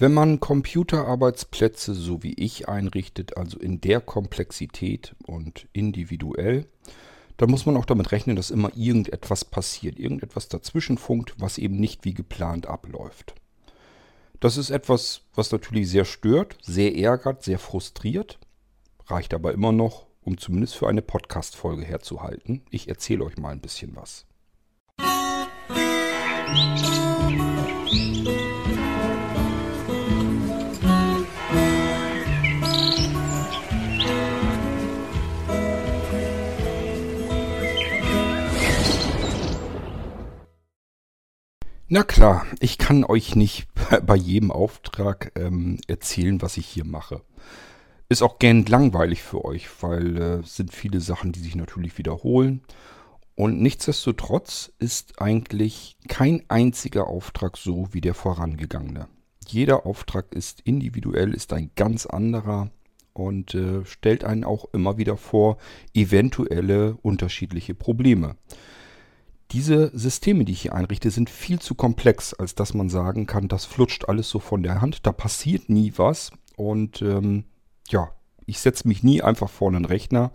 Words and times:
Wenn 0.00 0.14
man 0.14 0.40
Computerarbeitsplätze 0.40 1.92
so 1.92 2.22
wie 2.22 2.32
ich 2.32 2.70
einrichtet, 2.70 3.36
also 3.36 3.58
in 3.58 3.82
der 3.82 4.00
Komplexität 4.00 5.14
und 5.26 5.68
individuell, 5.74 6.64
dann 7.36 7.50
muss 7.50 7.66
man 7.66 7.76
auch 7.76 7.84
damit 7.84 8.10
rechnen, 8.10 8.34
dass 8.34 8.50
immer 8.50 8.74
irgendetwas 8.74 9.44
passiert, 9.44 9.98
irgendetwas 9.98 10.48
dazwischen 10.48 10.96
funkt, 10.96 11.34
was 11.36 11.58
eben 11.58 11.76
nicht 11.76 12.06
wie 12.06 12.14
geplant 12.14 12.64
abläuft. 12.64 13.34
Das 14.40 14.56
ist 14.56 14.70
etwas, 14.70 15.20
was 15.34 15.52
natürlich 15.52 15.90
sehr 15.90 16.06
stört, 16.06 16.56
sehr 16.62 16.96
ärgert, 16.96 17.42
sehr 17.42 17.58
frustriert, 17.58 18.38
reicht 19.06 19.34
aber 19.34 19.52
immer 19.52 19.70
noch, 19.70 20.06
um 20.22 20.38
zumindest 20.38 20.76
für 20.76 20.88
eine 20.88 21.02
Podcast-Folge 21.02 21.84
herzuhalten. 21.84 22.62
Ich 22.70 22.88
erzähle 22.88 23.22
euch 23.22 23.36
mal 23.36 23.50
ein 23.50 23.60
bisschen 23.60 23.94
was. 23.96 24.24
Na 41.92 42.04
klar, 42.04 42.46
ich 42.60 42.78
kann 42.78 43.02
euch 43.02 43.34
nicht 43.34 43.66
bei 44.06 44.14
jedem 44.14 44.52
Auftrag 44.52 45.32
ähm, 45.34 45.76
erzählen, 45.88 46.40
was 46.40 46.56
ich 46.56 46.66
hier 46.66 46.84
mache. 46.84 47.20
Ist 48.08 48.22
auch 48.22 48.38
gern 48.38 48.64
langweilig 48.64 49.24
für 49.24 49.44
euch, 49.44 49.66
weil 49.82 50.16
es 50.16 50.38
äh, 50.38 50.48
sind 50.48 50.72
viele 50.72 51.00
Sachen, 51.00 51.32
die 51.32 51.40
sich 51.40 51.56
natürlich 51.56 51.98
wiederholen. 51.98 52.62
Und 53.34 53.60
nichtsdestotrotz 53.60 54.70
ist 54.78 55.20
eigentlich 55.20 55.96
kein 56.06 56.44
einziger 56.46 57.08
Auftrag 57.08 57.56
so 57.56 57.88
wie 57.90 58.00
der 58.00 58.14
vorangegangene. 58.14 59.08
Jeder 59.48 59.84
Auftrag 59.84 60.32
ist 60.32 60.60
individuell, 60.60 61.34
ist 61.34 61.52
ein 61.52 61.72
ganz 61.74 62.06
anderer 62.06 62.70
und 63.14 63.56
äh, 63.56 63.84
stellt 63.84 64.22
einen 64.22 64.44
auch 64.44 64.66
immer 64.72 64.96
wieder 64.96 65.16
vor 65.16 65.56
eventuelle 65.92 66.96
unterschiedliche 67.02 67.74
Probleme. 67.74 68.36
Diese 69.52 69.90
Systeme, 69.96 70.44
die 70.44 70.52
ich 70.52 70.62
hier 70.62 70.74
einrichte, 70.74 71.10
sind 71.10 71.28
viel 71.28 71.58
zu 71.58 71.74
komplex, 71.74 72.34
als 72.34 72.54
dass 72.54 72.72
man 72.72 72.88
sagen 72.88 73.26
kann, 73.26 73.48
das 73.48 73.64
flutscht 73.64 74.08
alles 74.08 74.28
so 74.28 74.38
von 74.38 74.62
der 74.62 74.80
Hand, 74.80 75.06
da 75.06 75.12
passiert 75.12 75.68
nie 75.68 75.92
was. 75.96 76.30
Und 76.56 77.02
ähm, 77.02 77.44
ja, 77.88 78.10
ich 78.46 78.60
setze 78.60 78.86
mich 78.86 79.02
nie 79.02 79.22
einfach 79.22 79.50
vor 79.50 79.68
einen 79.68 79.84
Rechner, 79.84 80.30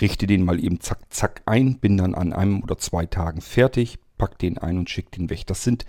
richte 0.00 0.26
den 0.26 0.44
mal 0.44 0.62
eben 0.62 0.80
zack, 0.80 1.00
zack 1.10 1.42
ein, 1.44 1.78
bin 1.78 1.96
dann 1.96 2.14
an 2.14 2.32
einem 2.32 2.62
oder 2.62 2.78
zwei 2.78 3.04
Tagen 3.06 3.40
fertig, 3.40 3.98
pack 4.16 4.38
den 4.38 4.58
ein 4.58 4.78
und 4.78 4.88
schicke 4.88 5.10
den 5.10 5.28
weg. 5.28 5.46
Das 5.46 5.62
sind 5.62 5.84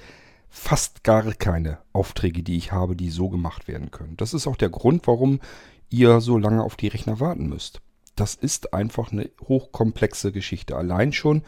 fast 0.50 1.04
gar 1.04 1.24
keine 1.34 1.80
Aufträge, 1.94 2.44
die 2.44 2.58
ich 2.58 2.72
habe, 2.72 2.96
die 2.96 3.10
so 3.10 3.30
gemacht 3.30 3.68
werden 3.68 3.92
können. 3.92 4.18
Das 4.18 4.34
ist 4.34 4.48
auch 4.48 4.56
der 4.58 4.70
Grund, 4.70 5.08
warum 5.08 5.40
ihr 5.90 6.20
so 6.20 6.38
lange 6.38 6.64
auf 6.64 6.76
die 6.76 6.88
Rechner 6.88 7.20
warten 7.20 7.48
müsst. 7.48 7.82
Das 8.16 8.36
ist 8.36 8.74
einfach 8.74 9.12
eine 9.12 9.30
hochkomplexe 9.48 10.32
Geschichte. 10.32 10.76
Allein 10.76 11.14
schon, 11.14 11.44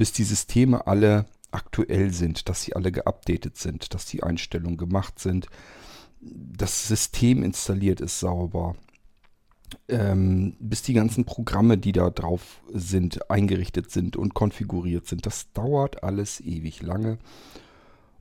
bis 0.00 0.12
die 0.12 0.24
Systeme 0.24 0.86
alle 0.86 1.26
aktuell 1.50 2.10
sind, 2.10 2.48
dass 2.48 2.62
sie 2.62 2.74
alle 2.74 2.90
geupdatet 2.90 3.58
sind, 3.58 3.92
dass 3.92 4.06
die 4.06 4.22
Einstellungen 4.22 4.78
gemacht 4.78 5.18
sind, 5.18 5.46
das 6.22 6.88
System 6.88 7.42
installiert 7.42 8.00
ist 8.00 8.18
sauber, 8.18 8.76
ähm, 9.88 10.56
bis 10.58 10.80
die 10.80 10.94
ganzen 10.94 11.26
Programme, 11.26 11.76
die 11.76 11.92
da 11.92 12.08
drauf 12.08 12.62
sind, 12.72 13.30
eingerichtet 13.30 13.90
sind 13.90 14.16
und 14.16 14.32
konfiguriert 14.32 15.06
sind. 15.06 15.26
Das 15.26 15.52
dauert 15.52 16.02
alles 16.02 16.40
ewig 16.40 16.80
lange. 16.80 17.18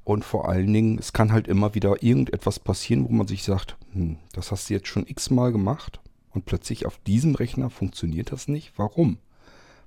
Und 0.04 0.26
vor 0.26 0.50
allen 0.50 0.74
Dingen, 0.74 1.00
es 1.00 1.14
kann 1.14 1.32
halt 1.32 1.48
immer 1.48 1.76
wieder 1.76 2.04
irgendetwas 2.04 2.60
passieren, 2.60 3.08
wo 3.08 3.14
man 3.14 3.28
sich 3.28 3.44
sagt, 3.44 3.78
hm, 3.94 4.18
das 4.34 4.52
hast 4.52 4.70
du 4.70 4.74
jetzt 4.74 4.90
schon 4.90 5.08
x-mal 5.08 5.54
gemacht 5.54 6.02
und 6.32 6.44
plötzlich 6.44 6.86
auf 6.86 6.98
diesem 7.08 7.36
Rechner 7.36 7.70
funktioniert 7.70 8.34
das 8.34 8.50
nicht. 8.50 8.74
Warum? 8.76 9.18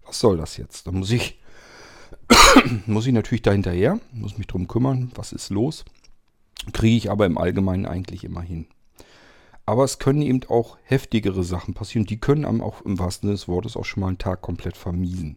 Was 0.06 0.20
soll 0.20 0.38
das 0.38 0.56
jetzt? 0.56 0.86
Da 0.86 0.90
muss 0.90 1.10
ich 1.10 1.38
muss 2.86 3.06
ich 3.06 3.12
natürlich 3.12 3.42
da 3.42 3.52
hinterher, 3.52 3.98
muss 4.12 4.38
mich 4.38 4.46
drum 4.46 4.68
kümmern, 4.68 5.10
was 5.14 5.32
ist 5.32 5.50
los. 5.50 5.84
Kriege 6.72 6.96
ich 6.96 7.10
aber 7.10 7.26
im 7.26 7.38
Allgemeinen 7.38 7.86
eigentlich 7.86 8.24
immer 8.24 8.42
hin. 8.42 8.66
Aber 9.64 9.84
es 9.84 9.98
können 9.98 10.22
eben 10.22 10.40
auch 10.48 10.76
heftigere 10.84 11.44
Sachen 11.44 11.74
passieren. 11.74 12.06
Die 12.06 12.18
können 12.18 12.44
einem 12.44 12.60
auch 12.60 12.82
im 12.82 12.98
wahrsten 12.98 13.28
Sinne 13.28 13.36
des 13.36 13.48
Wortes 13.48 13.76
auch 13.76 13.84
schon 13.84 14.00
mal 14.00 14.08
einen 14.08 14.18
Tag 14.18 14.42
komplett 14.42 14.76
vermiesen. 14.76 15.36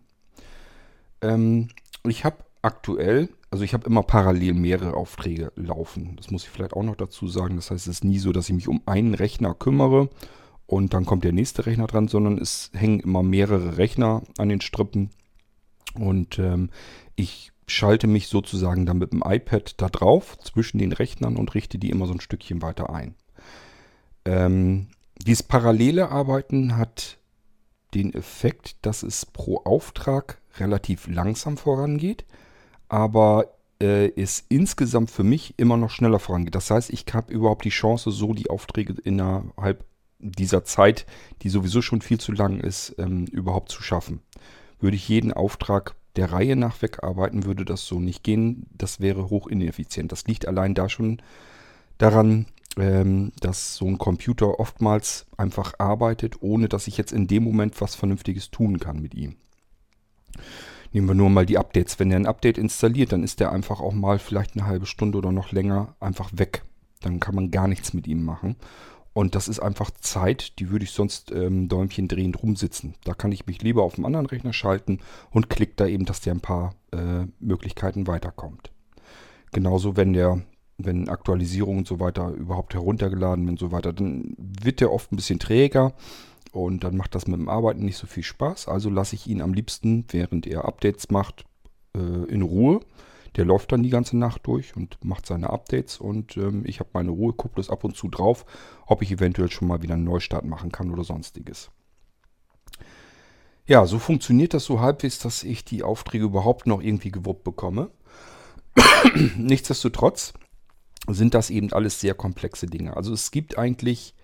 Ähm, 1.21 1.69
ich 2.03 2.25
habe 2.25 2.37
aktuell, 2.61 3.29
also 3.51 3.63
ich 3.63 3.73
habe 3.73 3.85
immer 3.85 4.03
parallel 4.03 4.53
mehrere 4.53 4.95
Aufträge 4.95 5.51
laufen. 5.55 6.15
Das 6.17 6.31
muss 6.31 6.43
ich 6.43 6.49
vielleicht 6.49 6.73
auch 6.73 6.83
noch 6.83 6.95
dazu 6.95 7.27
sagen. 7.27 7.55
Das 7.55 7.71
heißt, 7.71 7.87
es 7.87 7.97
ist 7.97 8.03
nie 8.03 8.19
so, 8.19 8.31
dass 8.31 8.49
ich 8.49 8.55
mich 8.55 8.67
um 8.67 8.81
einen 8.85 9.13
Rechner 9.13 9.53
kümmere 9.53 10.09
und 10.65 10.93
dann 10.93 11.05
kommt 11.05 11.23
der 11.23 11.31
nächste 11.31 11.65
Rechner 11.65 11.87
dran, 11.87 12.07
sondern 12.07 12.39
es 12.39 12.71
hängen 12.73 12.99
immer 12.99 13.21
mehrere 13.21 13.77
Rechner 13.77 14.23
an 14.37 14.49
den 14.49 14.61
Strippen 14.61 15.11
und 15.99 16.39
ähm, 16.39 16.69
ich 17.15 17.51
schalte 17.67 18.07
mich 18.07 18.27
sozusagen 18.27 18.85
dann 18.85 18.99
mit 18.99 19.11
dem 19.11 19.23
iPad 19.25 19.81
da 19.81 19.89
drauf 19.89 20.37
zwischen 20.39 20.77
den 20.77 20.91
Rechnern 20.91 21.35
und 21.35 21.55
richte 21.55 21.77
die 21.77 21.89
immer 21.89 22.05
so 22.05 22.13
ein 22.13 22.21
Stückchen 22.21 22.61
weiter 22.61 22.89
ein. 22.89 23.15
Ähm, 24.25 24.87
dieses 25.17 25.43
parallele 25.43 26.09
Arbeiten 26.09 26.77
hat 26.77 27.17
den 27.93 28.13
Effekt, 28.13 28.75
dass 28.81 29.03
es 29.03 29.25
pro 29.25 29.57
Auftrag 29.59 30.41
relativ 30.59 31.07
langsam 31.07 31.57
vorangeht, 31.57 32.25
aber 32.89 33.55
äh, 33.81 34.11
es 34.21 34.45
insgesamt 34.49 35.11
für 35.11 35.23
mich 35.23 35.53
immer 35.57 35.77
noch 35.77 35.89
schneller 35.89 36.19
vorangeht. 36.19 36.55
Das 36.55 36.69
heißt, 36.69 36.91
ich 36.91 37.05
habe 37.13 37.33
überhaupt 37.33 37.65
die 37.65 37.69
Chance, 37.69 38.11
so 38.11 38.33
die 38.33 38.49
Aufträge 38.49 38.93
innerhalb 39.03 39.85
dieser 40.19 40.63
Zeit, 40.63 41.05
die 41.41 41.49
sowieso 41.49 41.81
schon 41.81 42.01
viel 42.01 42.19
zu 42.19 42.31
lang 42.31 42.59
ist, 42.59 42.95
ähm, 42.97 43.25
überhaupt 43.25 43.69
zu 43.71 43.81
schaffen. 43.81 44.21
Würde 44.79 44.95
ich 44.95 45.07
jeden 45.07 45.33
Auftrag 45.33 45.95
der 46.15 46.31
Reihe 46.31 46.55
nach 46.55 46.81
wegarbeiten, 46.81 47.45
würde 47.45 47.65
das 47.65 47.85
so 47.85 47.99
nicht 47.99 48.23
gehen. 48.23 48.67
Das 48.71 48.99
wäre 48.99 49.29
hoch 49.29 49.47
ineffizient. 49.47 50.11
Das 50.11 50.25
liegt 50.25 50.47
allein 50.47 50.73
da 50.73 50.89
schon 50.89 51.21
daran, 51.97 52.45
ähm, 52.77 53.31
dass 53.39 53.75
so 53.75 53.85
ein 53.85 53.97
Computer 53.97 54.59
oftmals 54.59 55.25
einfach 55.37 55.73
arbeitet, 55.77 56.41
ohne 56.41 56.69
dass 56.69 56.87
ich 56.87 56.97
jetzt 56.97 57.11
in 57.11 57.27
dem 57.27 57.43
Moment 57.43 57.79
was 57.81 57.95
Vernünftiges 57.95 58.51
tun 58.51 58.79
kann 58.79 59.01
mit 59.01 59.13
ihm. 59.13 59.35
Nehmen 60.91 61.07
wir 61.07 61.15
nur 61.15 61.29
mal 61.29 61.45
die 61.45 61.57
Updates. 61.57 61.99
Wenn 61.99 62.11
er 62.11 62.17
ein 62.17 62.25
Update 62.25 62.57
installiert, 62.57 63.11
dann 63.11 63.23
ist 63.23 63.41
er 63.41 63.51
einfach 63.51 63.81
auch 63.81 63.93
mal 63.93 64.19
vielleicht 64.19 64.55
eine 64.55 64.65
halbe 64.65 64.85
Stunde 64.85 65.17
oder 65.17 65.31
noch 65.31 65.51
länger 65.51 65.95
einfach 65.99 66.31
weg. 66.33 66.63
Dann 67.01 67.19
kann 67.19 67.35
man 67.35 67.51
gar 67.51 67.67
nichts 67.67 67.93
mit 67.93 68.07
ihm 68.07 68.23
machen. 68.23 68.55
Und 69.15 69.33
das 69.33 69.47
ist 69.47 69.61
einfach 69.61 69.91
Zeit, 69.91 70.59
die 70.59 70.71
würde 70.71 70.83
ich 70.83 70.91
sonst 70.91 71.31
ähm, 71.31 71.69
Däumchen 71.69 72.09
drehend 72.09 72.43
rumsitzen. 72.43 72.95
Da 73.05 73.13
kann 73.13 73.31
ich 73.31 73.47
mich 73.47 73.61
lieber 73.61 73.83
auf 73.83 73.95
einem 73.95 74.03
anderen 74.03 74.25
Rechner 74.25 74.51
schalten 74.51 74.99
und 75.31 75.49
klicke 75.49 75.71
da 75.77 75.87
eben, 75.87 76.03
dass 76.03 76.19
der 76.19 76.33
ein 76.33 76.41
paar 76.41 76.75
äh, 76.91 77.25
Möglichkeiten 77.39 78.07
weiterkommt. 78.07 78.71
Genauso, 79.53 79.95
wenn 79.95 80.11
der, 80.11 80.41
wenn 80.77 81.07
Aktualisierungen 81.07 81.79
und 81.79 81.87
so 81.87 82.01
weiter 82.01 82.31
überhaupt 82.31 82.73
heruntergeladen 82.73 83.47
und 83.47 83.57
so 83.57 83.71
weiter, 83.71 83.93
dann 83.93 84.35
wird 84.37 84.81
der 84.81 84.91
oft 84.91 85.13
ein 85.13 85.15
bisschen 85.15 85.39
träger 85.39 85.93
und 86.51 86.83
dann 86.83 86.97
macht 86.97 87.15
das 87.15 87.25
mit 87.25 87.39
dem 87.39 87.47
Arbeiten 87.47 87.85
nicht 87.85 87.97
so 87.97 88.07
viel 88.07 88.23
Spaß. 88.23 88.67
Also 88.67 88.89
lasse 88.89 89.15
ich 89.15 89.27
ihn 89.27 89.41
am 89.41 89.53
liebsten, 89.53 90.03
während 90.09 90.45
er 90.45 90.65
Updates 90.65 91.09
macht, 91.09 91.45
äh, 91.95 91.99
in 91.99 92.41
Ruhe 92.41 92.81
der 93.35 93.45
läuft 93.45 93.71
dann 93.71 93.83
die 93.83 93.89
ganze 93.89 94.17
Nacht 94.17 94.47
durch 94.47 94.75
und 94.75 95.03
macht 95.03 95.25
seine 95.25 95.49
Updates 95.49 95.97
und 95.97 96.37
ähm, 96.37 96.63
ich 96.65 96.79
habe 96.79 96.89
meine 96.93 97.11
Ruhe, 97.11 97.33
gucke 97.33 97.55
das 97.57 97.69
ab 97.69 97.83
und 97.83 97.95
zu 97.95 98.07
drauf, 98.07 98.45
ob 98.85 99.01
ich 99.01 99.11
eventuell 99.11 99.51
schon 99.51 99.67
mal 99.67 99.81
wieder 99.81 99.95
einen 99.95 100.03
Neustart 100.03 100.45
machen 100.45 100.71
kann 100.71 100.91
oder 100.91 101.03
sonstiges. 101.03 101.69
Ja, 103.67 103.85
so 103.85 103.99
funktioniert 103.99 104.53
das 104.53 104.65
so 104.65 104.79
halbwegs, 104.79 105.19
dass 105.19 105.43
ich 105.43 105.65
die 105.65 105.83
Aufträge 105.83 106.25
überhaupt 106.25 106.67
noch 106.67 106.81
irgendwie 106.81 107.11
gewuppt 107.11 107.43
bekomme. 107.43 107.89
Nichtsdestotrotz 109.37 110.33
sind 111.07 111.33
das 111.33 111.49
eben 111.49 111.73
alles 111.73 111.99
sehr 111.99 112.13
komplexe 112.13 112.67
Dinge. 112.67 112.95
Also 112.95 113.13
es 113.13 113.31
gibt 113.31 113.57
eigentlich 113.57 114.14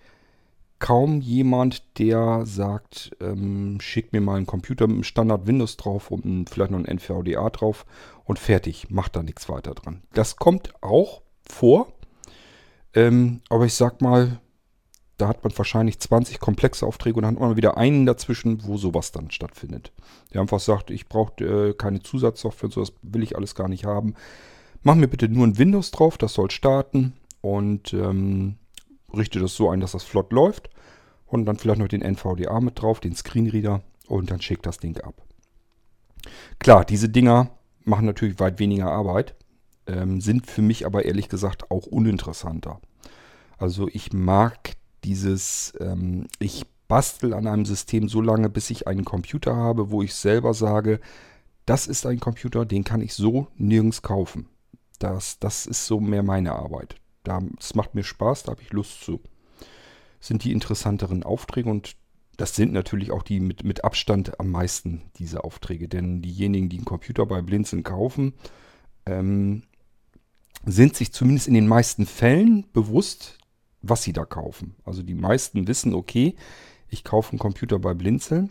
kaum 0.82 1.20
jemand, 1.20 2.00
der 2.00 2.44
sagt, 2.44 3.12
ähm, 3.20 3.80
schick 3.80 4.12
mir 4.12 4.20
mal 4.20 4.36
einen 4.36 4.46
Computer 4.46 4.88
mit 4.88 4.96
einem 4.96 5.04
Standard 5.04 5.46
Windows 5.46 5.76
drauf 5.76 6.10
und 6.10 6.50
vielleicht 6.50 6.72
noch 6.72 6.80
ein 6.80 6.86
NVDA 6.86 7.50
drauf 7.50 7.86
und 8.24 8.40
fertig, 8.40 8.90
macht 8.90 9.14
da 9.14 9.22
nichts 9.22 9.48
weiter 9.48 9.74
dran. 9.74 10.02
Das 10.12 10.34
kommt 10.36 10.74
auch 10.82 11.22
vor, 11.48 11.92
ähm, 12.94 13.42
aber 13.48 13.64
ich 13.64 13.74
sag 13.74 14.02
mal, 14.02 14.40
da 15.18 15.28
hat 15.28 15.44
man 15.44 15.56
wahrscheinlich 15.56 16.00
20 16.00 16.40
komplexe 16.40 16.84
Aufträge 16.84 17.14
und 17.14 17.22
dann 17.22 17.36
hat 17.36 17.40
man 17.40 17.56
wieder 17.56 17.76
einen 17.76 18.04
dazwischen, 18.04 18.66
wo 18.66 18.76
sowas 18.76 19.12
dann 19.12 19.30
stattfindet. 19.30 19.92
Der 20.34 20.40
einfach 20.40 20.58
sagt, 20.58 20.90
ich 20.90 21.08
brauche 21.08 21.44
äh, 21.44 21.74
keine 21.74 22.02
Zusatzsoftware 22.02 22.66
und 22.66 22.72
sowas 22.72 22.92
will 23.02 23.22
ich 23.22 23.36
alles 23.36 23.54
gar 23.54 23.68
nicht 23.68 23.84
haben. 23.84 24.14
Mach 24.82 24.96
mir 24.96 25.06
bitte 25.06 25.28
nur 25.28 25.46
ein 25.46 25.58
Windows 25.58 25.92
drauf, 25.92 26.18
das 26.18 26.34
soll 26.34 26.50
starten 26.50 27.12
und 27.40 27.94
ähm, 27.94 28.56
richte 29.16 29.40
das 29.40 29.54
so 29.54 29.70
ein, 29.70 29.80
dass 29.80 29.92
das 29.92 30.04
flott 30.04 30.32
läuft. 30.32 30.70
Und 31.26 31.46
dann 31.46 31.56
vielleicht 31.56 31.80
noch 31.80 31.88
den 31.88 32.02
NVDA 32.02 32.60
mit 32.60 32.80
drauf, 32.80 33.00
den 33.00 33.16
Screenreader 33.16 33.82
und 34.06 34.30
dann 34.30 34.42
schickt 34.42 34.66
das 34.66 34.76
Ding 34.76 34.98
ab. 35.00 35.14
Klar, 36.58 36.84
diese 36.84 37.08
Dinger 37.08 37.50
machen 37.84 38.04
natürlich 38.04 38.38
weit 38.38 38.58
weniger 38.58 38.90
Arbeit, 38.90 39.34
ähm, 39.86 40.20
sind 40.20 40.46
für 40.46 40.62
mich 40.62 40.84
aber 40.84 41.06
ehrlich 41.06 41.30
gesagt 41.30 41.70
auch 41.70 41.86
uninteressanter. 41.86 42.80
Also 43.56 43.88
ich 43.88 44.12
mag 44.12 44.74
dieses, 45.04 45.72
ähm, 45.80 46.26
ich 46.38 46.66
bastel 46.86 47.32
an 47.32 47.46
einem 47.46 47.64
System 47.64 48.08
so 48.08 48.20
lange, 48.20 48.48
bis 48.48 48.70
ich 48.70 48.86
einen 48.86 49.04
Computer 49.04 49.56
habe, 49.56 49.90
wo 49.90 50.02
ich 50.02 50.14
selber 50.14 50.52
sage, 50.52 51.00
das 51.64 51.86
ist 51.86 52.06
ein 52.06 52.20
Computer, 52.20 52.66
den 52.66 52.84
kann 52.84 53.00
ich 53.00 53.14
so 53.14 53.46
nirgends 53.56 54.02
kaufen. 54.02 54.48
Das, 54.98 55.38
das 55.38 55.66
ist 55.66 55.86
so 55.86 56.00
mehr 56.00 56.22
meine 56.22 56.52
Arbeit. 56.52 56.96
Das 57.24 57.74
macht 57.74 57.94
mir 57.94 58.04
Spaß, 58.04 58.44
da 58.44 58.52
habe 58.52 58.62
ich 58.62 58.72
Lust 58.72 59.02
zu. 59.02 59.20
Sind 60.20 60.44
die 60.44 60.52
interessanteren 60.52 61.22
Aufträge 61.22 61.68
und 61.70 61.96
das 62.36 62.56
sind 62.56 62.72
natürlich 62.72 63.10
auch 63.10 63.22
die 63.22 63.40
mit, 63.40 63.64
mit 63.64 63.84
Abstand 63.84 64.40
am 64.40 64.50
meisten, 64.50 65.02
diese 65.18 65.44
Aufträge. 65.44 65.88
Denn 65.88 66.22
diejenigen, 66.22 66.68
die 66.68 66.78
einen 66.78 66.84
Computer 66.84 67.26
bei 67.26 67.42
Blinzeln 67.42 67.82
kaufen, 67.82 68.34
ähm, 69.06 69.62
sind 70.64 70.96
sich 70.96 71.12
zumindest 71.12 71.48
in 71.48 71.54
den 71.54 71.66
meisten 71.66 72.06
Fällen 72.06 72.66
bewusst, 72.72 73.38
was 73.82 74.02
sie 74.02 74.12
da 74.12 74.24
kaufen. 74.24 74.76
Also 74.84 75.02
die 75.02 75.14
meisten 75.14 75.66
wissen, 75.66 75.94
okay, 75.94 76.36
ich 76.88 77.04
kaufe 77.04 77.32
einen 77.32 77.38
Computer 77.38 77.78
bei 77.78 77.94
Blinzeln 77.94 78.50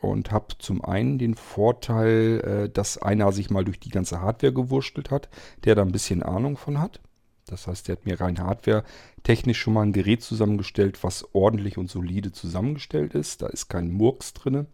und 0.00 0.30
habe 0.30 0.58
zum 0.58 0.84
einen 0.84 1.18
den 1.18 1.34
Vorteil, 1.34 2.40
äh, 2.40 2.70
dass 2.70 2.98
einer 2.98 3.32
sich 3.32 3.50
mal 3.50 3.64
durch 3.64 3.80
die 3.80 3.90
ganze 3.90 4.20
Hardware 4.20 4.52
gewurschtelt 4.52 5.10
hat, 5.10 5.28
der 5.64 5.74
da 5.74 5.82
ein 5.82 5.92
bisschen 5.92 6.22
Ahnung 6.22 6.56
von 6.56 6.80
hat. 6.80 7.00
Das 7.46 7.66
heißt, 7.66 7.88
der 7.88 7.96
hat 7.96 8.06
mir 8.06 8.20
rein 8.20 8.40
Hardware 8.40 8.84
technisch 9.22 9.60
schon 9.60 9.74
mal 9.74 9.82
ein 9.82 9.92
Gerät 9.92 10.22
zusammengestellt, 10.22 11.02
was 11.02 11.28
ordentlich 11.32 11.78
und 11.78 11.90
solide 11.90 12.32
zusammengestellt 12.32 13.14
ist. 13.14 13.42
Da 13.42 13.46
ist 13.46 13.68
kein 13.68 13.90
Murks 13.90 14.32
drin. 14.32 14.66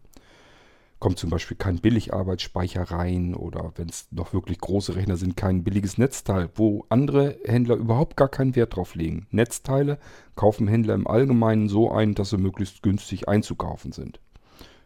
Kommt 0.98 1.18
zum 1.18 1.30
Beispiel 1.30 1.56
kein 1.56 1.80
Billigarbeitsspeicher 1.80 2.82
rein 2.82 3.34
oder 3.34 3.72
wenn 3.74 3.88
es 3.88 4.06
noch 4.12 4.32
wirklich 4.32 4.58
große 4.58 4.94
Rechner 4.94 5.16
sind, 5.16 5.36
kein 5.36 5.64
billiges 5.64 5.98
Netzteil, 5.98 6.48
wo 6.54 6.86
andere 6.90 7.38
Händler 7.44 7.74
überhaupt 7.74 8.16
gar 8.16 8.28
keinen 8.28 8.54
Wert 8.54 8.76
drauf 8.76 8.94
legen. 8.94 9.26
Netzteile 9.32 9.98
kaufen 10.36 10.68
Händler 10.68 10.94
im 10.94 11.08
Allgemeinen 11.08 11.68
so 11.68 11.90
ein, 11.90 12.14
dass 12.14 12.30
sie 12.30 12.38
möglichst 12.38 12.84
günstig 12.84 13.28
einzukaufen 13.28 13.90
sind. 13.90 14.20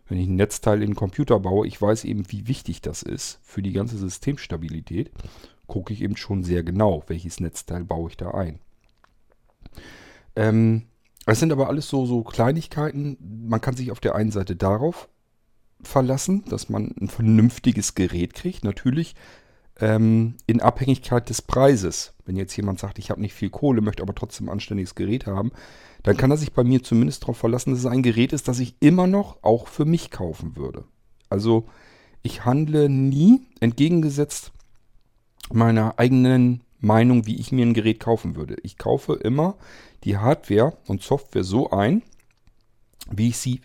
Wenn 0.09 0.19
ich 0.19 0.27
ein 0.27 0.37
Netzteil 0.37 0.83
in 0.83 0.91
den 0.91 0.97
Computer 0.97 1.39
baue, 1.39 1.67
ich 1.67 1.81
weiß 1.83 2.05
eben, 2.05 2.31
wie 2.31 2.49
wichtig 2.49 2.81
das 2.81 3.03
ist 3.03 3.41
für 3.43 3.61
die 3.61 3.73
ganze 3.73 3.99
Systemstabilität, 3.99 5.11
gucke 5.67 5.93
ich 5.93 6.03
eben 6.03 6.17
schon 6.17 6.45
sehr 6.45 6.63
genau, 6.63 7.03
welches 7.07 7.41
Netzteil 7.41 7.85
baue 7.85 8.11
ich 8.11 8.17
da 8.17 8.31
ein. 8.33 8.61
Ähm, 10.35 10.83
es 11.27 11.41
sind 11.41 11.53
aber 11.53 11.69
alles 11.69 11.89
so, 11.89 12.07
so 12.07 12.23
Kleinigkeiten. 12.23 13.17
Man 13.49 13.61
kann 13.61 13.77
sich 13.77 13.91
auf 13.91 14.01
der 14.01 14.15
einen 14.15 14.31
Seite 14.31 14.55
darauf 14.55 15.09
verlassen, 15.83 16.45
dass 16.49 16.69
man 16.69 16.95
ein 17.01 17.09
vernünftiges 17.09 17.95
Gerät 17.95 18.35
kriegt. 18.35 18.65
Natürlich 18.65 19.15
ähm, 19.81 20.37
in 20.47 20.61
Abhängigkeit 20.61 21.29
des 21.29 21.43
Preises. 21.43 22.15
Wenn 22.25 22.37
jetzt 22.37 22.57
jemand 22.57 22.79
sagt, 22.79 22.99
ich 22.99 23.11
habe 23.11 23.21
nicht 23.21 23.35
viel 23.35 23.51
Kohle, 23.51 23.81
möchte 23.81 24.03
aber 24.03 24.15
trotzdem 24.15 24.49
ein 24.49 24.53
anständiges 24.53 24.95
Gerät 24.95 25.27
haben, 25.27 25.53
dann 26.03 26.17
kann 26.17 26.31
er 26.31 26.37
sich 26.37 26.53
bei 26.53 26.65
mir 26.65 26.83
zumindest 26.83 27.23
darauf 27.23 27.37
verlassen, 27.37 27.71
dass 27.71 27.81
es 27.81 27.87
ein 27.87 28.03
Gerät 28.03 28.33
ist, 28.33 28.49
das 28.49 28.61
ich 28.61 28.77
immer 28.81 29.07
noch 29.07 29.43
auch 29.43 29.67
für 29.67 29.85
mich 29.85 30.11
kaufen 30.11 30.57
würde. 30.57 30.85
Also 31.29 31.67
ich 32.23 32.45
handle 32.45 32.89
nie 32.89 33.43
entgegengesetzt 33.61 34.53
meiner 35.53 35.99
eigenen 35.99 36.63
Meinung, 36.79 37.27
wie 37.27 37.37
ich 37.37 37.53
mir 37.53 37.65
ein 37.65 37.75
Gerät 37.75 38.01
kaufen 38.01 38.37
würde. 38.37 38.57
Ich 38.63 38.79
kaufe 38.79 39.15
immer 39.15 39.57
die 40.05 40.19
Hardware 40.19 40.77
und 40.87 41.03
Software 41.03 41.45
so 41.45 41.71
ein, 41.71 42.03
wie 43.11 43.29
ich 43.29 43.39
sie 43.39 43.61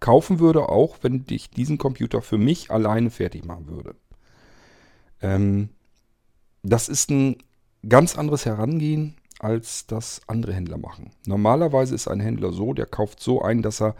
kaufen 0.00 0.40
würde, 0.40 0.68
auch 0.68 0.98
wenn 1.02 1.24
ich 1.30 1.50
diesen 1.50 1.78
Computer 1.78 2.22
für 2.22 2.38
mich 2.38 2.70
alleine 2.70 3.10
fertig 3.10 3.44
machen 3.44 3.68
würde. 3.68 3.94
Ähm, 5.22 5.70
das 6.62 6.88
ist 6.88 7.10
ein 7.10 7.36
ganz 7.88 8.18
anderes 8.18 8.44
Herangehen 8.44 9.16
als 9.38 9.86
das 9.86 10.22
andere 10.26 10.54
Händler 10.54 10.78
machen. 10.78 11.10
Normalerweise 11.26 11.94
ist 11.94 12.08
ein 12.08 12.20
Händler 12.20 12.52
so, 12.52 12.72
der 12.72 12.86
kauft 12.86 13.20
so 13.20 13.42
ein, 13.42 13.62
dass 13.62 13.80
er 13.80 13.94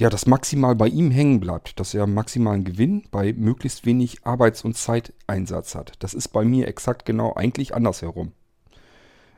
ja 0.00 0.10
das 0.10 0.26
maximal 0.26 0.74
bei 0.74 0.88
ihm 0.88 1.10
hängen 1.10 1.40
bleibt, 1.40 1.78
dass 1.78 1.94
er 1.94 2.06
maximalen 2.06 2.64
Gewinn 2.64 3.04
bei 3.10 3.32
möglichst 3.34 3.84
wenig 3.84 4.24
Arbeits- 4.24 4.64
und 4.64 4.76
Zeiteinsatz 4.76 5.74
hat. 5.74 5.92
Das 6.00 6.14
ist 6.14 6.28
bei 6.28 6.44
mir 6.44 6.66
exakt 6.66 7.04
genau 7.04 7.34
eigentlich 7.34 7.74
andersherum. 7.74 8.32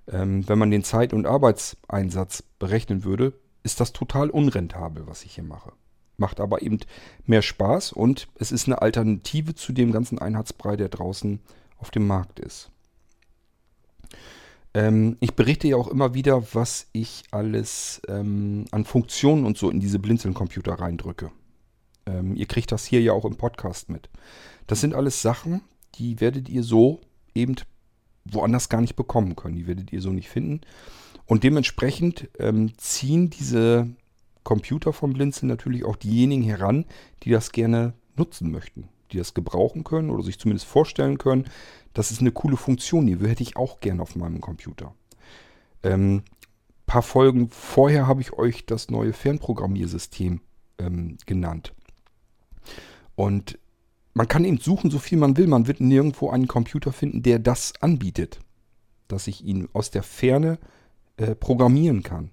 Ähm, 0.07 0.49
wenn 0.49 0.59
man 0.59 0.71
den 0.71 0.85
Zeit- 0.85 1.13
und 1.13 1.27
Arbeitseinsatz 1.27 2.45
berechnen 2.59 3.05
würde, 3.05 3.35
ist 3.65 3.81
das 3.81 3.93
total 3.93 4.31
unrentabel, 4.31 5.07
was 5.07 5.25
ich 5.25 5.35
hier 5.35 5.45
mache. 5.45 5.73
Macht 6.17 6.41
aber 6.41 6.63
eben 6.63 6.79
mehr 7.27 7.43
Spaß 7.43 7.93
und 7.93 8.29
es 8.37 8.53
ist 8.53 8.67
eine 8.67 8.83
Alternative 8.83 9.55
zu 9.55 9.73
dem 9.73 9.91
ganzen 9.91 10.19
Einheitsbrei, 10.21 10.77
der 10.77 10.89
draußen 10.89 11.41
auf 11.79 11.91
dem 11.91 12.07
Markt 12.07 12.39
ist. 12.39 12.71
Ähm, 14.75 15.17
ich 15.21 15.35
berichte 15.35 15.69
ja 15.69 15.77
auch 15.77 15.89
immer 15.89 16.15
wieder, 16.15 16.55
was 16.55 16.89
ich 16.93 17.25
alles 17.31 18.01
ähm, 18.09 18.65
an 18.71 18.85
Funktionen 18.85 19.45
und 19.45 19.59
so 19.59 19.71
in 19.71 19.81
diese 19.81 19.99
Blinzeln-Computer 19.99 20.75
reindrücke. 20.75 21.31
Ähm, 22.07 22.35
ihr 22.37 22.47
kriegt 22.47 22.73
das 22.73 22.85
hier 22.85 23.01
ja 23.01 23.13
auch 23.13 23.25
im 23.25 23.37
Podcast 23.37 23.91
mit. 23.91 24.09
Das 24.67 24.81
sind 24.81 24.95
alles 24.95 25.23
Sachen, 25.23 25.61
die 25.97 26.21
werdet 26.21 26.49
ihr 26.49 26.63
so 26.63 27.01
eben 27.35 27.57
woanders 28.25 28.69
gar 28.69 28.81
nicht 28.81 28.97
bekommen 28.97 29.37
können. 29.37 29.57
Die 29.57 29.67
werdet 29.67 29.93
ihr 29.93 30.01
so 30.01 30.11
nicht 30.11 30.29
finden. 30.29 30.61
Und 31.27 31.45
dementsprechend 31.45 32.29
ähm, 32.39 32.77
ziehen 32.79 33.31
diese 33.31 33.89
Computer 34.43 34.93
vom 34.93 35.13
Blinzeln 35.13 35.49
natürlich 35.49 35.85
auch 35.85 35.97
diejenigen 35.97 36.43
heran, 36.43 36.85
die 37.23 37.31
das 37.31 37.53
gerne 37.53 37.95
nutzen 38.17 38.51
möchten, 38.51 38.89
die 39.13 39.19
das 39.19 39.35
gebrauchen 39.35 39.85
können 39.85 40.11
oder 40.11 40.23
sich 40.23 40.39
zumindest 40.39 40.67
vorstellen 40.67 41.19
können, 41.19 41.47
das 41.95 42.11
ist 42.11 42.21
eine 42.21 42.33
coole 42.33 42.57
Funktion, 42.57 43.07
die 43.07 43.19
hätte 43.19 43.43
ich 43.43 43.57
auch 43.57 43.81
gerne 43.81 44.03
auf 44.03 44.17
meinem 44.17 44.41
Computer. 44.41 44.95
Ähm, 45.83 46.23
paar 46.87 47.03
Folgen 47.03 47.49
vorher 47.49 48.07
habe 48.07 48.21
ich 48.21 48.33
euch 48.35 48.67
das 48.67 48.91
neue 48.91 49.13
Fernprogrammiersystem 49.13 50.41
ähm, 50.79 51.17
genannt. 51.27 51.73
Und 53.15 53.59
man 54.15 54.29
kann 54.29 54.45
eben 54.45 54.59
suchen, 54.59 54.91
so 54.91 54.99
viel 54.99 55.19
man 55.19 55.37
will. 55.37 55.47
Man 55.47 55.67
wird 55.67 55.81
nirgendwo 55.81 56.31
einen 56.31 56.49
Computer 56.49 56.93
finden, 56.93 57.23
der 57.23 57.39
das 57.39 57.73
anbietet. 57.81 58.41
Dass 59.09 59.27
ich 59.27 59.45
ihn 59.45 59.69
aus 59.73 59.91
der 59.91 60.03
Ferne 60.03 60.59
äh, 61.17 61.35
programmieren 61.35 62.03
kann. 62.03 62.31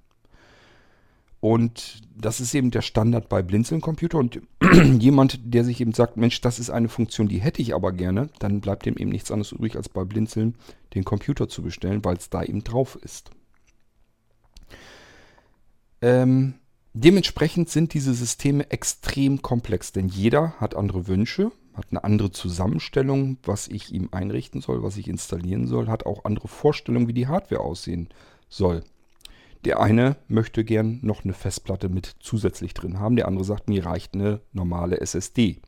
Und 1.41 2.01
das 2.15 2.41
ist 2.41 2.53
eben 2.53 2.69
der 2.69 2.81
Standard 2.81 3.29
bei 3.29 3.41
Blinzeln-Computer. 3.41 4.17
Und 4.17 4.41
jemand, 4.99 5.39
der 5.43 5.63
sich 5.63 5.79
eben 5.79 5.93
sagt, 5.93 6.17
Mensch, 6.17 6.41
das 6.41 6.59
ist 6.59 6.69
eine 6.69 6.89
Funktion, 6.89 7.29
die 7.29 7.39
hätte 7.39 7.61
ich 7.61 7.73
aber 7.73 7.93
gerne, 7.93 8.29
dann 8.39 8.59
bleibt 8.59 8.85
dem 8.85 8.97
eben 8.97 9.09
nichts 9.09 9.31
anderes 9.31 9.53
übrig, 9.53 9.75
als 9.75 9.87
bei 9.87 10.03
Blinzeln 10.03 10.55
den 10.95 11.05
Computer 11.05 11.47
zu 11.47 11.61
bestellen, 11.61 12.03
weil 12.03 12.17
es 12.17 12.29
da 12.29 12.43
eben 12.43 12.63
drauf 12.63 12.97
ist. 13.01 13.31
Ähm, 16.01 16.55
dementsprechend 16.93 17.69
sind 17.69 17.93
diese 17.93 18.13
Systeme 18.13 18.69
extrem 18.69 19.41
komplex, 19.41 19.93
denn 19.93 20.09
jeder 20.09 20.53
hat 20.59 20.75
andere 20.75 21.07
Wünsche, 21.07 21.51
hat 21.73 21.87
eine 21.91 22.03
andere 22.03 22.31
Zusammenstellung, 22.31 23.37
was 23.43 23.69
ich 23.69 23.93
ihm 23.93 24.09
einrichten 24.11 24.59
soll, 24.59 24.83
was 24.83 24.97
ich 24.97 25.07
installieren 25.07 25.67
soll, 25.67 25.87
hat 25.87 26.05
auch 26.05 26.25
andere 26.25 26.49
Vorstellungen, 26.49 27.07
wie 27.07 27.13
die 27.13 27.27
Hardware 27.27 27.61
aussehen 27.61 28.09
soll. 28.49 28.83
Der 29.65 29.79
eine 29.81 30.15
möchte 30.27 30.63
gern 30.63 30.99
noch 31.01 31.23
eine 31.23 31.33
Festplatte 31.33 31.89
mit 31.89 32.15
zusätzlich 32.19 32.73
drin 32.73 32.99
haben. 32.99 33.15
Der 33.15 33.27
andere 33.27 33.43
sagt, 33.43 33.67
mir 33.67 33.85
reicht 33.85 34.13
eine 34.13 34.41
normale 34.53 35.01
SSD. 35.01 35.59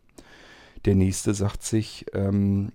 Der 0.85 0.95
nächste 0.95 1.33
sagt 1.33 1.63
sich, 1.63 2.05
ähm, 2.13 2.71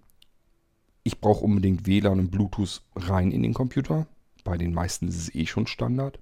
ich 1.02 1.20
brauche 1.20 1.44
unbedingt 1.44 1.86
WLAN 1.86 2.18
und 2.18 2.30
Bluetooth 2.30 2.82
rein 2.94 3.30
in 3.30 3.42
den 3.42 3.54
Computer. 3.54 4.06
Bei 4.44 4.58
den 4.58 4.74
meisten 4.74 5.08
ist 5.08 5.16
es 5.16 5.34
eh 5.34 5.46
schon 5.46 5.66
Standard. 5.66 6.18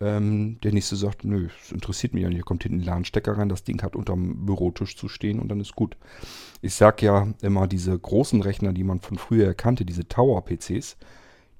Ähm, 0.00 0.60
der 0.62 0.72
nächste 0.72 0.94
sagt, 0.94 1.24
nö, 1.24 1.48
das 1.60 1.72
interessiert 1.72 2.14
mich 2.14 2.22
ja 2.22 2.28
nicht. 2.28 2.36
Hier 2.36 2.44
kommt 2.44 2.62
hinten 2.62 2.80
ein 2.80 2.84
LAN-Stecker 2.84 3.36
rein, 3.36 3.48
das 3.48 3.64
Ding 3.64 3.82
hat 3.82 3.96
unterm 3.96 4.46
Bürotisch 4.46 4.96
zu 4.96 5.08
stehen 5.08 5.40
und 5.40 5.48
dann 5.48 5.60
ist 5.60 5.74
gut. 5.74 5.96
Ich 6.62 6.74
sag 6.74 7.02
ja 7.02 7.32
immer, 7.42 7.66
diese 7.66 7.98
großen 7.98 8.40
Rechner, 8.42 8.72
die 8.72 8.84
man 8.84 9.00
von 9.00 9.18
früher 9.18 9.46
erkannte, 9.46 9.84
diese 9.84 10.06
Tower-PCs, 10.06 10.96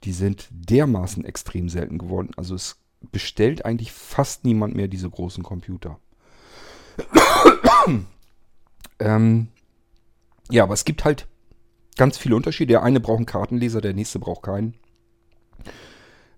die 0.04 0.12
sind 0.12 0.48
dermaßen 0.50 1.24
extrem 1.24 1.68
selten 1.68 1.98
geworden. 1.98 2.30
Also 2.36 2.54
es 2.54 2.76
bestellt 3.12 3.64
eigentlich 3.64 3.92
fast 3.92 4.44
niemand 4.44 4.74
mehr 4.74 4.88
diese 4.88 5.08
großen 5.08 5.42
Computer. 5.42 5.98
ähm, 8.98 9.48
ja, 10.50 10.62
aber 10.62 10.74
es 10.74 10.84
gibt 10.84 11.04
halt 11.04 11.26
ganz 11.96 12.18
viele 12.18 12.36
Unterschiede. 12.36 12.72
Der 12.72 12.82
eine 12.82 13.00
braucht 13.00 13.18
einen 13.18 13.26
Kartenleser, 13.26 13.80
der 13.80 13.94
nächste 13.94 14.18
braucht 14.18 14.42
keinen. 14.42 14.74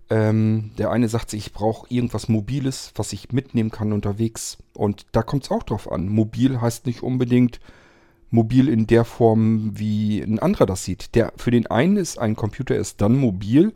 Ähm, 0.09 0.71
der 0.77 0.91
eine 0.91 1.07
sagt 1.07 1.29
sich, 1.29 1.47
ich 1.47 1.53
brauche 1.53 1.87
irgendwas 1.89 2.27
Mobiles, 2.27 2.91
was 2.95 3.13
ich 3.13 3.31
mitnehmen 3.31 3.71
kann 3.71 3.93
unterwegs. 3.93 4.57
Und 4.73 5.05
da 5.13 5.23
kommt 5.23 5.45
es 5.45 5.51
auch 5.51 5.63
drauf 5.63 5.89
an. 5.89 6.09
Mobil 6.09 6.59
heißt 6.59 6.85
nicht 6.85 7.01
unbedingt 7.01 7.61
mobil 8.31 8.69
in 8.69 8.87
der 8.87 9.05
Form, 9.05 9.77
wie 9.77 10.21
ein 10.21 10.39
anderer 10.39 10.65
das 10.65 10.83
sieht. 10.83 11.15
Der, 11.15 11.33
für 11.35 11.51
den 11.51 11.67
einen 11.67 11.97
ist 11.97 12.17
ein 12.17 12.35
Computer 12.35 12.75
erst 12.75 13.01
dann 13.01 13.17
mobil, 13.17 13.73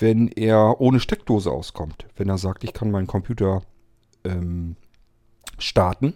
wenn 0.00 0.28
er 0.28 0.80
ohne 0.80 1.00
Steckdose 1.00 1.50
auskommt. 1.50 2.06
Wenn 2.16 2.28
er 2.28 2.38
sagt, 2.38 2.64
ich 2.64 2.72
kann 2.72 2.90
meinen 2.90 3.06
Computer 3.06 3.62
ähm, 4.24 4.76
starten, 5.58 6.14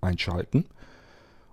einschalten. 0.00 0.66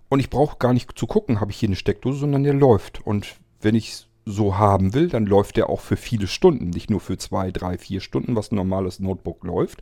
Und 0.09 0.19
ich 0.19 0.29
brauche 0.29 0.57
gar 0.57 0.73
nicht 0.73 0.97
zu 0.97 1.07
gucken, 1.07 1.41
habe 1.41 1.51
ich 1.51 1.57
hier 1.57 1.69
eine 1.69 1.75
Steckdose, 1.75 2.19
sondern 2.19 2.43
der 2.43 2.53
läuft. 2.53 3.05
Und 3.05 3.35
wenn 3.61 3.75
ich 3.75 4.07
so 4.25 4.57
haben 4.57 4.93
will, 4.93 5.07
dann 5.07 5.25
läuft 5.25 5.57
der 5.57 5.69
auch 5.69 5.79
für 5.79 5.97
viele 5.97 6.27
Stunden. 6.27 6.69
Nicht 6.69 6.89
nur 6.89 6.99
für 6.99 7.17
zwei, 7.17 7.51
drei, 7.51 7.77
vier 7.77 8.01
Stunden, 8.01 8.35
was 8.35 8.51
ein 8.51 8.55
normales 8.55 8.99
Notebook 8.99 9.43
läuft, 9.43 9.81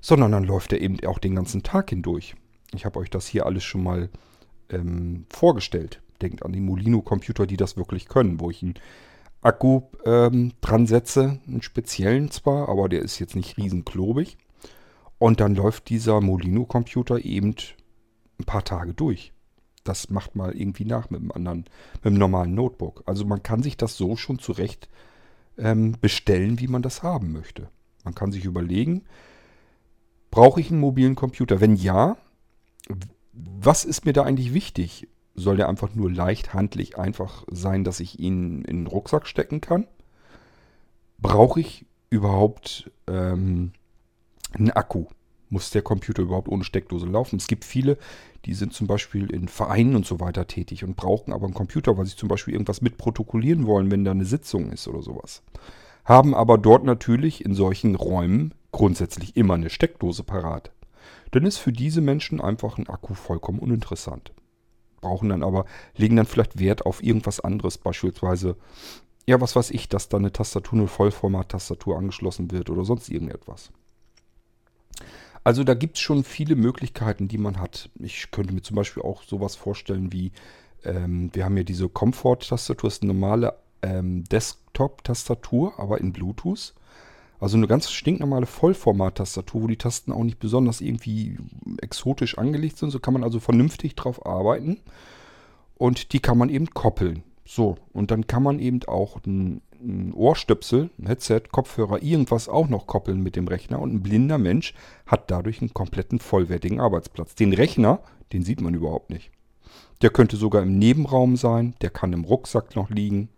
sondern 0.00 0.32
dann 0.32 0.44
läuft 0.44 0.72
er 0.72 0.80
eben 0.80 0.98
auch 1.06 1.18
den 1.18 1.36
ganzen 1.36 1.62
Tag 1.62 1.90
hindurch. 1.90 2.34
Ich 2.74 2.84
habe 2.84 2.98
euch 2.98 3.10
das 3.10 3.26
hier 3.26 3.46
alles 3.46 3.62
schon 3.62 3.82
mal 3.82 4.08
ähm, 4.70 5.26
vorgestellt. 5.30 6.00
Denkt 6.20 6.44
an 6.44 6.52
die 6.52 6.60
Molino-Computer, 6.60 7.46
die 7.46 7.56
das 7.56 7.76
wirklich 7.76 8.08
können, 8.08 8.40
wo 8.40 8.50
ich 8.50 8.62
einen 8.62 8.74
Akku 9.40 9.82
ähm, 10.04 10.52
dran 10.60 10.86
setze, 10.86 11.40
einen 11.46 11.62
speziellen 11.62 12.30
zwar, 12.30 12.68
aber 12.68 12.88
der 12.88 13.02
ist 13.02 13.18
jetzt 13.18 13.36
nicht 13.36 13.56
riesenklobig. 13.56 14.36
Und 15.18 15.40
dann 15.40 15.54
läuft 15.54 15.88
dieser 15.88 16.20
Molino-Computer 16.20 17.24
eben 17.24 17.54
ein 18.38 18.44
paar 18.44 18.64
Tage 18.64 18.94
durch. 18.94 19.32
Das 19.84 20.10
macht 20.10 20.36
mal 20.36 20.52
irgendwie 20.52 20.84
nach 20.84 21.10
mit 21.10 21.20
einem 21.20 21.32
anderen, 21.32 21.64
mit 21.94 22.06
einem 22.06 22.18
normalen 22.18 22.54
Notebook. 22.54 23.02
Also 23.06 23.24
man 23.24 23.42
kann 23.42 23.62
sich 23.62 23.76
das 23.76 23.96
so 23.96 24.16
schon 24.16 24.38
zurecht 24.38 24.88
ähm, 25.56 25.96
bestellen, 26.00 26.58
wie 26.60 26.68
man 26.68 26.82
das 26.82 27.02
haben 27.02 27.32
möchte. 27.32 27.68
Man 28.04 28.14
kann 28.14 28.32
sich 28.32 28.44
überlegen, 28.44 29.04
brauche 30.30 30.60
ich 30.60 30.70
einen 30.70 30.80
mobilen 30.80 31.14
Computer? 31.14 31.60
Wenn 31.60 31.74
ja, 31.74 32.16
was 33.60 33.84
ist 33.84 34.04
mir 34.04 34.12
da 34.12 34.24
eigentlich 34.24 34.54
wichtig? 34.54 35.08
Soll 35.34 35.56
der 35.56 35.68
einfach 35.68 35.94
nur 35.94 36.10
leicht 36.10 36.54
handlich 36.54 36.98
einfach 36.98 37.44
sein, 37.50 37.84
dass 37.84 38.00
ich 38.00 38.18
ihn 38.18 38.62
in 38.62 38.78
den 38.78 38.86
Rucksack 38.86 39.26
stecken 39.26 39.60
kann? 39.60 39.86
Brauche 41.18 41.60
ich 41.60 41.86
überhaupt 42.10 42.90
ähm, 43.06 43.72
einen 44.52 44.70
Akku? 44.70 45.06
Muss 45.50 45.70
der 45.70 45.82
Computer 45.82 46.22
überhaupt 46.22 46.48
ohne 46.48 46.64
Steckdose 46.64 47.06
laufen? 47.06 47.36
Es 47.36 47.46
gibt 47.46 47.64
viele, 47.64 47.96
die 48.44 48.54
sind 48.54 48.74
zum 48.74 48.86
Beispiel 48.86 49.30
in 49.30 49.48
Vereinen 49.48 49.96
und 49.96 50.06
so 50.06 50.20
weiter 50.20 50.46
tätig 50.46 50.84
und 50.84 50.96
brauchen 50.96 51.32
aber 51.32 51.46
einen 51.46 51.54
Computer, 51.54 51.96
weil 51.96 52.06
sie 52.06 52.16
zum 52.16 52.28
Beispiel 52.28 52.54
irgendwas 52.54 52.82
mitprotokollieren 52.82 53.66
wollen, 53.66 53.90
wenn 53.90 54.04
da 54.04 54.10
eine 54.10 54.26
Sitzung 54.26 54.70
ist 54.70 54.88
oder 54.88 55.02
sowas. 55.02 55.42
Haben 56.04 56.34
aber 56.34 56.58
dort 56.58 56.84
natürlich 56.84 57.44
in 57.44 57.54
solchen 57.54 57.94
Räumen 57.94 58.54
grundsätzlich 58.72 59.36
immer 59.36 59.54
eine 59.54 59.70
Steckdose 59.70 60.22
parat. 60.22 60.72
Dann 61.30 61.44
ist 61.44 61.58
für 61.58 61.72
diese 61.72 62.00
Menschen 62.00 62.40
einfach 62.40 62.78
ein 62.78 62.88
Akku 62.88 63.14
vollkommen 63.14 63.58
uninteressant. 63.58 64.32
Brauchen 65.00 65.28
dann 65.28 65.42
aber, 65.42 65.64
legen 65.96 66.16
dann 66.16 66.26
vielleicht 66.26 66.58
Wert 66.58 66.84
auf 66.86 67.02
irgendwas 67.02 67.40
anderes, 67.40 67.78
beispielsweise, 67.78 68.56
ja, 69.26 69.40
was 69.40 69.54
weiß 69.54 69.70
ich, 69.70 69.88
dass 69.88 70.08
da 70.08 70.16
eine 70.16 70.32
Tastatur, 70.32 70.78
eine 70.78 70.88
Vollformat-Tastatur 70.88 71.96
angeschlossen 71.96 72.50
wird 72.50 72.70
oder 72.70 72.84
sonst 72.84 73.08
irgendetwas. 73.08 73.70
Also 75.44 75.64
da 75.64 75.74
gibt 75.74 75.96
es 75.96 76.02
schon 76.02 76.24
viele 76.24 76.56
Möglichkeiten, 76.56 77.28
die 77.28 77.38
man 77.38 77.60
hat. 77.60 77.90
Ich 77.98 78.30
könnte 78.30 78.52
mir 78.52 78.62
zum 78.62 78.76
Beispiel 78.76 79.02
auch 79.02 79.22
sowas 79.22 79.54
vorstellen 79.54 80.12
wie, 80.12 80.32
ähm, 80.84 81.30
wir 81.32 81.44
haben 81.44 81.56
ja 81.56 81.62
diese 81.62 81.88
Comfort-Tastatur, 81.88 82.88
ist 82.88 83.02
eine 83.02 83.14
normale 83.14 83.54
ähm, 83.82 84.24
Desktop-Tastatur, 84.24 85.78
aber 85.78 86.00
in 86.00 86.12
Bluetooth. 86.12 86.74
Also 87.40 87.56
eine 87.56 87.68
ganz 87.68 87.90
stinknormale 87.90 88.46
Vollformat-Tastatur, 88.46 89.62
wo 89.62 89.66
die 89.68 89.76
Tasten 89.76 90.12
auch 90.12 90.24
nicht 90.24 90.40
besonders 90.40 90.80
irgendwie 90.80 91.38
exotisch 91.80 92.36
angelegt 92.36 92.78
sind. 92.78 92.90
So 92.90 92.98
kann 92.98 93.14
man 93.14 93.22
also 93.22 93.38
vernünftig 93.38 93.94
drauf 93.94 94.26
arbeiten. 94.26 94.78
Und 95.76 96.12
die 96.12 96.20
kann 96.20 96.38
man 96.38 96.48
eben 96.48 96.70
koppeln. 96.70 97.22
So, 97.44 97.76
und 97.92 98.10
dann 98.10 98.26
kann 98.26 98.42
man 98.42 98.58
eben 98.58 98.80
auch 98.88 99.24
ein, 99.24 99.62
ein 99.80 100.12
Ohrstöpsel, 100.12 100.90
ein 100.98 101.06
Headset, 101.06 101.42
Kopfhörer, 101.50 102.02
irgendwas 102.02 102.48
auch 102.48 102.68
noch 102.68 102.86
koppeln 102.86 103.22
mit 103.22 103.36
dem 103.36 103.48
Rechner. 103.48 103.78
Und 103.78 103.94
ein 103.94 104.02
blinder 104.02 104.36
Mensch 104.36 104.74
hat 105.06 105.30
dadurch 105.30 105.60
einen 105.60 105.72
kompletten 105.72 106.18
vollwertigen 106.18 106.80
Arbeitsplatz. 106.80 107.36
Den 107.36 107.52
Rechner, 107.52 108.00
den 108.32 108.42
sieht 108.42 108.60
man 108.60 108.74
überhaupt 108.74 109.10
nicht. 109.10 109.30
Der 110.02 110.10
könnte 110.10 110.36
sogar 110.36 110.62
im 110.62 110.78
Nebenraum 110.78 111.36
sein, 111.36 111.74
der 111.80 111.90
kann 111.90 112.12
im 112.12 112.24
Rucksack 112.24 112.76
noch 112.76 112.90
liegen, 112.90 113.28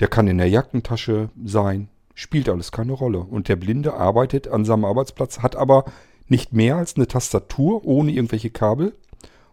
der 0.00 0.08
kann 0.08 0.28
in 0.28 0.38
der 0.38 0.48
Jackentasche 0.48 1.30
sein, 1.44 1.88
spielt 2.14 2.48
alles 2.48 2.72
keine 2.72 2.92
Rolle. 2.92 3.20
Und 3.20 3.48
der 3.48 3.56
Blinde 3.56 3.94
arbeitet 3.94 4.48
an 4.48 4.64
seinem 4.64 4.84
Arbeitsplatz, 4.84 5.40
hat 5.40 5.56
aber 5.56 5.84
nicht 6.28 6.52
mehr 6.52 6.76
als 6.76 6.96
eine 6.96 7.06
Tastatur 7.06 7.84
ohne 7.84 8.12
irgendwelche 8.12 8.50
Kabel 8.50 8.94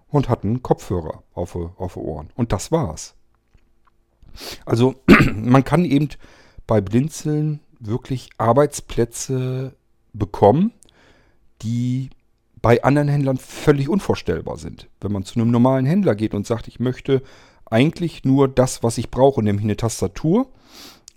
und 0.08 0.30
hat 0.30 0.44
einen 0.44 0.62
Kopfhörer 0.62 1.24
auf, 1.34 1.56
auf 1.56 1.98
Ohren. 1.98 2.30
Und 2.36 2.52
das 2.52 2.72
war's. 2.72 3.16
Also 4.66 4.96
man 5.36 5.64
kann 5.64 5.86
eben 5.86 6.10
bei 6.68 6.82
Blinzeln 6.82 7.60
wirklich 7.80 8.30
Arbeitsplätze 8.38 9.76
bekommen, 10.14 10.72
die 11.62 12.10
bei 12.62 12.84
anderen 12.84 13.08
Händlern 13.08 13.38
völlig 13.38 13.90
unvorstellbar 13.90 14.58
sind. 14.58 14.88
Wenn 15.00 15.12
man 15.12 15.24
zu 15.24 15.40
einem 15.40 15.50
normalen 15.50 15.86
Händler 15.86 16.16
geht 16.16 16.34
und 16.34 16.46
sagt, 16.46 16.68
ich 16.68 16.80
möchte 16.80 17.24
eigentlich 17.66 18.24
nur 18.24 18.48
das, 18.48 18.84
was 18.84 18.98
ich 18.98 19.10
brauche, 19.10 19.42
nämlich 19.42 19.64
eine 19.64 19.78
Tastatur 19.78 20.48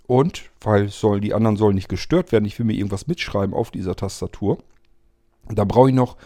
und, 0.07 0.49
weil 0.61 0.89
soll, 0.89 1.21
die 1.21 1.33
anderen 1.33 1.57
sollen 1.57 1.75
nicht 1.75 1.89
gestört 1.89 2.31
werden, 2.31 2.45
ich 2.45 2.57
will 2.59 2.65
mir 2.65 2.73
irgendwas 2.73 3.07
mitschreiben 3.07 3.53
auf 3.55 3.71
dieser 3.71 3.95
Tastatur. 3.95 4.57
Da 5.49 5.63
brauche 5.63 5.89
ich 5.89 5.95
noch 5.95 6.17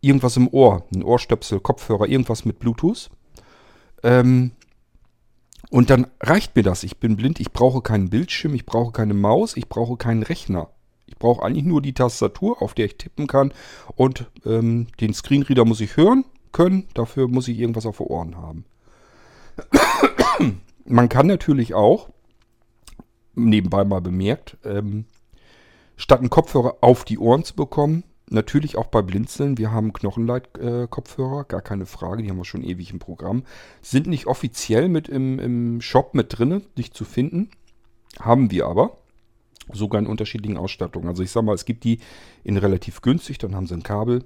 irgendwas 0.00 0.36
im 0.36 0.48
Ohr, 0.48 0.84
ein 0.94 1.02
Ohrstöpsel, 1.02 1.60
Kopfhörer, 1.60 2.06
irgendwas 2.06 2.44
mit 2.44 2.58
Bluetooth. 2.58 3.10
Ähm, 4.02 4.52
und 5.70 5.90
dann 5.90 6.06
reicht 6.20 6.54
mir 6.54 6.62
das. 6.62 6.84
Ich 6.84 6.98
bin 6.98 7.16
blind, 7.16 7.40
ich 7.40 7.52
brauche 7.52 7.82
keinen 7.82 8.10
Bildschirm, 8.10 8.54
ich 8.54 8.66
brauche 8.66 8.92
keine 8.92 9.14
Maus, 9.14 9.56
ich 9.56 9.68
brauche 9.68 9.96
keinen 9.96 10.22
Rechner. 10.22 10.70
Ich 11.06 11.18
brauche 11.18 11.44
eigentlich 11.44 11.64
nur 11.64 11.82
die 11.82 11.94
Tastatur, 11.94 12.62
auf 12.62 12.74
der 12.74 12.86
ich 12.86 12.96
tippen 12.96 13.26
kann. 13.26 13.52
Und 13.96 14.30
ähm, 14.44 14.86
den 15.00 15.14
Screenreader 15.14 15.64
muss 15.64 15.80
ich 15.80 15.96
hören 15.96 16.24
können. 16.52 16.88
Dafür 16.94 17.28
muss 17.28 17.48
ich 17.48 17.58
irgendwas 17.58 17.86
auf 17.86 17.98
den 17.98 18.06
Ohren 18.06 18.36
haben. 18.36 18.64
Man 20.84 21.08
kann 21.08 21.26
natürlich 21.26 21.74
auch 21.74 22.10
nebenbei 23.34 23.84
mal 23.84 24.00
bemerkt, 24.00 24.56
ähm, 24.64 25.06
statt 25.96 26.20
einen 26.20 26.30
Kopfhörer 26.30 26.78
auf 26.80 27.04
die 27.04 27.18
Ohren 27.18 27.44
zu 27.44 27.54
bekommen, 27.54 28.04
natürlich 28.28 28.76
auch 28.76 28.86
bei 28.86 29.02
Blinzeln, 29.02 29.58
wir 29.58 29.70
haben 29.70 29.92
Knochenleit-Kopfhörer, 29.92 31.42
äh, 31.42 31.44
gar 31.48 31.62
keine 31.62 31.86
Frage, 31.86 32.22
die 32.22 32.30
haben 32.30 32.38
wir 32.38 32.44
schon 32.44 32.64
ewig 32.64 32.90
im 32.90 32.98
Programm, 32.98 33.44
sind 33.82 34.06
nicht 34.06 34.26
offiziell 34.26 34.88
mit 34.88 35.08
im, 35.08 35.38
im 35.38 35.80
Shop 35.80 36.14
mit 36.14 36.38
drin, 36.38 36.62
nicht 36.76 36.94
zu 36.94 37.04
finden, 37.04 37.50
haben 38.20 38.50
wir 38.50 38.66
aber. 38.66 38.98
Sogar 39.72 39.98
in 39.98 40.06
unterschiedlichen 40.06 40.58
Ausstattungen. 40.58 41.08
Also 41.08 41.22
ich 41.22 41.30
sag 41.30 41.42
mal, 41.42 41.54
es 41.54 41.64
gibt 41.64 41.84
die 41.84 42.00
in 42.42 42.58
relativ 42.58 43.00
günstig, 43.00 43.38
dann 43.38 43.56
haben 43.56 43.66
sie 43.66 43.74
ein 43.74 43.82
Kabel. 43.82 44.22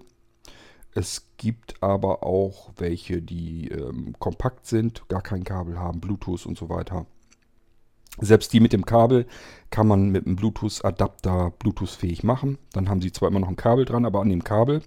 Es 0.95 1.29
gibt 1.37 1.81
aber 1.81 2.25
auch 2.25 2.73
welche, 2.77 3.23
die 3.23 3.69
ähm, 3.69 4.17
kompakt 4.19 4.67
sind, 4.67 5.09
gar 5.09 5.23
kein 5.23 5.45
Kabel 5.45 5.79
haben, 5.79 6.01
Bluetooth 6.01 6.45
und 6.45 6.59
so 6.59 6.69
weiter. 6.69 7.07
Selbst 8.21 8.53
die 8.53 8.61
mit 8.61 8.73
dem 8.73 8.85
Kabel 8.85 9.27
kann 9.71 9.87
man 9.87 10.11
mit 10.11 10.27
einem 10.27 10.37
Bluetooth-Adapter 10.37 11.53
Bluetooth-fähig 11.59 12.25
machen. 12.25 12.59
Dann 12.73 12.89
haben 12.89 13.01
sie 13.01 13.13
zwar 13.13 13.29
immer 13.29 13.41
noch 13.41 13.49
ein 13.49 13.57
Kabel 13.57 13.85
dran, 13.85 14.05
aber 14.05 14.21
an 14.21 14.31
dem 14.31 14.45
Kabel 14.45 14.83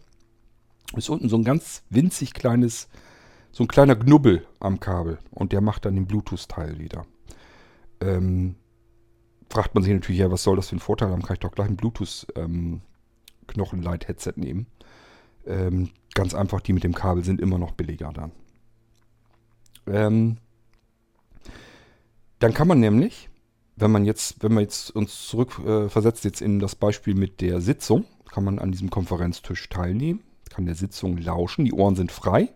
ist 0.96 1.10
unten 1.10 1.30
so 1.30 1.38
ein 1.38 1.44
ganz 1.44 1.84
winzig 1.90 2.34
kleines, 2.34 2.90
so 3.52 3.64
ein 3.64 3.68
kleiner 3.68 3.96
Knubbel 3.96 4.46
am 4.60 4.80
Kabel. 4.80 5.20
Und 5.32 5.54
der 5.54 5.62
macht 5.62 5.86
dann 5.86 5.96
den 5.96 6.08
Bluetooth-Teil 6.08 6.80
wieder. 6.80 7.06
Ähm, 8.02 8.56
fragt 9.50 9.76
man 9.76 9.84
sich 9.84 9.94
natürlich, 9.94 10.20
ja, 10.20 10.32
was 10.32 10.44
soll 10.44 10.56
das 10.56 10.70
für 10.70 10.76
ein 10.76 10.80
Vorteil 10.80 11.12
haben? 11.12 11.22
Kann 11.22 11.36
ich 11.36 11.40
doch 11.40 11.52
gleich 11.52 11.70
ein 11.70 11.78
Bluetooth-Knochenleit-Headset 11.78 14.34
ähm, 14.36 14.44
nehmen. 14.44 14.66
Ähm, 15.46 15.92
ganz 16.14 16.34
einfach, 16.34 16.62
die 16.62 16.74
mit 16.74 16.84
dem 16.84 16.94
Kabel 16.94 17.24
sind 17.24 17.40
immer 17.40 17.58
noch 17.58 17.72
billiger 17.72 18.12
dann. 18.12 18.34
Ähm, 19.88 20.38
dann 22.42 22.54
kann 22.54 22.68
man 22.68 22.80
nämlich, 22.80 23.30
wenn 23.76 23.92
man 23.92 24.04
jetzt, 24.04 24.42
wenn 24.44 24.54
man 24.54 24.64
jetzt 24.64 24.96
uns 24.96 25.28
zurückversetzt 25.28 26.26
äh, 26.26 26.28
jetzt 26.28 26.42
in 26.42 26.60
das 26.60 26.76
Beispiel 26.76 27.14
mit 27.14 27.40
der 27.40 27.62
Sitzung, 27.62 28.06
kann 28.32 28.44
man 28.44 28.60
an 28.60 28.72
diesem 28.72 28.90
Konferenztisch 28.90 29.70
teilnehmen, 29.70 30.22
kann 30.50 30.66
der 30.66 30.76
Sitzung 30.76 31.18
lauschen, 31.18 31.66
die 31.66 31.74
Ohren 31.74 31.96
sind 31.96 32.12
frei, 32.12 32.50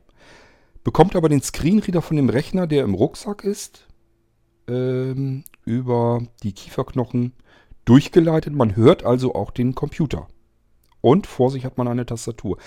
bekommt 0.83 1.15
aber 1.15 1.29
den 1.29 1.41
Screenreader 1.41 2.01
von 2.01 2.17
dem 2.17 2.29
Rechner, 2.29 2.65
der 2.65 2.83
im 2.83 2.95
Rucksack 2.95 3.43
ist, 3.43 3.85
ähm, 4.67 5.43
über 5.65 6.23
die 6.41 6.53
Kieferknochen 6.53 7.33
durchgeleitet. 7.85 8.53
Man 8.53 8.75
hört 8.75 9.05
also 9.05 9.35
auch 9.35 9.51
den 9.51 9.75
Computer. 9.75 10.27
Und 11.01 11.27
vor 11.27 11.51
sich 11.51 11.63
hat 11.63 11.77
man 11.77 11.87
eine 11.87 12.07
Tastatur. 12.07 12.57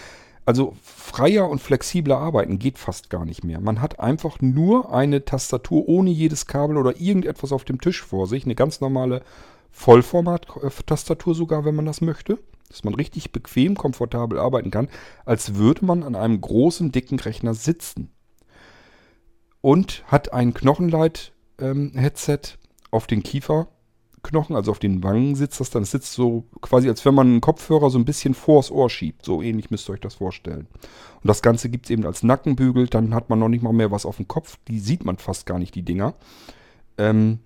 Also 0.49 0.75
freier 0.83 1.47
und 1.51 1.61
flexibler 1.61 2.17
arbeiten 2.17 2.59
geht 2.59 2.79
fast 2.79 3.11
gar 3.11 3.27
nicht 3.27 3.45
mehr. 3.45 3.61
Man 3.61 3.83
hat 3.83 4.01
einfach 4.01 4.41
nur 4.41 4.95
eine 4.95 5.27
Tastatur 5.27 5.87
ohne 5.87 6.09
jedes 6.09 6.47
Kabel 6.47 6.79
oder 6.79 6.99
irgendetwas 6.99 7.53
auf 7.53 7.67
dem 7.67 7.83
Tisch 7.83 8.03
vor 8.03 8.27
sich. 8.27 8.47
Eine 8.47 8.55
ganz 8.55 8.81
normale 8.81 9.21
Vollformat-Tastatur 9.73 11.35
sogar, 11.35 11.67
wenn 11.67 11.75
man 11.75 11.85
das 11.85 12.01
möchte. 12.01 12.39
Dass 12.71 12.83
man 12.83 12.95
richtig 12.95 13.31
bequem, 13.31 13.77
komfortabel 13.77 14.39
arbeiten 14.39 14.71
kann, 14.71 14.89
als 15.27 15.57
würde 15.57 15.85
man 15.85 16.03
an 16.03 16.17
einem 16.17 16.41
großen, 16.41 16.93
dicken 16.93 17.21
Rechner 17.21 17.53
sitzen. 17.53 18.11
Und 19.61 20.03
hat 20.07 20.33
ein 20.33 20.55
Knochenleit-Headset 20.55 22.33
ähm, 22.33 22.59
auf 22.91 23.07
den 23.07 23.23
Kiefer 23.23 23.69
Knochen, 24.29 24.55
also 24.55 24.71
auf 24.71 24.79
den 24.79 25.03
Wangen 25.03 25.35
sitzt 25.35 25.59
das 25.61 25.71
dann. 25.71 25.83
Es 25.83 25.91
sitzt 25.91 26.13
so 26.13 26.45
quasi, 26.61 26.89
als 26.89 27.05
wenn 27.05 27.15
man 27.15 27.27
einen 27.27 27.41
Kopfhörer 27.41 27.91
so 27.91 27.99
ein 27.99 28.05
bisschen 28.05 28.35
vors 28.35 28.71
Ohr 28.71 28.89
schiebt. 28.89 29.25
So 29.25 29.43
ähnlich 29.43 29.71
müsst 29.71 29.89
ihr 29.89 29.95
euch 29.95 30.01
das 30.01 30.15
vorstellen. 30.15 30.67
Und 31.23 31.29
das 31.29 31.43
Ganze 31.43 31.69
gibt 31.69 31.87
es 31.87 31.91
eben 31.91 32.07
als 32.07 32.23
Nackenbügel. 32.23 32.87
Dann 32.87 33.15
hat 33.15 33.31
man 33.31 33.39
noch 33.39 33.49
nicht 33.49 33.63
mal 33.63 33.73
mehr 33.73 33.91
was 33.91 34.07
auf 34.07 34.17
dem 34.17 34.29
Kopf. 34.29 34.59
Die 34.69 34.79
sieht 34.79 35.05
man 35.05 35.17
fast 35.17 35.47
gar 35.47 35.59
nicht, 35.59 35.75
die 35.75 35.83
Dinger. 35.83 36.15
Ähm, 36.97 37.41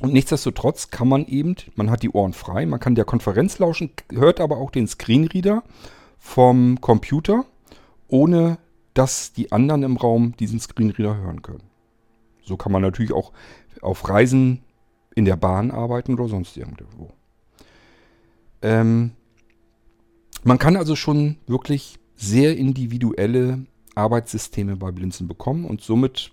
Und 0.00 0.12
nichtsdestotrotz 0.12 0.90
kann 0.90 1.08
man 1.08 1.24
eben, 1.26 1.54
man 1.76 1.88
hat 1.90 2.02
die 2.02 2.10
Ohren 2.10 2.32
frei, 2.32 2.66
man 2.66 2.80
kann 2.80 2.96
der 2.96 3.04
Konferenz 3.04 3.58
lauschen, 3.60 3.90
hört 4.10 4.40
aber 4.40 4.56
auch 4.58 4.70
den 4.70 4.88
Screenreader 4.88 5.62
vom 6.18 6.80
Computer, 6.80 7.44
ohne 8.08 8.58
dass 8.94 9.32
die 9.32 9.52
anderen 9.52 9.82
im 9.84 9.96
Raum 9.96 10.34
diesen 10.36 10.58
Screenreader 10.58 11.16
hören 11.16 11.42
können. 11.42 11.62
So 12.42 12.56
kann 12.56 12.72
man 12.72 12.82
natürlich 12.82 13.12
auch 13.12 13.32
auf 13.82 14.08
Reisen 14.08 14.62
in 15.14 15.24
der 15.24 15.36
Bahn 15.36 15.70
arbeiten 15.70 16.14
oder 16.14 16.28
sonst 16.28 16.56
irgendwo. 16.56 17.12
Ähm, 18.62 19.12
man 20.42 20.58
kann 20.58 20.76
also 20.76 20.96
schon 20.96 21.36
wirklich 21.46 21.98
sehr 22.16 22.56
individuelle 22.56 23.66
Arbeitssysteme 23.94 24.76
bei 24.76 24.90
Blinzeln 24.90 25.28
bekommen 25.28 25.64
und 25.64 25.80
somit 25.80 26.32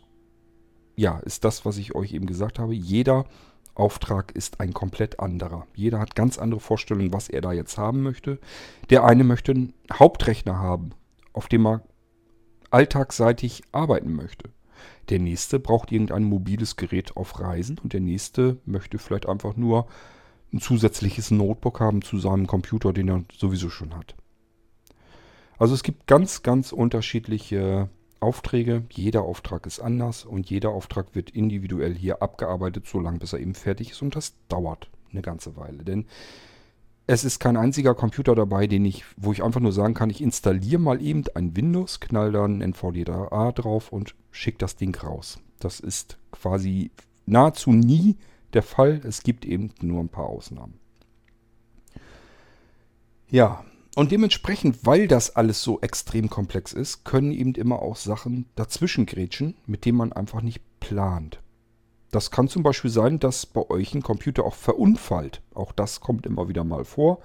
ja, 0.96 1.20
ist 1.20 1.44
das, 1.44 1.66
was 1.66 1.78
ich 1.78 1.96
euch 1.96 2.14
eben 2.14 2.26
gesagt 2.26 2.60
habe. 2.60 2.74
Jeder 2.74 3.26
Auftrag 3.74 4.32
ist 4.34 4.60
ein 4.60 4.74
komplett 4.74 5.20
anderer. 5.20 5.66
Jeder 5.74 6.00
hat 6.00 6.16
ganz 6.16 6.38
andere 6.38 6.60
Vorstellungen, 6.60 7.14
was 7.14 7.30
er 7.30 7.42
da 7.42 7.54
jetzt 7.54 7.78
haben 7.78 8.02
möchte. 8.02 8.40
Der 8.90 9.04
eine 9.04 9.24
möchte 9.24 9.54
einen 9.54 9.74
Hauptrechner 9.92 10.60
haben, 10.60 10.92
auf 11.34 11.48
dem 11.48 11.66
er 11.66 11.82
alltagsseitig 12.70 13.64
arbeiten 13.72 14.14
möchte. 14.14 14.50
Der 15.10 15.20
nächste 15.20 15.60
braucht 15.60 15.92
irgendein 15.92 16.24
mobiles 16.24 16.76
Gerät 16.76 17.16
auf 17.18 17.40
Reisen 17.40 17.80
und 17.80 17.94
der 17.94 18.00
nächste 18.00 18.58
möchte 18.66 18.98
vielleicht 18.98 19.28
einfach 19.28 19.56
nur 19.56 19.88
ein 20.54 20.60
zusätzliches 20.60 21.32
Notebook 21.32 21.80
haben 21.80 22.02
zu 22.02 22.20
seinem 22.20 22.48
Computer, 22.48 22.94
den 22.94 23.10
er 23.10 23.24
sowieso 23.38 23.70
schon 23.70 23.96
hat. 23.96 24.16
Also 25.58 25.74
es 25.74 25.84
gibt 25.84 26.08
ganz, 26.08 26.44
ganz 26.44 26.72
unterschiedliche 26.72 27.90
Aufträge. 28.20 28.84
Jeder 28.92 29.24
Auftrag 29.24 29.66
ist 29.66 29.80
anders 29.80 30.26
und 30.26 30.50
jeder 30.50 30.70
Auftrag 30.70 31.16
wird 31.16 31.30
individuell 31.30 31.96
hier 31.96 32.22
abgearbeitet, 32.22 32.88
solange 32.88 33.20
bis 33.20 33.34
er 33.34 33.40
eben 33.40 33.56
fertig 33.56 33.92
ist. 33.92 34.02
Und 34.02 34.16
das 34.16 34.36
dauert 34.48 34.90
eine 35.12 35.22
ganze 35.22 35.56
Weile. 35.58 35.84
Denn 35.84 36.06
es 37.14 37.26
ist 37.26 37.40
kein 37.40 37.58
einziger 37.58 37.94
Computer 37.94 38.36
dabei, 38.36 38.68
den 38.68 38.86
ich, 38.86 39.04
wo 39.18 39.34
ich 39.34 39.44
einfach 39.44 39.60
nur 39.60 39.74
sagen 39.74 39.94
kann, 39.94 40.10
ich 40.10 40.22
installiere 40.22 40.80
mal 40.80 41.02
eben 41.02 41.26
ein 41.36 41.58
Windows, 41.58 42.00
knall 42.00 42.32
dann 42.32 42.62
NVDA 42.62 43.52
drauf 43.52 43.92
und 43.92 44.16
schicke 44.32 44.60
das 44.60 44.78
Ding 44.78 44.96
raus. 44.96 45.38
Das 45.60 45.82
ist 45.82 46.18
quasi 46.32 46.92
nahezu 47.26 47.72
nie 47.72 48.16
der 48.54 48.64
Fall. 48.64 49.02
Es 49.04 49.24
gibt 49.24 49.44
eben 49.44 49.74
nur 49.82 50.00
ein 50.00 50.08
paar 50.08 50.28
Ausnahmen. 50.28 50.80
Ja, 53.30 53.66
und 53.98 54.14
dementsprechend, 54.14 54.86
weil 54.86 55.10
das 55.10 55.36
alles 55.36 55.62
so 55.62 55.82
extrem 55.82 56.30
komplex 56.30 56.72
ist, 56.72 57.04
können 57.04 57.34
eben 57.34 57.56
immer 57.56 57.82
auch 57.82 57.98
Sachen 57.98 58.46
dazwischen 58.56 59.06
grätschen, 59.06 59.56
mit 59.66 59.84
denen 59.84 59.98
man 59.98 60.14
einfach 60.14 60.42
nicht 60.42 60.62
plant. 60.80 61.41
Das 62.12 62.30
kann 62.30 62.50
zum 62.50 62.62
Beispiel 62.62 62.92
sein, 62.92 63.20
dass 63.20 63.46
bei 63.46 63.70
euch 63.70 63.96
ein 63.96 64.04
Computer 64.04 64.44
auch 64.44 64.56
verunfallt. 64.56 65.42
Auch 65.54 65.72
das 65.72 66.02
kommt 66.02 66.26
immer 66.26 66.50
wieder 66.50 66.66
mal 66.66 66.84
vor. 66.84 67.20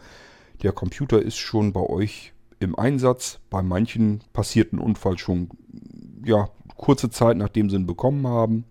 Der 0.63 0.73
Computer 0.73 1.21
ist 1.21 1.37
schon 1.37 1.73
bei 1.73 1.81
euch 1.81 2.33
im 2.61 2.79
Einsatz. 2.79 3.41
Bei 3.51 3.63
manchen 3.63 4.23
passiert 4.33 4.73
ein 4.73 4.79
Unfall 4.79 5.19
schon 5.19 5.51
ja, 6.25 6.49
kurze 6.77 7.11
Zeit, 7.11 7.37
nachdem 7.37 7.69
sie 7.69 7.77
ihn 7.77 7.87
bekommen 7.87 8.27
haben. 8.27 8.65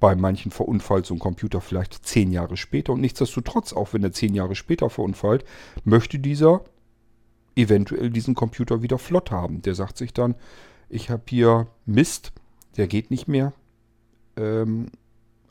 Bei 0.00 0.16
manchen 0.16 0.50
verunfallt 0.50 1.06
so 1.06 1.14
ein 1.14 1.20
Computer 1.20 1.60
vielleicht 1.60 2.04
zehn 2.04 2.32
Jahre 2.32 2.56
später. 2.56 2.92
Und 2.92 3.00
nichtsdestotrotz, 3.00 3.72
auch 3.72 3.92
wenn 3.92 4.02
er 4.02 4.12
zehn 4.12 4.34
Jahre 4.34 4.56
später 4.56 4.90
verunfallt, 4.90 5.44
möchte 5.84 6.18
dieser 6.18 6.62
eventuell 7.56 8.10
diesen 8.10 8.34
Computer 8.34 8.82
wieder 8.82 8.98
flott 8.98 9.30
haben. 9.30 9.62
Der 9.62 9.76
sagt 9.76 9.96
sich 9.96 10.12
dann, 10.12 10.34
ich 10.88 11.10
habe 11.10 11.22
hier 11.28 11.68
Mist, 11.86 12.32
der 12.76 12.88
geht 12.88 13.10
nicht 13.12 13.28
mehr. 13.28 13.52
Ähm, 14.36 14.88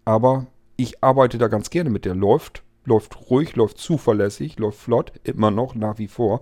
aber 0.05 0.47
ich 0.75 1.03
arbeite 1.03 1.37
da 1.37 1.47
ganz 1.47 1.69
gerne 1.69 1.89
mit. 1.89 2.05
Der 2.05 2.15
läuft, 2.15 2.63
läuft 2.85 3.29
ruhig, 3.29 3.55
läuft 3.55 3.77
zuverlässig, 3.77 4.59
läuft 4.59 4.79
flott, 4.79 5.13
immer 5.23 5.51
noch, 5.51 5.75
nach 5.75 5.97
wie 5.97 6.07
vor. 6.07 6.41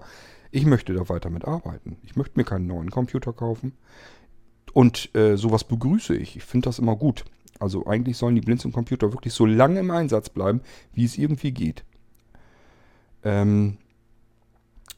Ich 0.51 0.65
möchte 0.65 0.93
da 0.93 1.07
weiter 1.09 1.29
mit 1.29 1.45
arbeiten. 1.45 1.97
Ich 2.03 2.15
möchte 2.15 2.37
mir 2.37 2.43
keinen 2.43 2.67
neuen 2.67 2.91
Computer 2.91 3.33
kaufen. 3.33 3.73
Und 4.73 5.13
äh, 5.15 5.37
sowas 5.37 5.63
begrüße 5.63 6.15
ich. 6.15 6.37
Ich 6.37 6.43
finde 6.43 6.65
das 6.65 6.79
immer 6.79 6.95
gut. 6.95 7.25
Also 7.59 7.85
eigentlich 7.85 8.17
sollen 8.17 8.35
die 8.35 8.41
Blinzeln-Computer 8.41 9.13
wirklich 9.13 9.33
so 9.33 9.45
lange 9.45 9.79
im 9.79 9.91
Einsatz 9.91 10.29
bleiben, 10.29 10.61
wie 10.93 11.05
es 11.05 11.17
irgendwie 11.17 11.51
geht. 11.51 11.83
Ähm, 13.23 13.77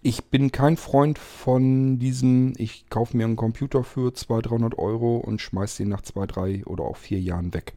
ich 0.01 0.25
bin 0.25 0.51
kein 0.51 0.77
Freund 0.77 1.17
von 1.17 1.99
diesem, 1.99 2.53
ich 2.57 2.89
kaufe 2.89 3.17
mir 3.17 3.25
einen 3.25 3.35
Computer 3.35 3.83
für 3.83 4.13
200, 4.13 4.51
300 4.51 4.77
Euro 4.77 5.17
und 5.17 5.41
schmeiße 5.41 5.83
den 5.83 5.89
nach 5.89 6.01
zwei, 6.01 6.25
drei 6.25 6.65
oder 6.65 6.83
auch 6.83 6.97
vier 6.97 7.19
Jahren 7.19 7.53
weg. 7.53 7.73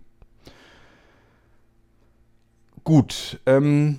Gut, 2.87 3.41
ähm, 3.47 3.99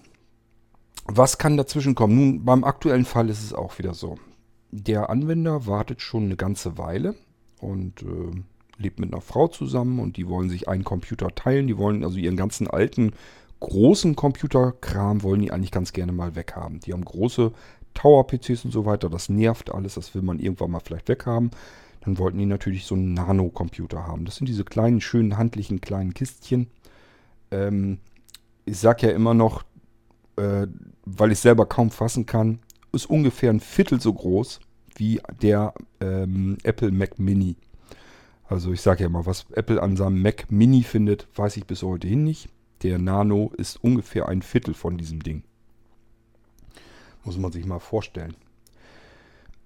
was 1.03 1.37
kann 1.37 1.57
dazwischen 1.57 1.93
kommen? 1.93 2.15
Nun, 2.15 2.45
beim 2.45 2.63
aktuellen 2.63 3.03
Fall 3.03 3.29
ist 3.29 3.43
es 3.43 3.51
auch 3.51 3.77
wieder 3.79 3.93
so. 3.93 4.17
Der 4.71 5.09
Anwender 5.09 5.67
wartet 5.67 6.01
schon 6.01 6.23
eine 6.23 6.37
ganze 6.37 6.77
Weile 6.77 7.13
und 7.59 8.03
äh, 8.03 8.41
lebt 8.77 9.01
mit 9.01 9.11
einer 9.11 9.21
Frau 9.21 9.49
zusammen 9.49 9.99
und 9.99 10.15
die 10.15 10.29
wollen 10.29 10.49
sich 10.49 10.69
einen 10.69 10.85
Computer 10.85 11.35
teilen. 11.35 11.67
Die 11.67 11.77
wollen 11.77 12.05
also 12.05 12.17
ihren 12.17 12.37
ganzen 12.37 12.69
alten 12.69 13.11
großen 13.59 14.15
Computerkram 14.15 15.21
wollen 15.21 15.41
die 15.41 15.51
eigentlich 15.51 15.71
ganz 15.71 15.91
gerne 15.91 16.13
mal 16.13 16.37
weghaben. 16.37 16.79
Die 16.79 16.93
haben 16.93 17.03
große 17.03 17.51
Tower-PCs 17.93 18.63
und 18.63 18.71
so 18.71 18.85
weiter. 18.85 19.09
Das 19.09 19.27
nervt 19.27 19.69
alles, 19.69 19.95
das 19.95 20.15
will 20.15 20.21
man 20.21 20.39
irgendwann 20.39 20.71
mal 20.71 20.79
vielleicht 20.79 21.09
weghaben. 21.09 21.51
Dann 22.05 22.17
wollten 22.19 22.37
die 22.37 22.45
natürlich 22.45 22.85
so 22.85 22.95
einen 22.95 23.15
Nano-Computer 23.15 24.07
haben. 24.07 24.23
Das 24.23 24.37
sind 24.37 24.47
diese 24.47 24.63
kleinen, 24.63 25.01
schönen, 25.01 25.37
handlichen 25.37 25.81
kleinen 25.81 26.13
Kistchen. 26.13 26.67
Ähm, 27.51 27.97
ich 28.67 28.77
sage 28.79 29.07
ja 29.07 29.13
immer 29.13 29.33
noch, 29.33 29.63
äh, 30.35 30.67
weil 31.05 31.31
ich 31.31 31.39
selber 31.39 31.65
kaum 31.65 31.89
fassen 31.89 32.25
kann, 32.25 32.59
ist 32.91 33.09
ungefähr 33.09 33.49
ein 33.49 33.59
Viertel 33.59 34.01
so 34.01 34.13
groß 34.13 34.59
wie 34.95 35.21
der 35.41 35.73
ähm, 35.99 36.57
Apple 36.63 36.91
Mac 36.91 37.19
Mini. 37.19 37.55
Also 38.47 38.71
ich 38.71 38.81
sage 38.81 39.01
ja 39.01 39.07
immer, 39.07 39.25
was 39.25 39.45
Apple 39.51 39.81
an 39.81 39.97
seinem 39.97 40.21
Mac 40.21 40.51
Mini 40.51 40.83
findet, 40.83 41.27
weiß 41.35 41.57
ich 41.57 41.65
bis 41.65 41.83
heute 41.83 42.07
hin 42.07 42.23
nicht. 42.23 42.49
Der 42.83 42.97
Nano 42.97 43.51
ist 43.57 43.83
ungefähr 43.83 44.27
ein 44.27 44.41
Viertel 44.41 44.73
von 44.73 44.97
diesem 44.97 45.21
Ding. 45.21 45.43
Muss 47.23 47.37
man 47.37 47.51
sich 47.51 47.65
mal 47.65 47.79
vorstellen. 47.79 48.35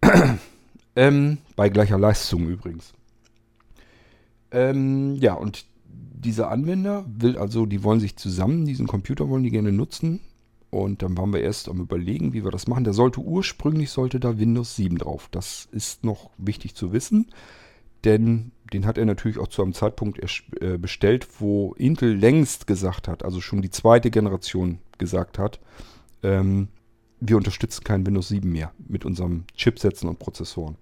ähm, 0.95 1.37
bei 1.55 1.69
gleicher 1.69 1.99
Leistung 1.99 2.47
übrigens. 2.47 2.93
Ähm, 4.51 5.15
ja, 5.15 5.33
und 5.33 5.65
dieser 6.21 6.49
Anwender 6.49 7.05
will 7.07 7.37
also, 7.37 7.65
die 7.65 7.83
wollen 7.83 7.99
sich 7.99 8.15
zusammen, 8.15 8.65
diesen 8.65 8.87
Computer 8.87 9.29
wollen 9.29 9.43
die 9.43 9.51
gerne 9.51 9.71
nutzen. 9.71 10.19
Und 10.69 11.01
dann 11.01 11.17
waren 11.17 11.33
wir 11.33 11.41
erst 11.41 11.67
am 11.67 11.81
überlegen, 11.81 12.31
wie 12.31 12.45
wir 12.45 12.51
das 12.51 12.67
machen. 12.67 12.85
Der 12.85 12.93
sollte 12.93 13.19
ursprünglich, 13.19 13.89
sollte 13.89 14.21
da 14.21 14.39
Windows 14.39 14.77
7 14.77 14.97
drauf. 14.99 15.27
Das 15.29 15.67
ist 15.71 16.05
noch 16.05 16.29
wichtig 16.37 16.75
zu 16.75 16.93
wissen. 16.93 17.27
Denn 18.05 18.51
den 18.71 18.85
hat 18.85 18.97
er 18.97 19.05
natürlich 19.05 19.37
auch 19.37 19.49
zu 19.49 19.61
einem 19.61 19.73
Zeitpunkt 19.73 20.19
äh, 20.61 20.77
bestellt, 20.77 21.27
wo 21.39 21.73
Intel 21.73 22.15
längst 22.15 22.67
gesagt 22.67 23.07
hat, 23.07 23.23
also 23.23 23.41
schon 23.41 23.61
die 23.61 23.69
zweite 23.69 24.09
Generation 24.11 24.79
gesagt 24.97 25.37
hat, 25.37 25.59
ähm, 26.23 26.69
wir 27.19 27.37
unterstützen 27.37 27.83
kein 27.83 28.05
Windows 28.05 28.29
7 28.29 28.49
mehr 28.49 28.71
mit 28.87 29.05
unserem 29.05 29.43
Chipsätzen 29.55 30.09
und 30.09 30.19
Prozessoren. 30.19 30.77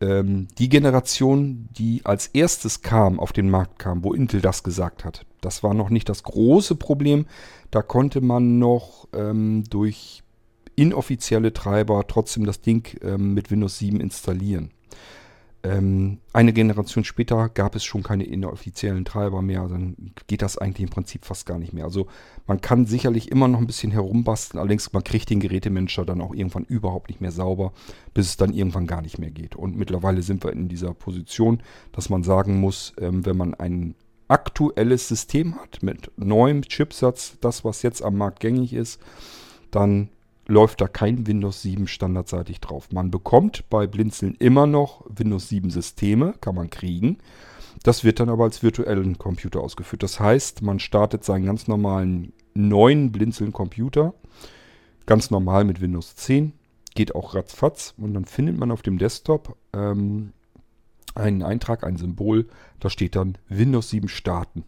Ähm, 0.00 0.48
die 0.58 0.68
Generation, 0.68 1.68
die 1.72 2.02
als 2.04 2.26
erstes 2.28 2.82
kam, 2.82 3.18
auf 3.18 3.32
den 3.32 3.48
Markt 3.48 3.78
kam, 3.78 4.04
wo 4.04 4.12
Intel 4.12 4.40
das 4.40 4.62
gesagt 4.62 5.04
hat, 5.04 5.24
das 5.40 5.62
war 5.62 5.74
noch 5.74 5.90
nicht 5.90 6.08
das 6.08 6.22
große 6.22 6.74
Problem. 6.74 7.26
Da 7.70 7.82
konnte 7.82 8.20
man 8.20 8.58
noch 8.58 9.08
ähm, 9.14 9.64
durch 9.70 10.22
inoffizielle 10.76 11.52
Treiber 11.52 12.06
trotzdem 12.06 12.44
das 12.44 12.60
Ding 12.60 12.98
ähm, 13.02 13.34
mit 13.34 13.50
Windows 13.50 13.78
7 13.78 14.00
installieren. 14.00 14.70
Ähm, 15.62 16.18
eine 16.32 16.52
Generation 16.52 17.04
später 17.04 17.48
gab 17.48 17.74
es 17.74 17.84
schon 17.84 18.02
keine 18.02 18.24
inoffiziellen 18.24 19.04
Treiber 19.04 19.42
mehr. 19.42 19.66
Dann 19.68 20.12
geht 20.26 20.42
das 20.42 20.58
eigentlich 20.58 20.84
im 20.84 20.90
Prinzip 20.90 21.24
fast 21.24 21.46
gar 21.46 21.58
nicht 21.58 21.72
mehr. 21.72 21.84
Also 21.84 22.06
man 22.46 22.60
kann 22.60 22.86
sicherlich 22.86 23.30
immer 23.30 23.48
noch 23.48 23.58
ein 23.58 23.66
bisschen 23.66 23.90
herumbasteln. 23.90 24.60
Allerdings 24.60 24.92
man 24.92 25.02
kriegt 25.04 25.30
den 25.30 25.40
Gerätemanager 25.40 26.04
dann 26.04 26.20
auch 26.20 26.34
irgendwann 26.34 26.64
überhaupt 26.64 27.08
nicht 27.08 27.20
mehr 27.20 27.32
sauber, 27.32 27.72
bis 28.14 28.28
es 28.28 28.36
dann 28.36 28.52
irgendwann 28.52 28.86
gar 28.86 29.02
nicht 29.02 29.18
mehr 29.18 29.30
geht. 29.30 29.56
Und 29.56 29.76
mittlerweile 29.76 30.22
sind 30.22 30.44
wir 30.44 30.52
in 30.52 30.68
dieser 30.68 30.94
Position, 30.94 31.62
dass 31.92 32.10
man 32.10 32.22
sagen 32.22 32.60
muss, 32.60 32.92
ähm, 33.00 33.26
wenn 33.26 33.36
man 33.36 33.54
ein 33.54 33.94
aktuelles 34.28 35.08
System 35.08 35.56
hat 35.56 35.82
mit 35.82 36.10
neuem 36.16 36.62
Chipsatz, 36.62 37.38
das 37.40 37.64
was 37.64 37.82
jetzt 37.82 38.02
am 38.02 38.16
Markt 38.16 38.40
gängig 38.40 38.72
ist, 38.72 39.00
dann 39.70 40.08
läuft 40.46 40.80
da 40.80 40.88
kein 40.88 41.26
Windows 41.26 41.62
7 41.62 41.86
standardseitig 41.86 42.60
drauf. 42.60 42.88
Man 42.92 43.10
bekommt 43.10 43.68
bei 43.68 43.86
Blinzeln 43.86 44.34
immer 44.38 44.66
noch 44.66 45.04
Windows 45.08 45.48
7 45.48 45.70
Systeme, 45.70 46.34
kann 46.40 46.54
man 46.54 46.70
kriegen. 46.70 47.18
Das 47.82 48.04
wird 48.04 48.20
dann 48.20 48.28
aber 48.28 48.44
als 48.44 48.62
virtuellen 48.62 49.18
Computer 49.18 49.60
ausgeführt. 49.60 50.02
Das 50.02 50.20
heißt, 50.20 50.62
man 50.62 50.78
startet 50.78 51.24
seinen 51.24 51.44
ganz 51.44 51.68
normalen 51.68 52.32
neuen 52.54 53.12
Blinzeln 53.12 53.52
Computer, 53.52 54.14
ganz 55.04 55.30
normal 55.30 55.64
mit 55.64 55.80
Windows 55.80 56.16
10, 56.16 56.52
geht 56.94 57.14
auch 57.14 57.34
ratzfatz 57.34 57.94
und 57.98 58.14
dann 58.14 58.24
findet 58.24 58.56
man 58.56 58.70
auf 58.70 58.82
dem 58.82 58.98
Desktop 58.98 59.56
ähm, 59.74 60.32
einen 61.14 61.42
Eintrag, 61.42 61.84
ein 61.84 61.96
Symbol, 61.96 62.46
da 62.80 62.88
steht 62.88 63.14
dann 63.16 63.36
Windows 63.48 63.90
7 63.90 64.08
starten. 64.08 64.64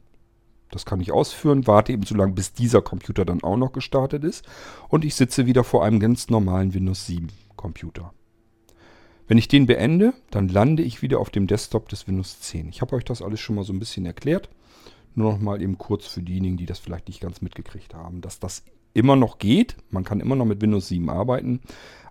Das 0.71 0.85
kann 0.85 1.01
ich 1.01 1.13
ausführen, 1.13 1.67
warte 1.67 1.93
eben 1.93 2.05
so 2.05 2.15
lange, 2.15 2.33
bis 2.33 2.53
dieser 2.53 2.83
Computer 2.83 3.25
dann 3.25 3.43
auch 3.43 3.57
noch 3.57 3.73
gestartet 3.73 4.25
ist. 4.25 4.45
Und 4.89 5.05
ich 5.05 5.15
sitze 5.15 5.47
wieder 5.47 5.65
vor 5.65 5.85
einem 5.85 6.01
ganz 6.01 6.29
normalen 6.29 6.75
Windows 6.75 7.07
7 7.07 7.29
Computer. 7.57 8.13
Wenn 9.27 9.39
ich 9.39 9.49
den 9.49 9.67
beende, 9.67 10.15
dann 10.31 10.49
lande 10.49 10.83
ich 10.83 11.03
wieder 11.03 11.21
auf 11.21 11.31
dem 11.31 11.47
Desktop 11.47 11.89
des 11.89 12.07
Windows 12.09 12.41
10. 12.41 12.69
Ich 12.71 12.81
habe 12.81 12.97
euch 12.97 13.05
das 13.05 13.23
alles 13.23 13.41
schon 13.41 13.57
mal 13.57 13.65
so 13.65 13.73
ein 13.73 13.79
bisschen 13.79 14.07
erklärt. 14.07 14.49
Nur 15.15 15.33
noch 15.33 15.41
mal 15.41 15.61
eben 15.61 15.77
kurz 15.77 16.07
für 16.07 16.23
diejenigen, 16.23 16.57
die 16.57 16.67
das 16.67 16.79
vielleicht 16.79 17.09
nicht 17.09 17.21
ganz 17.21 17.43
mitgekriegt 17.43 17.95
haben, 17.95 18.21
dass 18.21 18.41
das 18.41 18.63
immer 18.95 19.17
noch 19.17 19.39
geht. 19.39 19.77
Man 19.91 20.05
kann 20.05 20.21
immer 20.21 20.37
noch 20.37 20.47
mit 20.47 20.63
Windows 20.63 20.89
7 20.89 21.11
arbeiten, 21.11 21.61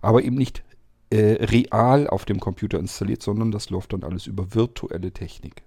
aber 0.01 0.23
eben 0.23 0.35
nicht 0.35 0.63
äh, 1.09 1.43
real 1.45 2.07
auf 2.07 2.25
dem 2.25 2.39
Computer 2.39 2.79
installiert, 2.79 3.23
sondern 3.23 3.51
das 3.51 3.69
läuft 3.69 3.93
dann 3.93 4.03
alles 4.03 4.27
über 4.27 4.53
virtuelle 4.53 5.11
Technik. 5.11 5.63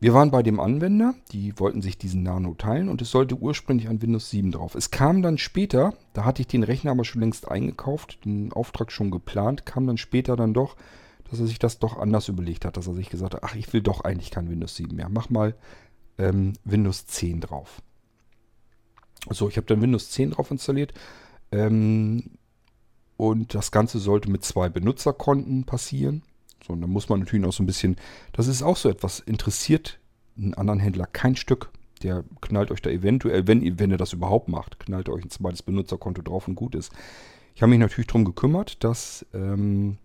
Wir 0.00 0.14
waren 0.14 0.30
bei 0.30 0.44
dem 0.44 0.60
Anwender, 0.60 1.14
die 1.32 1.58
wollten 1.58 1.82
sich 1.82 1.98
diesen 1.98 2.22
Nano 2.22 2.54
teilen 2.54 2.88
und 2.88 3.02
es 3.02 3.10
sollte 3.10 3.34
ursprünglich 3.34 3.88
ein 3.88 4.00
Windows 4.00 4.30
7 4.30 4.52
drauf. 4.52 4.76
Es 4.76 4.92
kam 4.92 5.22
dann 5.22 5.38
später, 5.38 5.92
da 6.12 6.24
hatte 6.24 6.40
ich 6.40 6.46
den 6.46 6.62
Rechner 6.62 6.92
aber 6.92 7.04
schon 7.04 7.20
längst 7.20 7.48
eingekauft, 7.48 8.24
den 8.24 8.52
Auftrag 8.52 8.92
schon 8.92 9.10
geplant, 9.10 9.66
kam 9.66 9.88
dann 9.88 9.98
später 9.98 10.36
dann 10.36 10.54
doch, 10.54 10.76
dass 11.28 11.40
er 11.40 11.46
sich 11.46 11.58
das 11.58 11.80
doch 11.80 11.98
anders 11.98 12.28
überlegt 12.28 12.64
hat, 12.64 12.76
dass 12.76 12.86
er 12.86 12.94
sich 12.94 13.10
gesagt 13.10 13.34
hat, 13.34 13.42
ach, 13.42 13.56
ich 13.56 13.72
will 13.72 13.82
doch 13.82 14.02
eigentlich 14.02 14.30
kein 14.30 14.48
Windows 14.48 14.76
7 14.76 14.94
mehr, 14.94 15.08
mach 15.08 15.30
mal 15.30 15.56
ähm, 16.16 16.52
Windows 16.64 17.06
10 17.06 17.40
drauf. 17.40 17.82
So, 19.28 19.48
ich 19.48 19.56
habe 19.56 19.66
dann 19.66 19.82
Windows 19.82 20.12
10 20.12 20.30
drauf 20.30 20.52
installiert 20.52 20.94
ähm, 21.50 22.30
und 23.16 23.52
das 23.52 23.72
Ganze 23.72 23.98
sollte 23.98 24.30
mit 24.30 24.44
zwei 24.44 24.68
Benutzerkonten 24.68 25.64
passieren. 25.64 26.22
So, 26.68 26.74
und 26.74 26.82
da 26.82 26.86
muss 26.86 27.08
man 27.08 27.20
natürlich 27.20 27.44
auch 27.46 27.52
so 27.52 27.62
ein 27.62 27.66
bisschen, 27.66 27.96
das 28.32 28.46
ist 28.46 28.62
auch 28.62 28.76
so 28.76 28.88
etwas, 28.88 29.20
interessiert 29.20 29.98
einen 30.36 30.54
anderen 30.54 30.78
Händler 30.78 31.06
kein 31.06 31.34
Stück. 31.34 31.70
Der 32.02 32.22
knallt 32.40 32.70
euch 32.70 32.82
da 32.82 32.90
eventuell, 32.90 33.48
wenn, 33.48 33.78
wenn 33.80 33.90
er 33.90 33.96
das 33.96 34.12
überhaupt 34.12 34.48
macht, 34.48 34.78
knallt 34.78 35.08
euch 35.08 35.24
ein 35.24 35.30
zweites 35.30 35.62
Benutzerkonto 35.62 36.22
drauf 36.22 36.46
und 36.46 36.54
gut 36.54 36.76
ist. 36.76 36.92
Ich 37.56 37.62
habe 37.62 37.70
mich 37.70 37.80
natürlich 37.80 38.06
darum 38.06 38.24
gekümmert, 38.24 38.84
dass 38.84 39.26
ähm, 39.34 39.98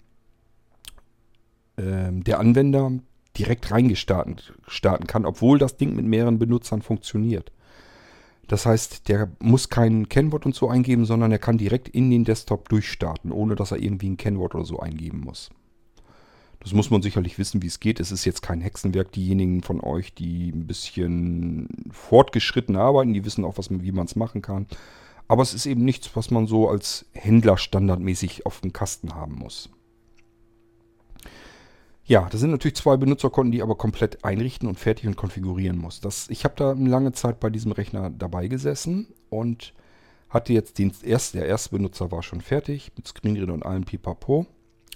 ähm, 1.77 2.23
der 2.23 2.39
Anwender 2.39 2.91
direkt 3.37 3.69
reingestarten 3.69 4.37
starten 4.67 5.05
kann, 5.05 5.25
obwohl 5.25 5.59
das 5.59 5.77
Ding 5.77 5.95
mit 5.95 6.05
mehreren 6.05 6.39
Benutzern 6.39 6.81
funktioniert. 6.81 7.51
Das 8.47 8.65
heißt, 8.65 9.07
der 9.07 9.29
muss 9.39 9.69
kein 9.69 10.09
Kennwort 10.09 10.45
und 10.45 10.55
so 10.55 10.69
eingeben, 10.69 11.05
sondern 11.05 11.31
er 11.31 11.39
kann 11.39 11.57
direkt 11.57 11.89
in 11.89 12.09
den 12.09 12.25
Desktop 12.25 12.69
durchstarten, 12.69 13.31
ohne 13.31 13.55
dass 13.55 13.71
er 13.71 13.81
irgendwie 13.81 14.09
ein 14.09 14.17
Kennwort 14.17 14.55
oder 14.55 14.65
so 14.65 14.79
eingeben 14.79 15.21
muss. 15.21 15.49
Das 16.63 16.71
muss 16.71 16.89
man 16.89 17.01
sicherlich 17.01 17.37
wissen, 17.37 17.61
wie 17.61 17.67
es 17.67 17.81
geht. 17.81 17.99
Es 17.99 18.11
ist 18.11 18.23
jetzt 18.23 18.41
kein 18.41 18.61
Hexenwerk. 18.61 19.11
Diejenigen 19.11 19.63
von 19.63 19.81
euch, 19.81 20.13
die 20.13 20.49
ein 20.49 20.65
bisschen 20.65 21.67
fortgeschritten 21.91 22.77
arbeiten, 22.77 23.13
die 23.13 23.25
wissen 23.25 23.43
auch, 23.43 23.57
was 23.57 23.69
wie 23.69 23.91
man 23.91 24.05
es 24.05 24.15
machen 24.15 24.41
kann. 24.41 24.67
Aber 25.27 25.43
es 25.43 25.53
ist 25.53 25.65
eben 25.65 25.83
nichts, 25.83 26.15
was 26.15 26.31
man 26.31 26.47
so 26.47 26.69
als 26.69 27.05
Händler 27.11 27.57
standardmäßig 27.57 28.45
auf 28.45 28.61
dem 28.61 28.71
Kasten 28.71 29.13
haben 29.13 29.35
muss. 29.35 29.69
Ja, 32.05 32.27
das 32.29 32.41
sind 32.41 32.51
natürlich 32.51 32.75
zwei 32.75 32.97
Benutzerkonten, 32.97 33.51
die 33.51 33.61
aber 33.61 33.75
komplett 33.75 34.23
einrichten 34.23 34.67
und 34.67 34.79
fertig 34.79 35.07
und 35.07 35.15
konfigurieren 35.17 35.77
muss. 35.77 35.99
Das, 35.99 36.29
ich 36.29 36.45
habe 36.45 36.55
da 36.57 36.71
eine 36.71 36.89
lange 36.89 37.11
Zeit 37.11 37.39
bei 37.39 37.49
diesem 37.49 37.71
Rechner 37.73 38.09
dabei 38.09 38.47
gesessen 38.47 39.07
und 39.29 39.73
hatte 40.29 40.53
jetzt 40.53 40.79
den 40.79 40.93
ersten, 41.03 41.37
der 41.37 41.47
erste 41.47 41.71
Benutzer 41.71 42.11
war 42.11 42.23
schon 42.23 42.41
fertig 42.41 42.91
mit 42.97 43.07
Screenreader 43.07 43.53
und 43.53 43.65
allem 43.65 43.83
Pipapo. 43.83 44.45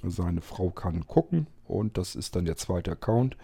Seine 0.04 0.42
Frau 0.42 0.70
kann 0.70 1.08
gucken 1.08 1.48
und 1.68 1.98
das 1.98 2.16
ist 2.16 2.36
dann 2.36 2.46
der 2.46 2.58
zweite 2.58 2.92
Account. 2.92 3.38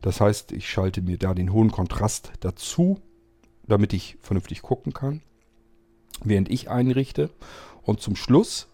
Das 0.00 0.20
heißt, 0.20 0.52
ich 0.52 0.68
schalte 0.68 1.02
mir 1.02 1.18
da 1.18 1.34
den 1.34 1.52
hohen 1.52 1.70
Kontrast 1.70 2.32
dazu, 2.40 3.00
damit 3.66 3.92
ich 3.92 4.18
vernünftig 4.20 4.62
gucken 4.62 4.92
kann, 4.92 5.22
während 6.24 6.50
ich 6.50 6.70
einrichte. 6.70 7.30
Und 7.82 8.00
zum 8.00 8.16
Schluss, 8.16 8.68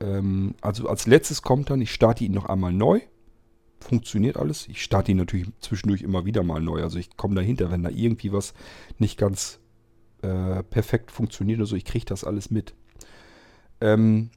ähm, 0.00 0.54
also 0.60 0.88
als 0.88 1.06
letztes 1.06 1.42
kommt 1.42 1.70
dann, 1.70 1.80
ich 1.80 1.92
starte 1.92 2.24
ihn 2.24 2.32
noch 2.32 2.46
einmal 2.46 2.72
neu 2.72 3.00
funktioniert 3.84 4.36
alles. 4.36 4.66
Ich 4.68 4.82
starte 4.82 5.12
ihn 5.12 5.18
natürlich 5.18 5.46
zwischendurch 5.60 6.02
immer 6.02 6.24
wieder 6.24 6.42
mal 6.42 6.60
neu. 6.60 6.82
Also 6.82 6.98
ich 6.98 7.16
komme 7.16 7.34
dahinter, 7.34 7.70
wenn 7.70 7.82
da 7.82 7.90
irgendwie 7.90 8.32
was 8.32 8.54
nicht 8.98 9.18
ganz 9.18 9.60
äh, 10.22 10.62
perfekt 10.64 11.10
funktioniert 11.10 11.58
oder 11.60 11.66
so. 11.66 11.76
Ich 11.76 11.84
kriege 11.84 12.06
das 12.06 12.24
alles 12.24 12.50
mit. 12.50 12.74
Ähm 13.80 14.30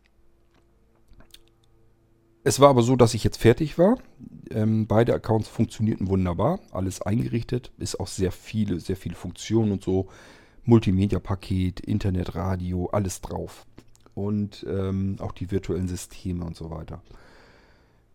es 2.48 2.60
war 2.60 2.70
aber 2.70 2.82
so, 2.82 2.96
dass 2.96 3.14
ich 3.14 3.24
jetzt 3.24 3.38
fertig 3.38 3.78
war. 3.78 3.98
Ähm, 4.50 4.88
beide 4.88 5.14
Accounts 5.14 5.48
funktionierten 5.48 6.08
wunderbar. 6.08 6.60
Alles 6.72 7.02
eingerichtet. 7.02 7.72
Ist 7.78 8.00
auch 8.00 8.08
sehr 8.08 8.32
viele, 8.32 8.80
sehr 8.80 8.96
viele 8.96 9.16
Funktionen 9.16 9.72
und 9.72 9.84
so. 9.84 10.08
Multimedia-Paket, 10.66 11.80
Internet, 11.80 12.36
Radio, 12.36 12.88
alles 12.92 13.22
drauf. 13.22 13.66
Und 14.14 14.66
ähm, 14.68 15.18
auch 15.20 15.32
die 15.32 15.52
virtuellen 15.52 15.88
Systeme 15.88 16.44
und 16.44 16.56
so 16.56 16.70
weiter. 16.72 17.02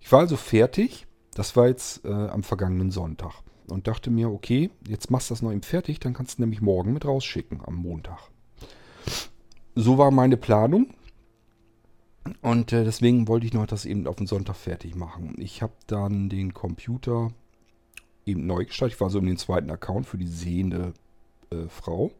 Ich 0.00 0.10
war 0.10 0.20
also 0.20 0.36
fertig 0.36 1.06
das 1.34 1.56
war 1.56 1.68
jetzt 1.68 2.04
äh, 2.04 2.08
am 2.08 2.42
vergangenen 2.42 2.90
Sonntag. 2.90 3.32
Und 3.68 3.86
dachte 3.86 4.10
mir, 4.10 4.30
okay, 4.30 4.70
jetzt 4.86 5.10
machst 5.10 5.30
du 5.30 5.34
das 5.34 5.42
noch 5.42 5.52
eben 5.52 5.62
fertig, 5.62 6.00
dann 6.00 6.12
kannst 6.12 6.38
du 6.38 6.42
nämlich 6.42 6.60
morgen 6.60 6.92
mit 6.92 7.04
rausschicken, 7.04 7.60
am 7.64 7.76
Montag. 7.76 8.18
So 9.74 9.96
war 9.98 10.10
meine 10.10 10.36
Planung. 10.36 10.92
Und 12.40 12.72
äh, 12.72 12.84
deswegen 12.84 13.28
wollte 13.28 13.46
ich 13.46 13.52
noch 13.52 13.66
das 13.66 13.84
eben 13.84 14.06
auf 14.06 14.16
den 14.16 14.26
Sonntag 14.26 14.56
fertig 14.56 14.94
machen. 14.94 15.34
Ich 15.38 15.62
habe 15.62 15.72
dann 15.86 16.28
den 16.28 16.54
Computer 16.54 17.32
eben 18.26 18.46
neu 18.46 18.64
gestartet. 18.64 18.94
Ich 18.94 19.00
war 19.00 19.10
so 19.10 19.18
in 19.18 19.26
den 19.26 19.36
zweiten 19.36 19.70
Account 19.70 20.06
für 20.06 20.18
die 20.18 20.28
sehende 20.28 20.92
äh, 21.50 21.68
Frau. 21.68 22.12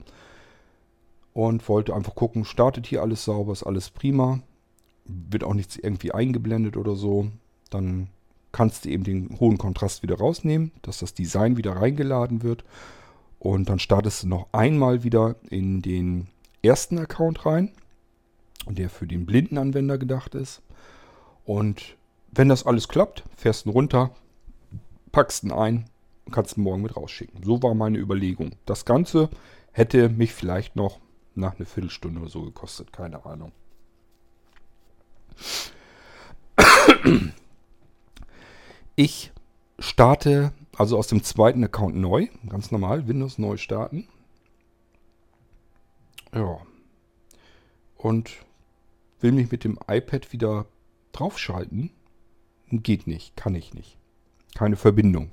Und 1.35 1.67
wollte 1.69 1.95
einfach 1.95 2.15
gucken, 2.15 2.45
startet 2.45 2.87
hier 2.87 3.01
alles 3.01 3.25
sauber, 3.25 3.53
ist 3.53 3.63
alles 3.63 3.91
prima. 3.91 4.41
Wird 5.07 5.45
auch 5.45 5.55
nichts 5.55 5.77
irgendwie 5.77 6.13
eingeblendet 6.13 6.77
oder 6.77 6.95
so. 6.95 7.29
Dann 7.71 8.09
kannst 8.53 8.85
du 8.85 8.91
eben 8.91 9.05
den 9.05 9.41
hohen 9.41 9.57
Kontrast 9.57 10.03
wieder 10.03 10.19
rausnehmen, 10.19 10.73
dass 10.83 10.99
das 10.99 11.15
Design 11.15 11.57
wieder 11.57 11.73
reingeladen 11.73 12.43
wird. 12.43 12.65
Und 13.39 13.69
dann 13.69 13.79
startest 13.79 14.23
du 14.23 14.29
noch 14.29 14.49
einmal 14.53 15.05
wieder 15.05 15.37
in 15.49 15.81
den 15.81 16.29
ersten 16.63 16.99
Account 16.99 17.45
rein, 17.47 17.73
der 18.69 18.91
für 18.91 19.07
den 19.07 19.27
blinden 19.27 19.59
Anwender 19.59 19.99
gedacht 19.99 20.35
ist. 20.35 20.63
Und 21.45 21.97
wenn 22.31 22.49
das 22.49 22.65
alles 22.65 22.89
klappt, 22.89 23.25
fährst 23.37 23.67
du 23.67 23.71
runter, 23.71 24.15
packst 25.11 25.45
ihn 25.45 25.53
ein 25.53 25.87
und 26.25 26.33
kannst 26.33 26.57
ihn 26.57 26.63
morgen 26.63 26.83
mit 26.83 26.97
rausschicken. 26.97 27.43
So 27.43 27.63
war 27.63 27.75
meine 27.75 27.99
Überlegung. 27.99 28.53
Das 28.65 28.85
Ganze 28.85 29.29
hätte 29.73 30.09
mich 30.09 30.33
vielleicht 30.33 30.77
noch 30.77 31.01
nach 31.35 31.57
einer 31.57 31.67
Viertelstunde 31.67 32.21
oder 32.21 32.31
so 32.31 32.43
gekostet, 32.43 32.93
keine 32.93 33.25
Ahnung. 33.25 33.53
Ich 38.95 39.33
starte 39.79 40.53
also 40.77 40.97
aus 40.99 41.07
dem 41.07 41.23
zweiten 41.23 41.65
Account 41.65 41.97
neu, 41.97 42.29
ganz 42.49 42.71
normal, 42.71 43.09
Windows 43.09 43.39
neu 43.39 43.57
starten. 43.57 44.09
Ja. 46.35 46.61
Und 47.97 48.31
will 49.23 49.33
mich 49.33 49.51
mit 49.51 49.65
dem 49.65 49.79
iPad 49.89 50.33
wieder 50.33 50.67
draufschalten. 51.13 51.91
Geht 52.71 53.07
nicht, 53.07 53.37
kann 53.37 53.55
ich 53.55 53.75
nicht. 53.75 53.99
Keine 54.55 54.77
Verbindung. 54.77 55.31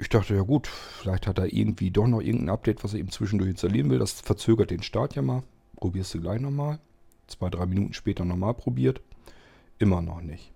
Ich 0.00 0.08
dachte, 0.08 0.34
ja 0.34 0.42
gut, 0.42 0.68
vielleicht 0.68 1.26
hat 1.26 1.38
er 1.38 1.52
irgendwie 1.52 1.90
doch 1.90 2.06
noch 2.06 2.20
irgendein 2.20 2.50
Update, 2.50 2.84
was 2.84 2.94
er 2.94 3.00
eben 3.00 3.10
zwischendurch 3.10 3.50
installieren 3.50 3.90
will. 3.90 3.98
Das 3.98 4.12
verzögert 4.12 4.70
den 4.70 4.82
Start 4.82 5.14
ja 5.14 5.22
mal. 5.22 5.42
Probierst 5.76 6.14
du 6.14 6.20
gleich 6.20 6.40
nochmal. 6.40 6.78
Zwei, 7.26 7.50
drei 7.50 7.66
Minuten 7.66 7.92
später 7.92 8.24
nochmal 8.24 8.54
probiert. 8.54 9.00
Immer 9.78 10.02
noch 10.02 10.20
nicht 10.20 10.52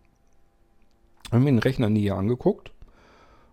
habe 1.32 1.44
mir 1.44 1.50
den 1.50 1.58
Rechner 1.58 1.88
näher 1.88 2.16
angeguckt 2.16 2.72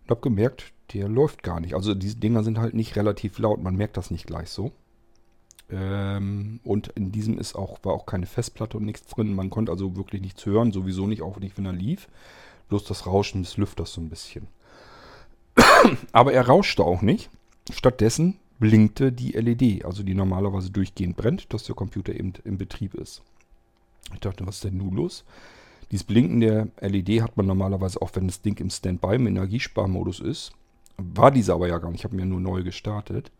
und 0.03 0.11
habe 0.11 0.21
gemerkt, 0.21 0.73
der 0.93 1.07
läuft 1.07 1.43
gar 1.43 1.59
nicht. 1.59 1.73
Also 1.73 1.93
diese 1.95 2.17
Dinger 2.17 2.43
sind 2.43 2.59
halt 2.59 2.73
nicht 2.73 2.95
relativ 2.95 3.39
laut, 3.39 3.61
man 3.61 3.75
merkt 3.75 3.97
das 3.97 4.11
nicht 4.11 4.27
gleich 4.27 4.49
so. 4.49 4.71
Ähm, 5.71 6.59
und 6.63 6.87
in 6.89 7.11
diesem 7.11 7.37
ist 7.37 7.55
auch, 7.55 7.79
war 7.83 7.93
auch 7.93 8.05
keine 8.05 8.25
Festplatte 8.25 8.77
und 8.77 8.85
nichts 8.85 9.05
drin. 9.07 9.33
Man 9.33 9.49
konnte 9.49 9.71
also 9.71 9.95
wirklich 9.95 10.21
nichts 10.21 10.45
hören, 10.45 10.71
sowieso 10.71 11.07
nicht, 11.07 11.21
auch 11.21 11.39
nicht, 11.39 11.57
wenn 11.57 11.65
er 11.65 11.73
lief. 11.73 12.07
Bloß 12.69 12.83
das 12.85 13.05
Rauschen 13.05 13.43
des 13.43 13.57
Lüfters 13.57 13.93
so 13.93 14.01
ein 14.01 14.09
bisschen. 14.09 14.47
Aber 16.11 16.33
er 16.33 16.47
rauschte 16.47 16.83
auch 16.83 17.01
nicht. 17.01 17.29
Stattdessen 17.71 18.37
blinkte 18.59 19.11
die 19.11 19.31
LED, 19.31 19.85
also 19.85 20.03
die 20.03 20.15
normalerweise 20.15 20.69
durchgehend 20.69 21.17
brennt, 21.17 21.53
dass 21.53 21.63
der 21.63 21.75
Computer 21.75 22.13
eben 22.13 22.33
im 22.43 22.57
Betrieb 22.57 22.93
ist. 22.93 23.21
Ich 24.13 24.19
dachte, 24.19 24.45
was 24.45 24.55
ist 24.55 24.63
denn 24.65 24.77
nun 24.77 24.95
los? 24.95 25.23
Dieses 25.91 26.03
Blinken 26.03 26.39
der 26.39 26.67
LED 26.81 27.21
hat 27.21 27.37
man 27.37 27.47
normalerweise 27.47 28.01
auch, 28.01 28.11
wenn 28.13 28.27
das 28.27 28.41
Ding 28.41 28.59
im 28.59 28.69
Standby 28.69 29.15
im 29.15 29.27
Energiesparmodus 29.27 30.19
ist. 30.19 30.51
War 30.97 31.31
dieser 31.31 31.53
aber 31.55 31.67
ja 31.67 31.77
gar 31.77 31.89
nicht. 31.89 32.01
Ich 32.01 32.03
habe 32.03 32.15
mir 32.15 32.25
nur 32.25 32.41
neu 32.41 32.63
gestartet. 32.63 33.31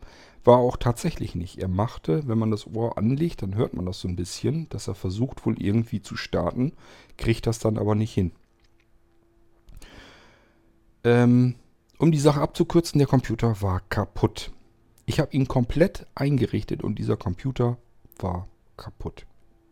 War 0.43 0.58
auch 0.58 0.78
tatsächlich 0.78 1.36
nicht. 1.36 1.58
Er 1.58 1.67
machte, 1.67 2.28
wenn 2.28 2.38
man 2.38 2.52
das 2.52 2.67
Ohr 2.67 2.97
anlegt, 2.97 3.41
dann 3.41 3.56
hört 3.56 3.73
man 3.73 3.86
das 3.86 3.99
so 3.99 4.08
ein 4.08 4.15
bisschen, 4.15 4.69
dass 4.69 4.88
er 4.88 4.95
versucht 4.95 5.45
wohl 5.45 5.62
irgendwie 5.62 6.02
zu 6.02 6.15
starten, 6.15 6.73
kriegt 7.17 7.45
das 7.45 7.60
dann 7.60 7.78
aber 7.78 7.95
nicht 7.95 8.13
hin. 8.13 8.32
Ähm, 11.04 11.56
um 11.97 12.12
die 12.12 12.19
Sache 12.19 12.41
abzukürzen, 12.41 12.99
der 12.99 13.08
Computer 13.08 13.62
war 13.62 13.82
kaputt. 13.89 14.52
Ich 15.06 15.19
habe 15.19 15.34
ihn 15.34 15.47
komplett 15.47 16.06
eingerichtet 16.15 16.84
und 16.84 16.99
dieser 16.99 17.17
Computer 17.17 17.78
war 18.19 18.47
kaputt. 18.78 19.25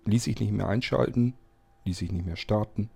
Ließ 0.06 0.24
sich 0.24 0.40
nicht 0.40 0.52
mehr 0.52 0.68
einschalten, 0.68 1.36
ließ 1.86 1.98
sich 2.00 2.12
nicht 2.12 2.26
mehr 2.26 2.36
starten. 2.36 2.90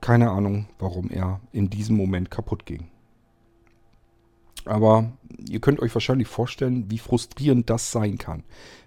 Keine 0.00 0.30
Ahnung, 0.30 0.68
warum 0.78 1.10
er 1.10 1.40
in 1.52 1.68
diesem 1.68 1.96
Moment 1.96 2.30
kaputt 2.30 2.64
ging. 2.64 2.91
Aber 4.64 5.12
ihr 5.48 5.60
könnt 5.60 5.80
euch 5.80 5.94
wahrscheinlich 5.94 6.28
vorstellen, 6.28 6.90
wie 6.90 6.98
frustrierend 6.98 7.68
das 7.70 7.92
sein 7.92 8.18
kann, 8.18 8.44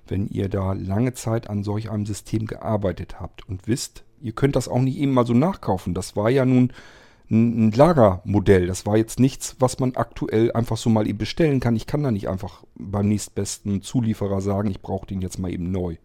wenn 0.07 0.27
ihr 0.27 0.49
da 0.49 0.73
lange 0.73 1.13
Zeit 1.13 1.49
an 1.49 1.63
solch 1.63 1.89
einem 1.89 2.05
System 2.05 2.45
gearbeitet 2.47 3.19
habt 3.19 3.47
und 3.49 3.67
wisst, 3.67 4.03
ihr 4.21 4.33
könnt 4.33 4.55
das 4.55 4.67
auch 4.67 4.81
nicht 4.81 4.97
eben 4.97 5.13
mal 5.13 5.25
so 5.25 5.33
nachkaufen. 5.33 5.93
Das 5.93 6.15
war 6.15 6.29
ja 6.29 6.45
nun 6.45 6.71
ein 7.29 7.71
Lagermodell. 7.71 8.67
Das 8.67 8.85
war 8.85 8.97
jetzt 8.97 9.19
nichts, 9.19 9.55
was 9.59 9.79
man 9.79 9.95
aktuell 9.95 10.51
einfach 10.51 10.77
so 10.77 10.89
mal 10.89 11.07
eben 11.07 11.17
bestellen 11.17 11.59
kann. 11.59 11.75
Ich 11.75 11.87
kann 11.87 12.03
da 12.03 12.11
nicht 12.11 12.29
einfach 12.29 12.63
beim 12.75 13.07
nächstbesten 13.07 13.81
Zulieferer 13.81 14.41
sagen, 14.41 14.69
ich 14.69 14.81
brauche 14.81 15.07
den 15.07 15.21
jetzt 15.21 15.39
mal 15.39 15.51
eben 15.51 15.71
neu. 15.71 15.97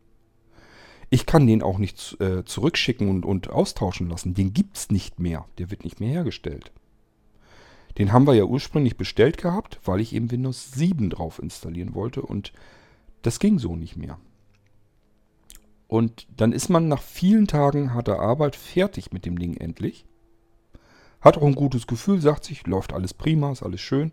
Ich 1.11 1.27
kann 1.27 1.47
den 1.47 1.63
auch 1.63 1.79
nicht 1.79 2.19
äh, 2.21 2.45
zurückschicken 2.45 3.09
und, 3.09 3.27
und 3.27 3.51
austauschen 3.51 4.09
lassen. 4.09 4.33
Den 4.33 4.55
gibt 4.55 4.77
es 4.77 4.91
nicht 4.91 5.19
mehr. 5.19 5.45
Der 5.59 5.71
wird 5.71 5.85
nicht 5.85 6.01
mehr 6.01 6.11
hergestellt. 6.11 6.73
Den 7.99 8.13
haben 8.13 8.27
wir 8.27 8.35
ja 8.35 8.45
ursprünglich 8.45 8.97
bestellt 8.97 9.39
gehabt, 9.39 9.81
weil 9.85 10.01
ich 10.01 10.15
eben 10.15 10.31
Windows 10.31 10.73
7 10.73 11.11
drauf 11.11 11.39
installieren 11.41 11.95
wollte 11.95 12.23
und 12.23 12.53
das 13.23 13.39
ging 13.39 13.59
so 13.59 13.77
nicht 13.77 13.97
mehr. 13.97 14.19
Und 15.89 16.29
dann 16.37 16.53
ist 16.53 16.69
man 16.69 16.87
nach 16.87 17.03
vielen 17.03 17.49
Tagen 17.49 17.93
harter 17.93 18.21
Arbeit 18.21 18.55
fertig 18.55 19.13
mit 19.13 19.27
dem 19.27 19.39
Ding 19.39 19.57
endlich. 19.57 20.05
Hat 21.21 21.37
auch 21.37 21.43
ein 21.43 21.57
gutes 21.57 21.87
Gefühl, 21.87 22.21
sagt 22.21 22.45
sich, 22.45 22.67
läuft 22.67 22.93
alles 22.93 23.13
prima, 23.13 23.51
ist 23.51 23.63
alles 23.63 23.81
schön. 23.81 24.13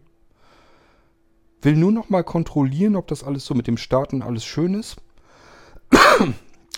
Will 1.61 1.75
nur 1.75 1.91
noch 1.91 2.09
mal 2.09 2.23
kontrollieren, 2.23 2.95
ob 2.95 3.07
das 3.07 3.23
alles 3.23 3.45
so 3.45 3.53
mit 3.53 3.67
dem 3.67 3.77
Starten 3.77 4.21
alles 4.21 4.45
schön 4.45 4.73
ist. 4.73 4.97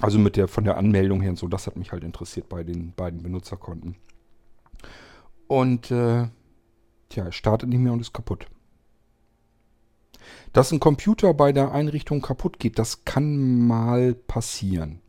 Also 0.02 0.18
mit 0.18 0.38
der 0.38 0.48
von 0.48 0.64
der 0.64 0.78
Anmeldung 0.78 1.20
her 1.20 1.32
und 1.32 1.38
so, 1.38 1.50
das 1.50 1.68
hat 1.68 1.76
mich 1.76 1.92
halt 1.92 2.06
interessiert 2.06 2.48
bei 2.48 2.64
den 2.64 2.94
beiden 2.94 3.22
Benutzerkonten. 3.22 3.98
Und 5.48 5.92
äh, 5.92 6.30
tja, 7.10 7.26
er 7.26 7.32
startet 7.32 7.70
nicht 7.70 7.80
mehr 7.80 7.94
und 7.94 8.00
ist 8.00 8.14
kaputt. 8.14 8.48
Dass 10.54 10.72
ein 10.72 10.80
Computer 10.80 11.34
bei 11.34 11.52
der 11.52 11.72
Einrichtung 11.72 12.22
kaputt 12.22 12.60
geht, 12.60 12.80
das 12.80 13.06
kann 13.06 13.68
mal 13.68 14.14
passieren. 14.14 15.02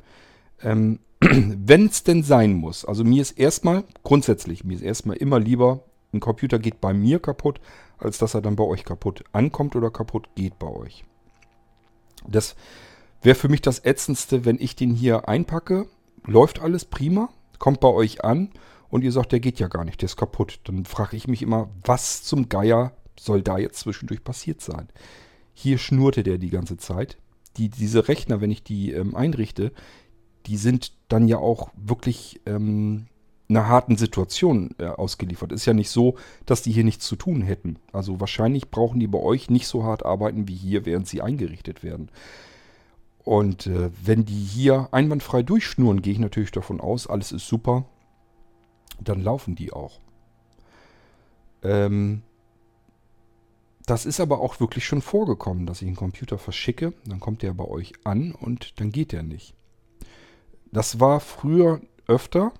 Ähm, 0.62 1.00
wenn 1.20 1.86
es 1.86 2.02
denn 2.02 2.22
sein 2.22 2.54
muss, 2.54 2.84
also 2.84 3.04
mir 3.04 3.22
ist 3.22 3.32
erstmal, 3.32 3.84
grundsätzlich, 4.02 4.64
mir 4.64 4.74
ist 4.74 4.82
erstmal 4.82 5.16
immer 5.16 5.38
lieber, 5.38 5.84
ein 6.12 6.20
Computer 6.20 6.58
geht 6.58 6.80
bei 6.80 6.92
mir 6.92 7.20
kaputt, 7.20 7.60
als 7.98 8.18
dass 8.18 8.34
er 8.34 8.40
dann 8.40 8.56
bei 8.56 8.64
euch 8.64 8.84
kaputt 8.84 9.24
ankommt 9.32 9.76
oder 9.76 9.90
kaputt 9.90 10.28
geht 10.34 10.58
bei 10.58 10.66
euch. 10.66 11.04
Das 12.26 12.56
wäre 13.22 13.36
für 13.36 13.48
mich 13.48 13.60
das 13.60 13.84
Ätzendste, 13.84 14.44
wenn 14.44 14.58
ich 14.58 14.76
den 14.76 14.94
hier 14.94 15.28
einpacke, 15.28 15.86
läuft 16.24 16.60
alles 16.60 16.84
prima, 16.84 17.28
kommt 17.58 17.80
bei 17.80 17.88
euch 17.88 18.24
an 18.24 18.50
und 18.90 19.02
ihr 19.02 19.12
sagt, 19.12 19.32
der 19.32 19.40
geht 19.40 19.58
ja 19.58 19.68
gar 19.68 19.84
nicht, 19.84 20.02
der 20.02 20.06
ist 20.06 20.16
kaputt. 20.16 20.60
Dann 20.64 20.84
frage 20.84 21.16
ich 21.16 21.28
mich 21.28 21.42
immer, 21.42 21.70
was 21.84 22.22
zum 22.22 22.48
Geier 22.48 22.92
soll 23.18 23.42
da 23.42 23.58
jetzt 23.58 23.80
zwischendurch 23.80 24.24
passiert 24.24 24.60
sein? 24.60 24.88
Hier 25.54 25.78
schnurrte 25.78 26.22
der 26.22 26.38
die 26.38 26.50
ganze 26.50 26.76
Zeit. 26.76 27.18
Die, 27.56 27.68
diese 27.68 28.08
Rechner, 28.08 28.40
wenn 28.40 28.50
ich 28.50 28.62
die 28.62 28.92
ähm, 28.92 29.14
einrichte, 29.14 29.72
die 30.46 30.56
sind 30.56 30.92
dann 31.08 31.28
ja 31.28 31.38
auch 31.38 31.70
wirklich 31.76 32.40
ähm, 32.46 33.06
einer 33.48 33.68
harten 33.68 33.96
Situation 33.96 34.70
äh, 34.78 34.86
ausgeliefert. 34.86 35.52
Ist 35.52 35.66
ja 35.66 35.74
nicht 35.74 35.90
so, 35.90 36.16
dass 36.46 36.62
die 36.62 36.72
hier 36.72 36.84
nichts 36.84 37.06
zu 37.06 37.16
tun 37.16 37.42
hätten. 37.42 37.76
Also 37.92 38.20
wahrscheinlich 38.20 38.70
brauchen 38.70 39.00
die 39.00 39.08
bei 39.08 39.18
euch 39.18 39.50
nicht 39.50 39.66
so 39.66 39.84
hart 39.84 40.04
arbeiten 40.04 40.48
wie 40.48 40.54
hier, 40.54 40.86
während 40.86 41.08
sie 41.08 41.20
eingerichtet 41.20 41.82
werden. 41.82 42.10
Und 43.24 43.66
äh, 43.66 43.90
wenn 44.02 44.24
die 44.24 44.32
hier 44.32 44.88
einwandfrei 44.92 45.42
durchschnurren, 45.42 46.00
gehe 46.00 46.14
ich 46.14 46.18
natürlich 46.18 46.52
davon 46.52 46.80
aus, 46.80 47.06
alles 47.06 47.32
ist 47.32 47.46
super. 47.46 47.84
Dann 49.02 49.20
laufen 49.22 49.54
die 49.54 49.72
auch. 49.72 50.00
Ähm, 51.62 52.22
das 53.86 54.06
ist 54.06 54.20
aber 54.20 54.40
auch 54.40 54.60
wirklich 54.60 54.84
schon 54.84 55.02
vorgekommen, 55.02 55.66
dass 55.66 55.82
ich 55.82 55.88
einen 55.88 55.96
Computer 55.96 56.38
verschicke, 56.38 56.92
dann 57.06 57.20
kommt 57.20 57.42
der 57.42 57.52
bei 57.54 57.64
euch 57.64 57.92
an 58.04 58.32
und 58.32 58.78
dann 58.80 58.92
geht 58.92 59.12
der 59.12 59.22
nicht. 59.22 59.54
Das 60.70 61.00
war 61.00 61.18
früher 61.20 61.80
öfter 62.06 62.52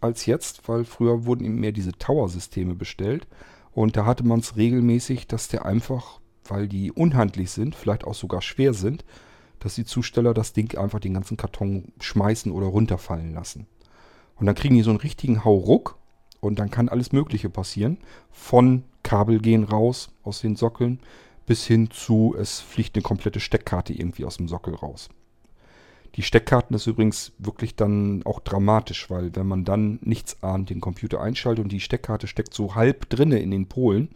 als 0.00 0.26
jetzt, 0.26 0.66
weil 0.68 0.84
früher 0.84 1.26
wurden 1.26 1.44
eben 1.44 1.60
mehr 1.60 1.72
diese 1.72 1.92
Tower-Systeme 1.92 2.74
bestellt. 2.74 3.26
Und 3.72 3.96
da 3.96 4.06
hatte 4.06 4.24
man 4.24 4.40
es 4.40 4.56
regelmäßig, 4.56 5.26
dass 5.26 5.48
der 5.48 5.66
einfach, 5.66 6.20
weil 6.44 6.68
die 6.68 6.90
unhandlich 6.90 7.50
sind, 7.50 7.74
vielleicht 7.74 8.04
auch 8.04 8.14
sogar 8.14 8.40
schwer 8.40 8.72
sind, 8.72 9.04
dass 9.58 9.74
die 9.74 9.84
Zusteller 9.84 10.32
das 10.32 10.54
Ding 10.54 10.76
einfach 10.78 11.00
den 11.00 11.14
ganzen 11.14 11.36
Karton 11.36 11.92
schmeißen 12.00 12.50
oder 12.50 12.66
runterfallen 12.66 13.34
lassen. 13.34 13.66
Und 14.40 14.46
dann 14.46 14.54
kriegen 14.54 14.74
die 14.74 14.82
so 14.82 14.90
einen 14.90 15.00
richtigen 15.00 15.44
Hauruck 15.44 15.98
und 16.40 16.58
dann 16.58 16.70
kann 16.70 16.88
alles 16.88 17.12
Mögliche 17.12 17.50
passieren. 17.50 17.98
Von 18.30 18.84
Kabel 19.02 19.38
gehen 19.38 19.64
raus 19.64 20.10
aus 20.22 20.40
den 20.40 20.56
Sockeln 20.56 20.98
bis 21.46 21.66
hin 21.66 21.90
zu, 21.90 22.34
es 22.38 22.60
fliegt 22.60 22.94
eine 22.94 23.02
komplette 23.02 23.40
Steckkarte 23.40 23.92
irgendwie 23.92 24.24
aus 24.24 24.36
dem 24.36 24.48
Sockel 24.48 24.74
raus. 24.74 25.08
Die 26.16 26.22
Steckkarten 26.22 26.74
ist 26.74 26.86
übrigens 26.86 27.32
wirklich 27.38 27.76
dann 27.76 28.22
auch 28.24 28.40
dramatisch, 28.40 29.10
weil 29.10 29.34
wenn 29.36 29.46
man 29.46 29.64
dann 29.64 29.98
nichts 30.02 30.42
ahnt, 30.42 30.70
den 30.70 30.80
Computer 30.80 31.20
einschaltet 31.20 31.62
und 31.62 31.70
die 31.72 31.80
Steckkarte 31.80 32.26
steckt 32.26 32.54
so 32.54 32.74
halb 32.74 33.08
drinne 33.10 33.38
in 33.38 33.50
den 33.50 33.66
Polen 33.66 34.08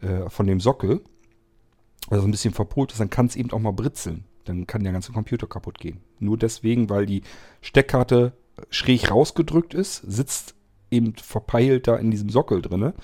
äh, 0.00 0.28
von 0.28 0.46
dem 0.46 0.60
Sockel, 0.60 1.02
also 2.08 2.26
ein 2.26 2.30
bisschen 2.30 2.54
verpolt 2.54 2.92
ist, 2.92 3.00
dann 3.00 3.10
kann 3.10 3.26
es 3.26 3.36
eben 3.36 3.52
auch 3.52 3.60
mal 3.60 3.72
britzeln. 3.72 4.24
Dann 4.44 4.66
kann 4.66 4.82
der 4.82 4.92
ganze 4.92 5.12
Computer 5.12 5.46
kaputt 5.46 5.78
gehen. 5.78 6.00
Nur 6.18 6.36
deswegen, 6.36 6.88
weil 6.88 7.06
die 7.06 7.22
Steckkarte 7.60 8.32
schräg 8.70 9.10
rausgedrückt 9.10 9.74
ist, 9.74 9.96
sitzt 10.06 10.54
eben 10.90 11.14
verpeilt 11.14 11.86
da 11.86 11.96
in 11.96 12.10
diesem 12.10 12.30
Sockel 12.30 12.62
drinne. 12.62 12.94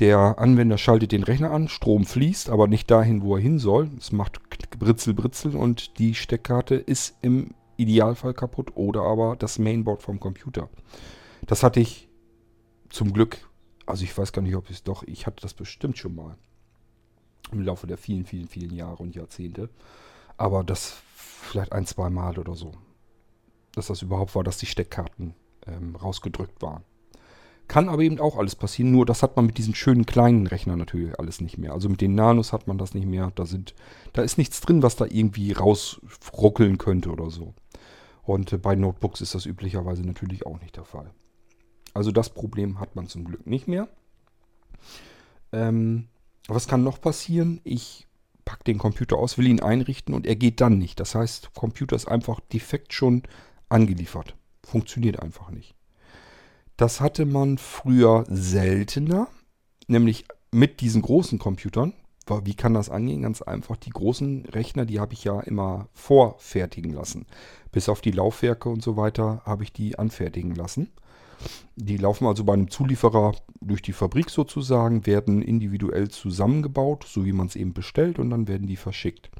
Der 0.00 0.38
Anwender 0.38 0.78
schaltet 0.78 1.12
den 1.12 1.22
Rechner 1.22 1.52
an, 1.52 1.68
Strom 1.68 2.04
fließt, 2.04 2.50
aber 2.50 2.66
nicht 2.66 2.90
dahin, 2.90 3.22
wo 3.22 3.36
er 3.36 3.42
hin 3.42 3.58
soll. 3.58 3.90
Es 3.98 4.10
macht 4.10 4.40
Britzel, 4.78 5.14
Britzel 5.14 5.54
und 5.54 5.98
die 5.98 6.14
Steckkarte 6.14 6.74
ist 6.74 7.16
im 7.22 7.54
Idealfall 7.76 8.34
kaputt 8.34 8.72
oder 8.74 9.02
aber 9.02 9.36
das 9.36 9.58
Mainboard 9.58 10.02
vom 10.02 10.18
Computer. 10.18 10.68
Das 11.46 11.62
hatte 11.62 11.80
ich 11.80 12.08
zum 12.88 13.12
Glück, 13.12 13.48
also 13.86 14.04
ich 14.04 14.16
weiß 14.16 14.32
gar 14.32 14.42
nicht, 14.42 14.56
ob 14.56 14.64
ich 14.70 14.76
es 14.76 14.82
doch, 14.82 15.02
ich 15.04 15.26
hatte 15.26 15.42
das 15.42 15.54
bestimmt 15.54 15.98
schon 15.98 16.14
mal 16.14 16.36
im 17.52 17.60
Laufe 17.60 17.86
der 17.86 17.98
vielen, 17.98 18.24
vielen, 18.24 18.48
vielen 18.48 18.74
Jahre 18.74 19.02
und 19.02 19.14
Jahrzehnte. 19.14 19.68
Aber 20.36 20.64
das 20.64 20.96
vielleicht 21.14 21.72
ein, 21.72 21.86
zwei 21.86 22.10
Mal 22.10 22.38
oder 22.38 22.54
so. 22.54 22.72
Dass 23.74 23.88
das 23.88 24.02
überhaupt 24.02 24.34
war, 24.34 24.44
dass 24.44 24.58
die 24.58 24.66
Steckkarten 24.66 25.34
ähm, 25.66 25.96
rausgedrückt 25.96 26.62
waren. 26.62 26.84
Kann 27.66 27.88
aber 27.88 28.02
eben 28.02 28.20
auch 28.20 28.36
alles 28.36 28.56
passieren, 28.56 28.92
nur 28.92 29.06
das 29.06 29.22
hat 29.22 29.36
man 29.36 29.46
mit 29.46 29.56
diesen 29.56 29.74
schönen 29.74 30.04
kleinen 30.04 30.46
Rechnern 30.46 30.78
natürlich 30.78 31.18
alles 31.18 31.40
nicht 31.40 31.56
mehr. 31.56 31.72
Also 31.72 31.88
mit 31.88 32.02
den 32.02 32.14
Nanos 32.14 32.52
hat 32.52 32.66
man 32.66 32.76
das 32.76 32.92
nicht 32.92 33.06
mehr. 33.06 33.32
Da, 33.34 33.46
sind, 33.46 33.74
da 34.12 34.22
ist 34.22 34.36
nichts 34.36 34.60
drin, 34.60 34.82
was 34.82 34.96
da 34.96 35.06
irgendwie 35.06 35.52
rausruckeln 35.52 36.76
könnte 36.76 37.10
oder 37.10 37.30
so. 37.30 37.54
Und 38.22 38.52
äh, 38.52 38.58
bei 38.58 38.74
Notebooks 38.74 39.22
ist 39.22 39.34
das 39.34 39.46
üblicherweise 39.46 40.02
natürlich 40.02 40.44
auch 40.46 40.60
nicht 40.60 40.76
der 40.76 40.84
Fall. 40.84 41.10
Also 41.94 42.10
das 42.10 42.30
Problem 42.30 42.80
hat 42.80 42.96
man 42.96 43.06
zum 43.06 43.24
Glück 43.24 43.46
nicht 43.46 43.66
mehr. 43.66 43.88
Ähm, 45.52 46.08
was 46.48 46.68
kann 46.68 46.84
noch 46.84 47.00
passieren? 47.00 47.60
Ich 47.64 48.06
packe 48.44 48.64
den 48.64 48.78
Computer 48.78 49.16
aus, 49.16 49.38
will 49.38 49.46
ihn 49.46 49.60
einrichten 49.60 50.14
und 50.14 50.26
er 50.26 50.36
geht 50.36 50.60
dann 50.60 50.78
nicht. 50.78 51.00
Das 51.00 51.14
heißt, 51.14 51.54
Computer 51.54 51.96
ist 51.96 52.08
einfach 52.08 52.40
defekt 52.40 52.92
schon 52.92 53.22
angeliefert. 53.68 54.36
Funktioniert 54.62 55.20
einfach 55.20 55.50
nicht. 55.50 55.74
Das 56.76 57.00
hatte 57.00 57.26
man 57.26 57.58
früher 57.58 58.24
seltener, 58.28 59.28
nämlich 59.86 60.24
mit 60.50 60.80
diesen 60.80 61.02
großen 61.02 61.38
Computern. 61.38 61.92
Wie 62.44 62.54
kann 62.54 62.72
das 62.72 62.88
angehen? 62.88 63.22
Ganz 63.22 63.42
einfach, 63.42 63.76
die 63.76 63.90
großen 63.90 64.46
Rechner, 64.46 64.86
die 64.86 64.98
habe 64.98 65.12
ich 65.12 65.24
ja 65.24 65.40
immer 65.40 65.88
vorfertigen 65.92 66.92
lassen. 66.92 67.26
Bis 67.70 67.88
auf 67.88 68.00
die 68.00 68.12
Laufwerke 68.12 68.70
und 68.70 68.82
so 68.82 68.96
weiter 68.96 69.42
habe 69.44 69.62
ich 69.62 69.72
die 69.72 69.98
anfertigen 69.98 70.54
lassen. 70.54 70.90
Die 71.76 71.98
laufen 71.98 72.26
also 72.26 72.44
bei 72.44 72.54
einem 72.54 72.70
Zulieferer 72.70 73.34
durch 73.60 73.82
die 73.82 73.92
Fabrik 73.92 74.30
sozusagen, 74.30 75.04
werden 75.06 75.42
individuell 75.42 76.08
zusammengebaut, 76.08 77.04
so 77.06 77.26
wie 77.26 77.32
man 77.32 77.48
es 77.48 77.56
eben 77.56 77.74
bestellt, 77.74 78.18
und 78.18 78.30
dann 78.30 78.48
werden 78.48 78.66
die 78.66 78.76
verschickt. 78.76 79.30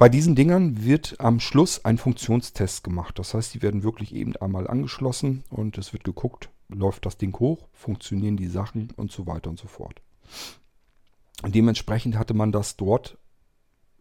Bei 0.00 0.08
diesen 0.08 0.34
Dingern 0.34 0.82
wird 0.82 1.16
am 1.18 1.40
Schluss 1.40 1.84
ein 1.84 1.98
Funktionstest 1.98 2.82
gemacht. 2.82 3.18
Das 3.18 3.34
heißt, 3.34 3.52
die 3.52 3.60
werden 3.60 3.82
wirklich 3.82 4.14
eben 4.14 4.34
einmal 4.36 4.66
angeschlossen 4.66 5.44
und 5.50 5.76
es 5.76 5.92
wird 5.92 6.04
geguckt, 6.04 6.48
läuft 6.70 7.04
das 7.04 7.18
Ding 7.18 7.38
hoch, 7.38 7.68
funktionieren 7.74 8.38
die 8.38 8.46
Sachen 8.46 8.88
und 8.96 9.12
so 9.12 9.26
weiter 9.26 9.50
und 9.50 9.58
so 9.58 9.68
fort. 9.68 10.00
Dementsprechend 11.46 12.16
hatte 12.16 12.32
man 12.32 12.50
das 12.50 12.78
dort 12.78 13.18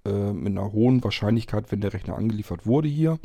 äh, 0.06 0.32
mit 0.32 0.58
einer 0.58 0.72
hohen 0.72 1.04
Wahrscheinlichkeit, 1.04 1.70
wenn 1.70 1.82
der 1.82 1.92
Rechner 1.92 2.16
angeliefert 2.16 2.66
wurde 2.66 2.88
hier, 2.88 3.20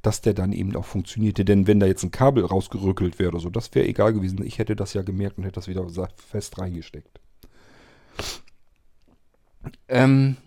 dass 0.00 0.22
der 0.22 0.32
dann 0.32 0.54
eben 0.54 0.74
auch 0.76 0.86
funktionierte. 0.86 1.44
Denn 1.44 1.66
wenn 1.66 1.78
da 1.78 1.84
jetzt 1.84 2.04
ein 2.04 2.10
Kabel 2.10 2.46
rausgerückelt 2.46 3.18
wäre 3.18 3.32
oder 3.32 3.40
so, 3.40 3.50
das 3.50 3.74
wäre 3.74 3.86
egal 3.86 4.14
gewesen. 4.14 4.42
Ich 4.46 4.58
hätte 4.58 4.76
das 4.76 4.94
ja 4.94 5.02
gemerkt 5.02 5.36
und 5.36 5.44
hätte 5.44 5.56
das 5.56 5.68
wieder 5.68 5.86
fest 6.16 6.58
reingesteckt. 6.58 7.20
Ähm, 9.88 10.38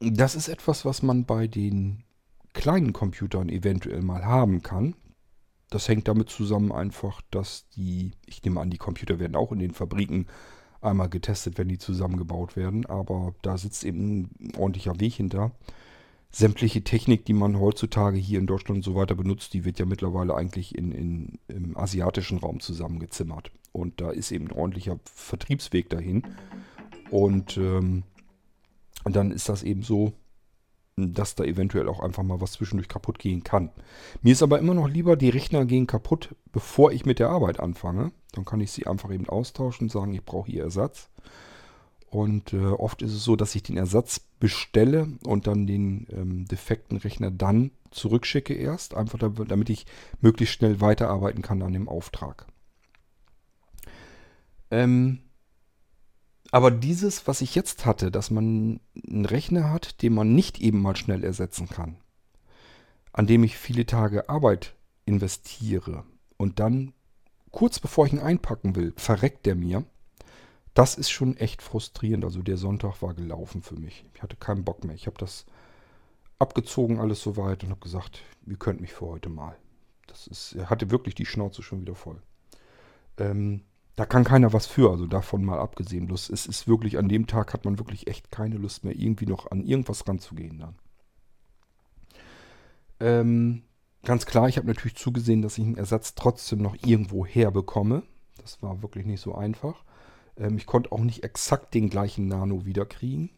das 0.00 0.34
ist 0.34 0.48
etwas, 0.48 0.84
was 0.84 1.02
man 1.02 1.24
bei 1.24 1.46
den 1.46 2.04
kleinen 2.52 2.92
Computern 2.92 3.48
eventuell 3.48 4.02
mal 4.02 4.24
haben 4.24 4.62
kann. 4.62 4.94
Das 5.70 5.88
hängt 5.88 6.08
damit 6.08 6.30
zusammen 6.30 6.72
einfach, 6.72 7.20
dass 7.30 7.68
die, 7.70 8.12
ich 8.26 8.42
nehme 8.44 8.60
an, 8.60 8.70
die 8.70 8.78
Computer 8.78 9.18
werden 9.18 9.36
auch 9.36 9.52
in 9.52 9.58
den 9.58 9.72
Fabriken 9.72 10.26
einmal 10.80 11.08
getestet, 11.08 11.58
wenn 11.58 11.68
die 11.68 11.78
zusammengebaut 11.78 12.56
werden, 12.56 12.86
aber 12.86 13.34
da 13.42 13.58
sitzt 13.58 13.84
eben 13.84 14.30
ein 14.40 14.56
ordentlicher 14.56 15.00
Weg 15.00 15.14
hinter. 15.14 15.52
Sämtliche 16.30 16.82
Technik, 16.82 17.24
die 17.24 17.32
man 17.32 17.58
heutzutage 17.58 18.18
hier 18.18 18.38
in 18.38 18.46
Deutschland 18.46 18.78
und 18.78 18.82
so 18.84 18.94
weiter 18.94 19.14
benutzt, 19.14 19.54
die 19.54 19.64
wird 19.64 19.78
ja 19.78 19.86
mittlerweile 19.86 20.34
eigentlich 20.34 20.76
in, 20.76 20.92
in, 20.92 21.38
im 21.48 21.76
asiatischen 21.76 22.38
Raum 22.38 22.60
zusammengezimmert. 22.60 23.50
Und 23.72 24.00
da 24.00 24.10
ist 24.10 24.32
eben 24.32 24.48
ein 24.48 24.56
ordentlicher 24.56 24.98
Vertriebsweg 25.04 25.88
dahin. 25.88 26.24
Und 27.10 27.56
ähm, 27.56 28.02
dann 29.14 29.30
ist 29.30 29.48
das 29.48 29.62
eben 29.62 29.82
so, 29.82 30.12
dass 30.96 31.34
da 31.34 31.44
eventuell 31.44 31.88
auch 31.88 32.00
einfach 32.00 32.22
mal 32.22 32.40
was 32.40 32.52
zwischendurch 32.52 32.88
kaputt 32.88 33.18
gehen 33.18 33.44
kann. 33.44 33.70
Mir 34.22 34.32
ist 34.32 34.42
aber 34.42 34.58
immer 34.58 34.74
noch 34.74 34.88
lieber, 34.88 35.16
die 35.16 35.28
Rechner 35.28 35.66
gehen 35.66 35.86
kaputt, 35.86 36.34
bevor 36.52 36.90
ich 36.90 37.04
mit 37.04 37.18
der 37.18 37.28
Arbeit 37.28 37.60
anfange. 37.60 38.12
Dann 38.32 38.46
kann 38.46 38.60
ich 38.60 38.72
sie 38.72 38.86
einfach 38.86 39.12
eben 39.12 39.28
austauschen 39.28 39.84
und 39.84 39.92
sagen, 39.92 40.14
ich 40.14 40.24
brauche 40.24 40.50
hier 40.50 40.64
Ersatz. 40.64 41.10
Und 42.08 42.54
äh, 42.54 42.64
oft 42.64 43.02
ist 43.02 43.12
es 43.12 43.24
so, 43.24 43.36
dass 43.36 43.54
ich 43.54 43.62
den 43.62 43.76
Ersatz 43.76 44.20
bestelle 44.40 45.08
und 45.24 45.46
dann 45.46 45.66
den 45.66 46.06
ähm, 46.10 46.46
defekten 46.46 46.96
Rechner 46.96 47.30
dann 47.30 47.72
zurückschicke 47.90 48.54
erst, 48.54 48.94
einfach 48.94 49.18
damit 49.18 49.70
ich 49.70 49.86
möglichst 50.20 50.54
schnell 50.54 50.80
weiterarbeiten 50.80 51.42
kann 51.42 51.62
an 51.62 51.72
dem 51.72 51.88
Auftrag. 51.88 52.46
Ähm, 54.70 55.20
aber 56.56 56.70
dieses, 56.70 57.26
was 57.26 57.42
ich 57.42 57.54
jetzt 57.54 57.84
hatte, 57.84 58.10
dass 58.10 58.30
man 58.30 58.80
einen 59.06 59.26
Rechner 59.26 59.70
hat, 59.70 60.00
den 60.00 60.14
man 60.14 60.34
nicht 60.34 60.58
eben 60.58 60.80
mal 60.80 60.96
schnell 60.96 61.22
ersetzen 61.22 61.68
kann, 61.68 61.98
an 63.12 63.26
dem 63.26 63.44
ich 63.44 63.58
viele 63.58 63.84
Tage 63.84 64.30
Arbeit 64.30 64.74
investiere 65.04 66.06
und 66.38 66.58
dann 66.58 66.94
kurz 67.50 67.78
bevor 67.78 68.06
ich 68.06 68.14
ihn 68.14 68.20
einpacken 68.20 68.74
will, 68.74 68.94
verreckt 68.96 69.44
der 69.44 69.54
mir, 69.54 69.84
das 70.72 70.94
ist 70.94 71.10
schon 71.10 71.36
echt 71.36 71.60
frustrierend. 71.60 72.24
Also 72.24 72.40
der 72.40 72.56
Sonntag 72.56 73.02
war 73.02 73.12
gelaufen 73.12 73.60
für 73.60 73.76
mich. 73.76 74.06
Ich 74.14 74.22
hatte 74.22 74.36
keinen 74.36 74.64
Bock 74.64 74.82
mehr. 74.82 74.94
Ich 74.94 75.06
habe 75.06 75.18
das 75.18 75.44
abgezogen 76.38 76.98
alles 76.98 77.20
soweit 77.20 77.64
und 77.64 77.70
habe 77.70 77.80
gesagt, 77.80 78.22
ihr 78.46 78.56
könnt 78.56 78.80
mich 78.80 78.94
für 78.94 79.04
heute 79.04 79.28
mal. 79.28 79.58
Das 80.06 80.26
ist, 80.26 80.54
er 80.54 80.70
hatte 80.70 80.90
wirklich 80.90 81.14
die 81.14 81.26
Schnauze 81.26 81.62
schon 81.62 81.82
wieder 81.82 81.94
voll. 81.94 82.22
Ähm, 83.18 83.60
da 83.96 84.04
kann 84.04 84.24
keiner 84.24 84.52
was 84.52 84.66
für, 84.66 84.90
also 84.90 85.06
davon 85.06 85.44
mal 85.44 85.58
abgesehen. 85.58 86.06
Bloß 86.06 86.28
es 86.28 86.46
ist 86.46 86.68
wirklich, 86.68 86.98
an 86.98 87.08
dem 87.08 87.26
Tag 87.26 87.54
hat 87.54 87.64
man 87.64 87.78
wirklich 87.78 88.06
echt 88.06 88.30
keine 88.30 88.56
Lust 88.56 88.84
mehr, 88.84 88.94
irgendwie 88.94 89.26
noch 89.26 89.50
an 89.50 89.64
irgendwas 89.64 90.06
ranzugehen 90.06 90.58
dann. 90.58 90.74
Ähm, 93.00 93.62
ganz 94.04 94.26
klar, 94.26 94.48
ich 94.48 94.58
habe 94.58 94.66
natürlich 94.66 94.96
zugesehen, 94.96 95.42
dass 95.42 95.58
ich 95.58 95.64
einen 95.64 95.78
Ersatz 95.78 96.14
trotzdem 96.14 96.60
noch 96.60 96.76
irgendwo 96.84 97.24
herbekomme. 97.24 98.02
Das 98.40 98.62
war 98.62 98.82
wirklich 98.82 99.06
nicht 99.06 99.20
so 99.20 99.34
einfach. 99.34 99.82
Ähm, 100.36 100.58
ich 100.58 100.66
konnte 100.66 100.92
auch 100.92 101.00
nicht 101.00 101.24
exakt 101.24 101.72
den 101.72 101.88
gleichen 101.88 102.28
Nano 102.28 102.66
wiederkriegen. 102.66 103.30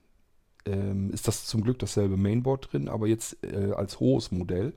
Ähm, 0.66 1.10
ist 1.12 1.28
das 1.28 1.46
zum 1.46 1.62
Glück 1.62 1.78
dasselbe 1.78 2.16
Mainboard 2.16 2.72
drin, 2.72 2.88
aber 2.88 3.06
jetzt 3.06 3.44
äh, 3.44 3.72
als 3.72 4.00
hohes 4.00 4.32
Modell. 4.32 4.74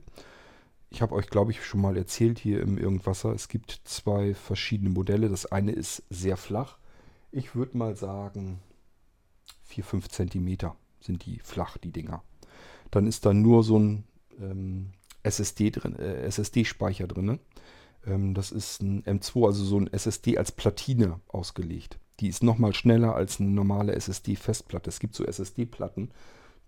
Ich 0.92 1.00
habe 1.00 1.14
euch, 1.14 1.28
glaube 1.28 1.52
ich, 1.52 1.64
schon 1.64 1.80
mal 1.80 1.96
erzählt 1.96 2.38
hier 2.38 2.60
im 2.60 2.76
Irgendwasser, 2.76 3.32
es 3.32 3.48
gibt 3.48 3.80
zwei 3.84 4.34
verschiedene 4.34 4.90
Modelle. 4.90 5.30
Das 5.30 5.46
eine 5.46 5.72
ist 5.72 6.02
sehr 6.10 6.36
flach. 6.36 6.76
Ich 7.30 7.54
würde 7.54 7.78
mal 7.78 7.96
sagen, 7.96 8.60
4, 9.64 9.84
5 9.84 10.08
Zentimeter 10.10 10.76
sind 11.00 11.24
die 11.24 11.38
flach, 11.38 11.78
die 11.78 11.92
Dinger. 11.92 12.22
Dann 12.90 13.06
ist 13.06 13.24
da 13.24 13.32
nur 13.32 13.64
so 13.64 13.78
ein 13.78 14.04
ähm, 14.38 14.90
SSD 15.22 15.70
drin, 15.70 15.96
äh, 15.98 16.24
SSD-Speicher 16.24 17.06
drin. 17.06 17.40
Ähm, 18.06 18.34
das 18.34 18.52
ist 18.52 18.82
ein 18.82 19.02
M2, 19.04 19.46
also 19.46 19.64
so 19.64 19.80
ein 19.80 19.90
SSD 19.90 20.36
als 20.36 20.52
Platine 20.52 21.20
ausgelegt. 21.26 21.98
Die 22.20 22.28
ist 22.28 22.42
nochmal 22.42 22.74
schneller 22.74 23.14
als 23.14 23.40
eine 23.40 23.48
normale 23.48 23.94
SSD-Festplatte. 23.94 24.90
Es 24.90 25.00
gibt 25.00 25.14
so 25.14 25.24
SSD-Platten, 25.24 26.10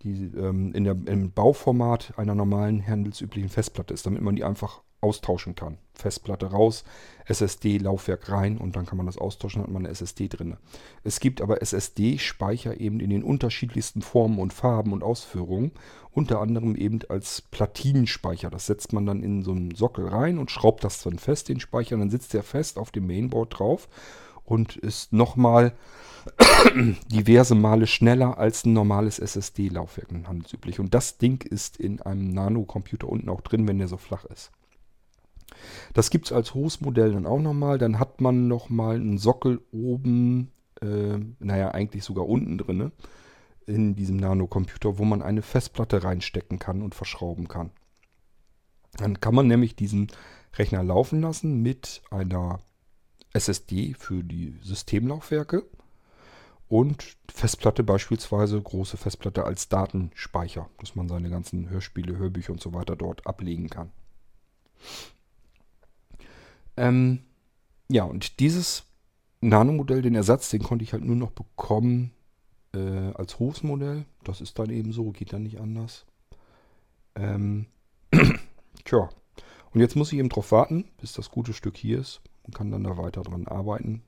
die 0.01 0.25
ähm, 0.35 0.73
in 0.73 0.83
der, 0.83 0.95
im 1.05 1.31
Bauformat 1.31 2.13
einer 2.17 2.35
normalen 2.35 2.85
handelsüblichen 2.85 3.49
Festplatte 3.49 3.93
ist, 3.93 4.05
damit 4.05 4.21
man 4.21 4.35
die 4.35 4.43
einfach 4.43 4.81
austauschen 5.01 5.55
kann. 5.55 5.77
Festplatte 5.93 6.47
raus, 6.47 6.83
SSD-Laufwerk 7.25 8.29
rein 8.29 8.57
und 8.57 8.75
dann 8.75 8.85
kann 8.85 8.97
man 8.97 9.05
das 9.05 9.17
austauschen, 9.17 9.61
hat 9.61 9.69
man 9.69 9.85
eine 9.85 9.89
SSD 9.89 10.27
drin. 10.27 10.57
Es 11.03 11.19
gibt 11.19 11.41
aber 11.41 11.61
SSD-Speicher 11.61 12.79
eben 12.79 12.99
in 12.99 13.11
den 13.11 13.23
unterschiedlichsten 13.23 14.01
Formen 14.01 14.39
und 14.39 14.51
Farben 14.51 14.93
und 14.93 15.03
Ausführungen, 15.03 15.71
unter 16.11 16.41
anderem 16.41 16.75
eben 16.75 16.99
als 17.07 17.41
Platinenspeicher. 17.41 18.49
Das 18.49 18.65
setzt 18.65 18.93
man 18.93 19.05
dann 19.05 19.23
in 19.23 19.43
so 19.43 19.51
einen 19.51 19.75
Sockel 19.75 20.07
rein 20.07 20.37
und 20.37 20.51
schraubt 20.51 20.83
das 20.83 21.03
dann 21.03 21.19
fest, 21.19 21.49
den 21.49 21.59
Speicher, 21.59 21.95
und 21.95 22.01
dann 22.01 22.09
sitzt 22.09 22.33
der 22.33 22.43
fest 22.43 22.77
auf 22.77 22.91
dem 22.91 23.07
Mainboard 23.07 23.59
drauf 23.59 23.87
und 24.45 24.75
ist 24.77 25.11
nochmal 25.11 25.73
diverse 27.11 27.55
Male 27.55 27.87
schneller 27.87 28.37
als 28.37 28.65
ein 28.65 28.73
normales 28.73 29.19
SSD-Laufwerk 29.19 30.09
handelsüblich. 30.27 30.79
Und 30.79 30.93
das 30.93 31.17
Ding 31.17 31.41
ist 31.43 31.77
in 31.77 32.01
einem 32.01 32.29
Nano-Computer 32.29 33.07
unten 33.07 33.29
auch 33.29 33.41
drin, 33.41 33.67
wenn 33.67 33.77
der 33.77 33.87
so 33.87 33.97
flach 33.97 34.25
ist. 34.25 34.51
Das 35.93 36.09
gibt 36.09 36.25
es 36.25 36.31
als 36.31 36.53
Hostmodell 36.53 37.13
dann 37.13 37.25
auch 37.25 37.39
nochmal. 37.39 37.77
Dann 37.77 37.99
hat 37.99 38.21
man 38.21 38.47
nochmal 38.47 38.95
einen 38.95 39.17
Sockel 39.17 39.61
oben, 39.71 40.51
äh, 40.81 41.17
naja, 41.39 41.71
eigentlich 41.71 42.03
sogar 42.03 42.27
unten 42.27 42.57
drin, 42.57 42.91
in 43.67 43.95
diesem 43.95 44.17
Nano-Computer, 44.17 44.97
wo 44.97 45.05
man 45.05 45.21
eine 45.21 45.41
Festplatte 45.41 46.03
reinstecken 46.03 46.59
kann 46.59 46.81
und 46.81 46.95
verschrauben 46.95 47.47
kann. 47.47 47.71
Dann 48.97 49.19
kann 49.19 49.35
man 49.35 49.47
nämlich 49.47 49.75
diesen 49.75 50.07
Rechner 50.53 50.83
laufen 50.83 51.21
lassen 51.21 51.61
mit 51.61 52.01
einer 52.11 52.59
SSD 53.35 53.93
für 53.93 54.23
die 54.23 54.57
Systemlaufwerke 54.61 55.65
und 56.69 57.17
Festplatte 57.29 57.83
beispielsweise, 57.83 58.61
große 58.61 58.97
Festplatte 58.97 59.43
als 59.43 59.67
Datenspeicher, 59.67 60.69
dass 60.79 60.95
man 60.95 61.09
seine 61.09 61.29
ganzen 61.29 61.69
Hörspiele, 61.69 62.17
Hörbücher 62.17 62.53
und 62.53 62.61
so 62.61 62.73
weiter 62.73 62.95
dort 62.95 63.27
ablegen 63.27 63.69
kann. 63.69 63.91
Ähm, 66.77 67.23
ja, 67.89 68.03
und 68.05 68.39
dieses 68.39 68.83
Nano-Modell, 69.41 70.01
den 70.01 70.15
Ersatz, 70.15 70.49
den 70.49 70.63
konnte 70.63 70.83
ich 70.83 70.93
halt 70.93 71.03
nur 71.03 71.15
noch 71.15 71.31
bekommen 71.31 72.11
äh, 72.73 73.11
als 73.13 73.37
Hofsmodell. 73.37 74.05
Das 74.23 74.41
ist 74.41 74.57
dann 74.57 74.69
eben 74.69 74.91
so, 74.91 75.11
geht 75.11 75.33
dann 75.33 75.43
nicht 75.43 75.59
anders. 75.59 76.05
Ähm, 77.15 77.67
tja, 78.85 79.09
und 79.71 79.81
jetzt 79.81 79.95
muss 79.95 80.11
ich 80.13 80.19
eben 80.19 80.29
drauf 80.29 80.51
warten, 80.51 80.85
bis 80.99 81.13
das 81.13 81.29
gute 81.29 81.53
Stück 81.53 81.77
hier 81.77 81.99
ist 81.99 82.21
und 82.45 82.55
kann 82.55 82.71
dann 82.71 82.83
da 82.83 82.97
weiter 82.97 83.21
dran 83.21 83.47
arbeiten. 83.47 84.03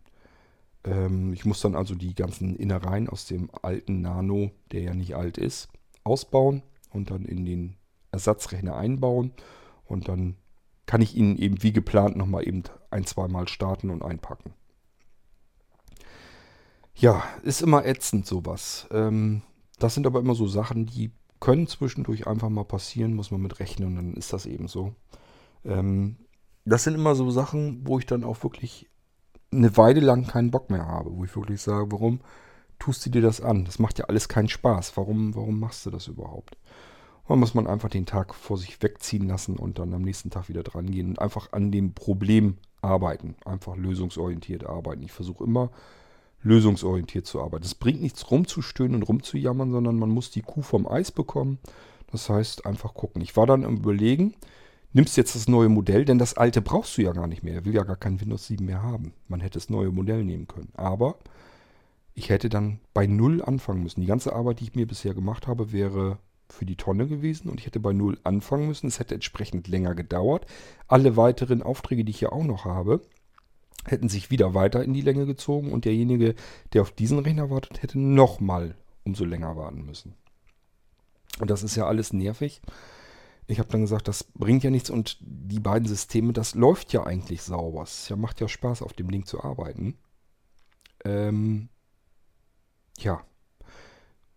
Ähm, 0.84 1.34
ich 1.34 1.46
muss 1.46 1.62
dann 1.62 1.76
also 1.76 1.96
die 1.96 2.16
ganzen 2.16 2.56
Innereien 2.56 3.10
aus 3.10 3.26
dem 3.26 3.50
alten 3.62 4.02
Nano, 4.02 4.52
der 4.72 4.82
ja 4.82 4.94
nicht 4.94 5.16
alt 5.16 5.38
ist, 5.38 5.70
ausbauen 6.04 6.64
und 6.92 7.12
dann 7.12 7.26
in 7.26 7.46
den 7.46 7.76
Ersatzrechner 8.12 8.76
einbauen. 8.76 9.34
Und 9.86 10.08
dann 10.08 10.36
kann 10.86 11.02
ich 11.02 11.16
ihn 11.16 11.38
eben 11.38 11.62
wie 11.64 11.74
geplant 11.74 12.16
nochmal 12.16 12.48
eben 12.48 12.64
ein, 12.92 13.06
zweimal 13.06 13.48
starten 13.48 13.90
und 13.90 14.04
einpacken. 14.04 14.54
Ja, 16.96 17.24
ist 17.44 17.62
immer 17.62 17.86
ätzend 17.86 18.26
sowas. 18.26 18.88
Ähm, 18.92 19.44
das 19.78 19.94
sind 19.94 20.08
aber 20.08 20.20
immer 20.20 20.34
so 20.34 20.48
Sachen, 20.48 20.88
die 20.88 21.12
können 21.40 21.68
zwischendurch 21.68 22.26
einfach 22.26 22.50
mal 22.50 22.64
passieren, 22.64 23.14
muss 23.14 23.30
man 23.30 23.42
mit 23.42 23.60
rechnen 23.60 23.90
und 23.90 23.96
dann 23.96 24.14
ist 24.16 24.34
das 24.34 24.48
eben 24.48 24.68
so. 24.68 24.96
Ähm, 25.64 26.18
das 26.68 26.84
sind 26.84 26.96
immer 26.96 27.16
so 27.16 27.30
Sachen, 27.32 27.82
wo 27.88 27.98
ich 27.98 28.06
dann 28.06 28.24
auch 28.24 28.44
wirklich 28.44 28.90
eine 29.52 29.76
Weile 29.78 30.02
lang 30.02 30.28
keinen 30.28 30.52
Bock 30.52 30.70
mehr 30.70 30.86
habe, 30.86 31.16
wo 31.16 31.24
ich 31.24 31.36
wirklich 31.36 31.62
sage, 31.62 31.92
warum 31.92 32.20
tust 32.78 33.06
du 33.06 33.10
dir 33.10 33.22
das 33.22 33.42
an? 33.42 33.64
Das 33.64 33.80
macht 33.80 34.00
ja 34.00 34.06
alles 34.06 34.28
keinen 34.28 34.50
Spaß. 34.50 34.98
Warum, 34.98 35.34
warum 35.34 35.60
machst 35.60 35.86
du 35.86 35.92
das 35.92 36.08
überhaupt? 36.08 36.58
Dann 37.28 37.40
muss 37.40 37.54
man 37.54 37.68
einfach 37.68 37.90
den 37.90 38.06
Tag 38.06 38.36
vor 38.36 38.58
sich 38.58 38.82
wegziehen 38.82 39.28
lassen 39.28 39.58
und 39.58 39.80
dann 39.80 39.94
am 39.94 40.02
nächsten 40.02 40.30
Tag 40.30 40.50
wieder 40.50 40.64
dran 40.64 40.92
gehen 40.92 41.10
und 41.10 41.20
einfach 41.20 41.54
an 41.54 41.72
dem 41.72 41.94
Problem 41.94 42.58
arbeiten. 42.82 43.36
Einfach 43.46 43.76
lösungsorientiert 43.78 44.66
arbeiten. 44.66 45.04
Ich 45.04 45.12
versuche 45.12 45.44
immer 45.46 45.72
lösungsorientiert 46.42 47.26
zu 47.26 47.42
arbeiten. 47.42 47.66
Es 47.66 47.76
bringt 47.76 48.02
nichts 48.02 48.30
rumzustöhnen 48.30 48.96
und 48.96 49.04
rumzujammern, 49.04 49.72
sondern 49.72 49.98
man 49.98 50.10
muss 50.10 50.32
die 50.32 50.42
Kuh 50.42 50.62
vom 50.62 50.88
Eis 50.88 51.12
bekommen. 51.12 51.60
Das 52.12 52.30
heißt, 52.30 52.66
einfach 52.66 52.94
gucken. 52.94 53.22
Ich 53.22 53.36
war 53.36 53.46
dann 53.46 53.64
im 53.64 53.78
Überlegen, 53.78 54.36
nimmst 54.94 55.18
jetzt 55.18 55.36
das 55.36 55.48
neue 55.48 55.70
Modell, 55.70 56.06
denn 56.06 56.18
das 56.18 56.36
alte 56.36 56.62
brauchst 56.62 56.98
du 56.98 57.02
ja 57.02 57.12
gar 57.12 57.28
nicht 57.28 57.44
mehr. 57.44 57.56
Er 57.56 57.66
will 57.66 57.74
ja 57.74 57.84
gar 57.84 57.96
kein 57.96 58.20
Windows 58.20 58.48
7 58.48 58.66
mehr 58.66 58.82
haben. 58.82 59.14
Man 59.28 59.40
hätte 59.40 59.60
das 59.60 59.70
neue 59.70 59.92
Modell 59.92 60.24
nehmen 60.24 60.48
können. 60.48 60.72
Aber 60.76 61.18
ich 62.14 62.30
hätte 62.30 62.50
dann 62.50 62.80
bei 62.94 63.06
Null 63.06 63.44
anfangen 63.44 63.84
müssen. 63.84 64.02
Die 64.02 64.08
ganze 64.08 64.34
Arbeit, 64.34 64.60
die 64.60 64.66
ich 64.66 64.76
mir 64.76 64.88
bisher 64.88 65.14
gemacht 65.14 65.48
habe, 65.48 65.72
wäre 65.72 66.18
für 66.50 66.66
die 66.66 66.76
Tonne 66.76 67.08
gewesen 67.08 67.50
und 67.50 67.60
ich 67.60 67.66
hätte 67.66 67.80
bei 67.80 67.94
Null 67.94 68.18
anfangen 68.24 68.68
müssen. 68.68 68.88
Es 68.88 69.00
hätte 69.00 69.16
entsprechend 69.16 69.68
länger 69.68 69.96
gedauert. 69.96 70.46
Alle 70.88 71.18
weiteren 71.18 71.62
Aufträge, 71.62 72.04
die 72.04 72.12
ich 72.12 72.20
hier 72.20 72.34
auch 72.34 72.44
noch 72.44 72.66
habe, 72.66 73.02
hätten 73.86 74.10
sich 74.10 74.32
wieder 74.32 74.54
weiter 74.54 74.84
in 74.84 74.94
die 74.94 75.02
Länge 75.02 75.26
gezogen 75.26 75.72
und 75.72 75.86
derjenige, 75.86 76.36
der 76.74 76.82
auf 76.82 76.92
diesen 76.92 77.20
Rechner 77.20 77.50
wartet, 77.50 77.82
hätte 77.82 78.00
nochmal 78.00 78.76
umso 79.04 79.24
länger 79.24 79.56
warten 79.56 79.86
müssen. 79.86 80.16
Und 81.40 81.50
das 81.50 81.64
ist 81.64 81.76
ja 81.76 81.86
alles 81.86 82.14
nervig. 82.14 82.62
Ich 83.48 83.60
habe 83.60 83.70
dann 83.70 83.82
gesagt, 83.82 84.10
das 84.10 84.26
bringt 84.26 84.64
ja 84.64 84.70
nichts 84.70 84.90
und 84.90 85.18
die 85.22 85.62
beiden 85.62 85.88
Systeme, 85.88 86.34
das 86.34 86.54
läuft 86.54 86.92
ja 86.92 87.06
eigentlich 87.06 87.42
sauber. 87.42 87.84
Es 87.84 88.10
macht 88.10 88.42
ja 88.42 88.48
Spaß, 88.50 88.82
auf 88.82 88.94
dem 88.94 89.10
Ding 89.10 89.26
zu 89.26 89.42
arbeiten. 89.42 89.98
Ähm, 91.06 91.70
ja. 92.98 93.24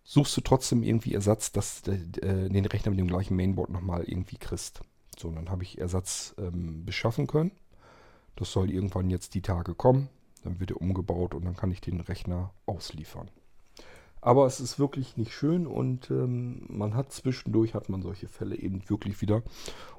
Suchst 0.04 0.36
du 0.36 0.40
trotzdem 0.40 0.82
irgendwie 0.82 1.14
Ersatz, 1.14 1.50
dass 1.52 1.82
du 1.82 1.92
äh, 1.92 2.48
den 2.48 2.64
Rechner 2.64 2.90
mit 2.90 3.00
dem 3.00 3.08
gleichen 3.08 3.36
Mainboard 3.36 3.70
nochmal 3.70 4.04
irgendwie 4.04 4.36
kriegst. 4.36 4.80
So, 5.18 5.28
und 5.28 5.36
dann 5.36 5.50
habe 5.50 5.64
ich 5.64 5.78
Ersatz 5.78 6.34
ähm, 6.38 6.84
beschaffen 6.84 7.26
können. 7.26 7.52
Das 8.36 8.52
soll 8.52 8.70
irgendwann 8.70 9.10
jetzt 9.10 9.34
die 9.34 9.42
Tage 9.42 9.74
kommen. 9.74 10.08
Dann 10.44 10.60
wird 10.60 10.70
er 10.70 10.80
umgebaut 10.80 11.34
und 11.34 11.44
dann 11.44 11.56
kann 11.56 11.70
ich 11.70 11.80
den 11.80 12.00
Rechner 12.00 12.54
ausliefern. 12.66 13.28
Aber 14.20 14.46
es 14.46 14.60
ist 14.60 14.78
wirklich 14.78 15.16
nicht 15.16 15.32
schön 15.32 15.66
und 15.66 16.10
ähm, 16.10 16.66
man 16.68 16.94
hat 16.94 17.12
zwischendurch 17.12 17.74
hat 17.74 17.88
man 17.88 18.02
solche 18.02 18.28
Fälle 18.28 18.56
eben 18.56 18.88
wirklich 18.88 19.20
wieder. 19.22 19.42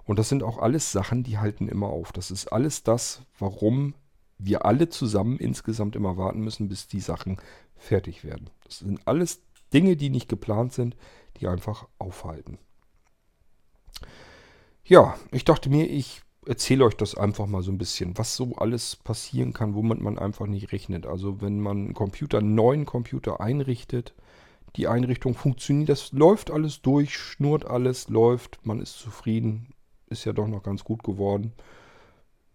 Und 0.06 0.20
das 0.20 0.30
sind 0.30 0.44
auch 0.44 0.60
alles 0.60 0.92
Sachen, 0.92 1.24
die 1.24 1.40
halten 1.40 1.68
immer 1.68 1.88
auf. 1.88 2.12
Das 2.12 2.30
ist 2.30 2.48
alles 2.48 2.84
das, 2.84 3.24
warum 3.40 3.96
wir 4.38 4.66
alle 4.66 4.90
zusammen 4.90 5.38
insgesamt 5.38 5.96
immer 5.96 6.18
warten 6.18 6.42
müssen, 6.42 6.70
bis 6.70 6.88
die 6.88 7.00
Sachen 7.00 7.38
fertig 7.76 8.24
werden. 8.24 8.50
Das 8.64 8.80
sind 8.80 9.08
alles 9.08 9.42
Dinge, 9.74 9.96
die 9.96 10.10
nicht 10.10 10.30
geplant 10.30 10.74
sind, 10.74 10.96
die 11.38 11.48
einfach 11.48 11.88
aufhalten. 11.98 12.58
Ja, 14.84 15.16
ich 15.32 15.46
dachte 15.46 15.70
mir, 15.70 15.90
ich 15.90 16.22
erzähle 16.46 16.86
euch 16.86 16.96
das 16.96 17.16
einfach 17.16 17.46
mal 17.48 17.62
so 17.62 17.72
ein 17.72 17.78
bisschen, 17.78 18.18
was 18.18 18.36
so 18.36 18.56
alles 18.56 18.96
passieren 18.96 19.54
kann, 19.54 19.76
womit 19.76 20.02
man 20.02 20.18
einfach 20.18 20.48
nicht 20.48 20.72
rechnet. 20.72 21.06
Also 21.06 21.42
wenn 21.42 21.60
man 21.60 21.78
einen 21.78 21.94
Computer, 21.94 22.40
einen 22.40 22.56
neuen 22.56 22.86
Computer 22.86 23.42
einrichtet, 23.42 24.14
die 24.76 24.88
Einrichtung 24.88 25.36
funktioniert, 25.36 25.90
das 25.90 26.12
läuft 26.14 26.50
alles 26.50 26.82
durch, 26.82 27.16
schnurrt 27.16 27.66
alles, 27.66 28.10
läuft, 28.10 28.66
man 28.66 28.80
ist 28.80 28.98
zufrieden, 28.98 29.74
ist 30.08 30.26
ja 30.26 30.34
doch 30.34 30.48
noch 30.48 30.64
ganz 30.64 30.84
gut 30.84 31.04
geworden. 31.04 31.54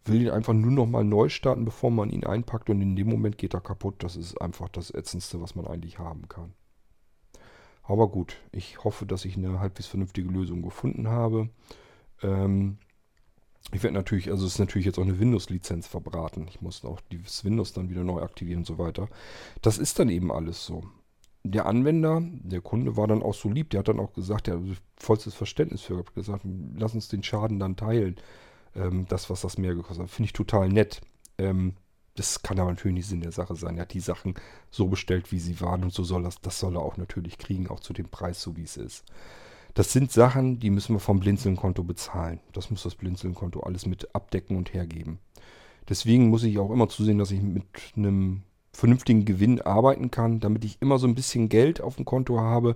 Will 0.05 0.22
ihn 0.22 0.30
einfach 0.30 0.53
nur 0.53 0.70
noch 0.70 0.87
mal 0.87 1.05
neu 1.05 1.28
starten, 1.28 1.64
bevor 1.64 1.91
man 1.91 2.11
ihn 2.11 2.24
einpackt 2.24 2.70
und 2.70 2.80
in 2.80 2.97
dem 2.97 3.09
Moment 3.09 3.39
geht 3.39 3.55
er 3.55 3.61
kaputt. 3.61 3.97
Das 3.99 4.16
ist 4.16 4.41
einfach 4.41 4.68
das 4.68 4.93
Ätzendste, 4.93 5.41
was 5.41 5.55
man 5.57 5.66
eigentlich 5.66 5.99
haben 5.99 6.28
kann. 6.28 6.55
Aber 7.82 8.09
gut, 8.09 8.37
ich 8.53 8.82
hoffe, 8.84 9.07
dass 9.07 9.24
ich 9.24 9.37
eine 9.37 9.61
halbwegs 9.61 9.87
vernünftige 9.87 10.28
Lösung 10.28 10.62
gefunden 10.62 11.09
habe. 11.09 11.51
Ähm, 12.22 12.78
ich 13.72 13.82
werde 13.82 13.94
natürlich, 13.94 14.30
also 14.30 14.46
es 14.46 14.54
ist 14.54 14.58
natürlich 14.58 14.86
jetzt 14.86 14.98
auch 14.98 15.02
eine 15.02 15.18
Windows-Lizenz 15.18 15.86
verbraten. 15.86 16.46
Ich 16.48 16.60
muss 16.60 16.84
auch 16.84 17.00
das 17.10 17.44
Windows 17.44 17.72
dann 17.72 17.90
wieder 17.90 18.04
neu 18.04 18.22
aktivieren 18.22 18.58
und 18.58 18.66
so 18.66 18.78
weiter. 18.78 19.08
Das 19.60 19.78
ist 19.78 19.98
dann 19.98 20.08
eben 20.08 20.30
alles 20.30 20.64
so. 20.64 20.84
Der 21.42 21.66
Anwender, 21.66 22.22
der 22.22 22.60
Kunde 22.60 22.96
war 22.96 23.06
dann 23.06 23.22
auch 23.22 23.34
so 23.34 23.48
lieb, 23.48 23.70
der 23.70 23.80
hat 23.80 23.88
dann 23.88 24.00
auch 24.00 24.12
gesagt, 24.12 24.46
der 24.46 24.54
hat 24.54 24.62
vollstes 24.96 25.34
Verständnis 25.34 25.82
für 25.82 26.04
gesagt, 26.14 26.44
lass 26.76 26.94
uns 26.94 27.08
den 27.08 27.22
Schaden 27.22 27.58
dann 27.58 27.76
teilen. 27.76 28.16
Ähm, 28.74 29.06
das, 29.08 29.30
was 29.30 29.40
das 29.40 29.58
mehr 29.58 29.74
gekostet 29.74 30.04
hat. 30.04 30.10
Finde 30.10 30.26
ich 30.26 30.32
total 30.32 30.68
nett. 30.68 31.00
Ähm, 31.38 31.74
das 32.14 32.42
kann 32.42 32.58
aber 32.58 32.70
natürlich 32.70 32.94
nicht 32.94 33.08
Sinn 33.08 33.20
der 33.20 33.32
Sache 33.32 33.54
sein. 33.56 33.76
Er 33.76 33.82
hat 33.82 33.92
die 33.92 34.00
Sachen 34.00 34.34
so 34.70 34.88
bestellt, 34.88 35.32
wie 35.32 35.38
sie 35.38 35.60
waren 35.60 35.84
und 35.84 35.92
so 35.92 36.02
soll 36.02 36.22
das, 36.22 36.40
das 36.40 36.58
soll 36.58 36.76
er 36.76 36.82
auch 36.82 36.96
natürlich 36.96 37.38
kriegen, 37.38 37.68
auch 37.68 37.80
zu 37.80 37.92
dem 37.92 38.08
Preis, 38.08 38.40
so 38.40 38.56
wie 38.56 38.64
es 38.64 38.76
ist. 38.76 39.04
Das 39.77 39.93
sind 39.93 40.11
Sachen, 40.11 40.59
die 40.59 40.70
müssen 40.70 40.95
wir 40.95 41.01
vom 41.01 41.20
Blinzeln-Konto 41.20 41.85
bezahlen. 41.85 42.41
Das 42.55 42.70
muss 42.70 42.83
das 42.85 42.95
Blinzeln-Konto 42.95 43.61
alles 43.61 43.85
mit 43.85 44.14
abdecken 44.14 44.57
und 44.57 44.72
hergeben. 44.72 45.18
Deswegen 45.87 46.31
muss 46.31 46.45
ich 46.45 46.59
auch 46.59 46.70
immer 46.70 46.89
zusehen, 46.89 47.18
dass 47.18 47.31
ich 47.31 47.43
mit 47.43 47.66
einem 47.95 48.45
vernünftigen 48.72 49.27
Gewinn 49.27 49.61
arbeiten 49.61 50.11
kann, 50.11 50.41
damit 50.41 50.64
ich 50.64 50.81
immer 50.81 50.99
so 50.99 51.07
ein 51.07 51.14
bisschen 51.14 51.51
Geld 51.51 51.83
auf 51.83 51.97
dem 51.97 52.07
Konto 52.07 52.41
habe 52.41 52.74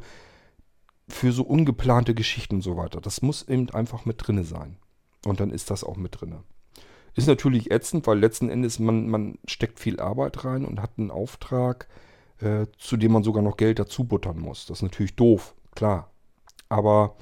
für 1.08 1.32
so 1.32 1.42
ungeplante 1.42 2.14
Geschichten 2.14 2.56
und 2.56 2.60
so 2.60 2.76
weiter. 2.76 3.00
Das 3.00 3.22
muss 3.22 3.48
eben 3.48 3.70
einfach 3.70 4.04
mit 4.04 4.16
drinne 4.18 4.44
sein. 4.44 4.76
Und 5.24 5.40
dann 5.40 5.52
ist 5.52 5.70
das 5.70 5.84
auch 5.84 5.96
mit 5.96 6.20
drinne. 6.20 6.42
Ist 7.14 7.28
natürlich 7.28 7.70
ätzend, 7.70 8.06
weil 8.06 8.18
letzten 8.18 8.50
Endes 8.50 8.78
man, 8.78 9.08
man 9.08 9.38
steckt 9.46 9.80
viel 9.80 10.00
Arbeit 10.00 10.44
rein 10.44 10.66
und 10.66 10.82
hat 10.82 10.98
einen 10.98 11.10
Auftrag, 11.10 11.88
äh, 12.40 12.66
zu 12.76 12.98
dem 12.98 13.12
man 13.12 13.22
sogar 13.22 13.42
noch 13.42 13.56
Geld 13.56 13.78
dazu 13.78 14.04
buttern 14.04 14.38
muss. 14.38 14.66
Das 14.66 14.80
ist 14.80 14.82
natürlich 14.82 15.16
doof, 15.16 15.54
klar. 15.74 16.09
Aber 16.70 17.16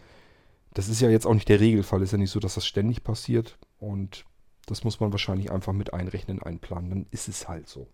das 0.75 0.89
ist 0.89 1.01
ja 1.01 1.11
jetzt 1.11 1.27
auch 1.27 1.35
nicht 1.35 1.49
der 1.49 1.59
Regelfall. 1.59 2.03
Ist 2.03 2.13
ja 2.13 2.19
nicht 2.19 2.31
so, 2.31 2.39
dass 2.39 2.55
das 2.55 2.67
ständig 2.67 3.03
passiert. 3.03 3.59
Und 3.81 4.25
das 4.67 4.85
muss 4.85 5.01
man 5.01 5.11
wahrscheinlich 5.11 5.51
einfach 5.51 5.73
mit 5.73 5.93
einrechnen, 5.93 6.41
einplanen. 6.41 6.91
Dann 6.91 7.07
ist 7.11 7.27
es 7.27 7.49
halt 7.49 7.69
so. 7.69 7.89